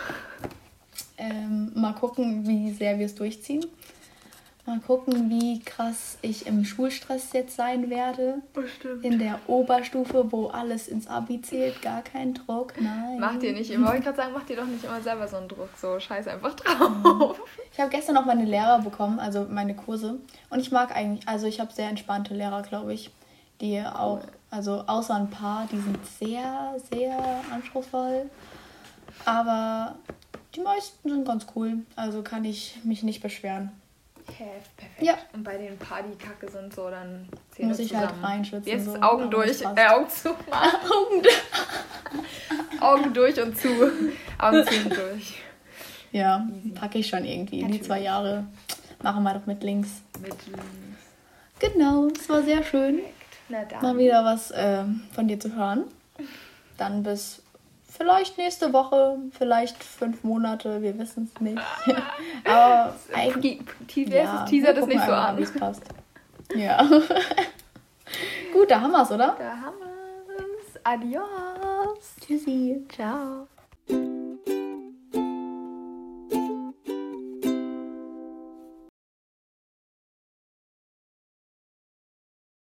Ähm, 1.18 1.70
mal 1.74 1.92
gucken, 1.92 2.48
wie 2.48 2.72
sehr 2.72 2.98
wir 2.98 3.06
es 3.06 3.14
durchziehen. 3.14 3.64
Mal 4.64 4.78
gucken, 4.78 5.28
wie 5.28 5.58
krass 5.58 6.18
ich 6.22 6.46
im 6.46 6.64
Schulstress 6.64 7.32
jetzt 7.32 7.56
sein 7.56 7.90
werde. 7.90 8.42
Bestimmt. 8.52 9.04
In 9.04 9.18
der 9.18 9.40
Oberstufe, 9.48 10.30
wo 10.30 10.46
alles 10.46 10.86
ins 10.86 11.08
Abi 11.08 11.42
zählt, 11.42 11.82
gar 11.82 12.02
kein 12.02 12.34
Druck. 12.34 12.74
Nein. 12.80 13.18
Mach 13.18 13.40
dir 13.40 13.54
nicht 13.54 13.72
immer, 13.72 13.96
ich 13.96 14.04
gerade 14.04 14.16
sagen, 14.16 14.32
mach 14.32 14.44
dir 14.44 14.54
doch 14.54 14.66
nicht 14.66 14.84
immer 14.84 15.00
selber 15.00 15.26
so 15.26 15.38
einen 15.38 15.48
Druck. 15.48 15.70
So, 15.76 15.98
scheiß 15.98 16.28
einfach 16.28 16.54
drauf. 16.54 17.40
Ich 17.72 17.80
habe 17.80 17.90
gestern 17.90 18.14
noch 18.14 18.24
meine 18.24 18.44
Lehrer 18.44 18.78
bekommen, 18.78 19.18
also 19.18 19.46
meine 19.50 19.74
Kurse. 19.74 20.20
Und 20.48 20.60
ich 20.60 20.70
mag 20.70 20.94
eigentlich, 20.94 21.26
also 21.26 21.48
ich 21.48 21.58
habe 21.58 21.72
sehr 21.72 21.88
entspannte 21.88 22.32
Lehrer, 22.32 22.62
glaube 22.62 22.94
ich. 22.94 23.10
Die 23.60 23.80
auch, 23.80 24.20
also 24.50 24.84
außer 24.86 25.16
ein 25.16 25.30
paar, 25.30 25.66
die 25.72 25.78
sind 25.78 25.98
sehr, 26.06 26.76
sehr 26.92 27.18
anspruchsvoll. 27.52 28.30
Aber 29.24 29.96
die 30.54 30.60
meisten 30.60 31.08
sind 31.08 31.26
ganz 31.26 31.46
cool. 31.56 31.78
Also 31.96 32.22
kann 32.22 32.44
ich 32.44 32.78
mich 32.84 33.02
nicht 33.02 33.22
beschweren. 33.22 33.72
Heft, 34.39 34.76
perfekt. 34.76 35.03
Ja. 35.03 35.14
Und 35.33 35.45
bei 35.45 35.57
den 35.57 35.78
Partykacke 35.78 36.51
sind 36.51 36.74
so, 36.74 36.89
dann 36.91 37.28
Zähne 37.51 37.68
Muss 37.68 37.78
ich 37.78 37.95
halt 37.95 38.09
zusammen. 38.09 38.22
halt 38.22 38.39
reinschwitzen. 38.39 38.72
Jetzt 38.72 38.85
so. 38.87 39.01
Augen 39.01 39.30
durch, 39.30 39.61
äh, 39.62 39.87
Augen 39.89 40.09
zu. 40.09 40.28
Augen, 40.51 41.22
Augen 42.80 43.14
durch 43.14 43.41
und 43.41 43.57
zu. 43.59 43.68
Augen 44.39 44.64
zu 44.66 44.74
und 44.85 44.97
durch. 44.97 45.43
Ja, 46.12 46.47
packe 46.74 46.99
ich 46.99 47.09
schon 47.09 47.24
irgendwie. 47.24 47.62
Natürlich. 47.62 47.80
Die 47.80 47.87
zwei 47.87 48.01
Jahre 48.01 48.45
machen 49.03 49.22
wir 49.22 49.35
doch 49.35 49.47
mit 49.47 49.62
links. 49.62 50.03
Mit 50.20 50.35
links. 50.47 50.62
Genau, 51.59 52.09
es 52.09 52.28
war 52.28 52.43
sehr 52.43 52.62
schön. 52.62 53.01
Mal 53.49 53.99
wieder 53.99 54.24
was 54.24 54.51
äh, 54.51 54.85
von 55.14 55.28
dir 55.28 55.39
zu 55.39 55.55
hören. 55.55 55.85
Dann 56.78 57.03
bis 57.03 57.41
Vielleicht 58.03 58.36
nächste 58.36 58.72
Woche, 58.72 59.16
vielleicht 59.30 59.84
fünf 59.84 60.24
Monate, 60.24 60.82
wir 60.82 60.98
wissen 60.98 61.30
es 61.32 61.40
nicht. 61.40 61.62
Aber 62.44 62.96
eigentlich. 63.14 63.61
Ja, 63.94 64.44
teaser 64.44 64.74
das 64.74 64.86
nicht 64.86 65.05
so 65.05 65.12
an. 65.12 65.38
Wie 65.38 65.42
es 65.42 65.55
passt. 65.55 65.84
Ja. 66.53 66.82
Gut, 68.53 68.68
da 68.68 68.80
haben 68.80 68.90
wir 68.90 69.03
es, 69.03 69.11
oder? 69.12 69.36
Da 69.38 69.57
haben 69.57 69.76
wir 69.78 70.36
es. 70.59 70.84
Adios. 70.84 72.16
Tschüssi. 72.20 72.84
Ciao. 72.88 73.46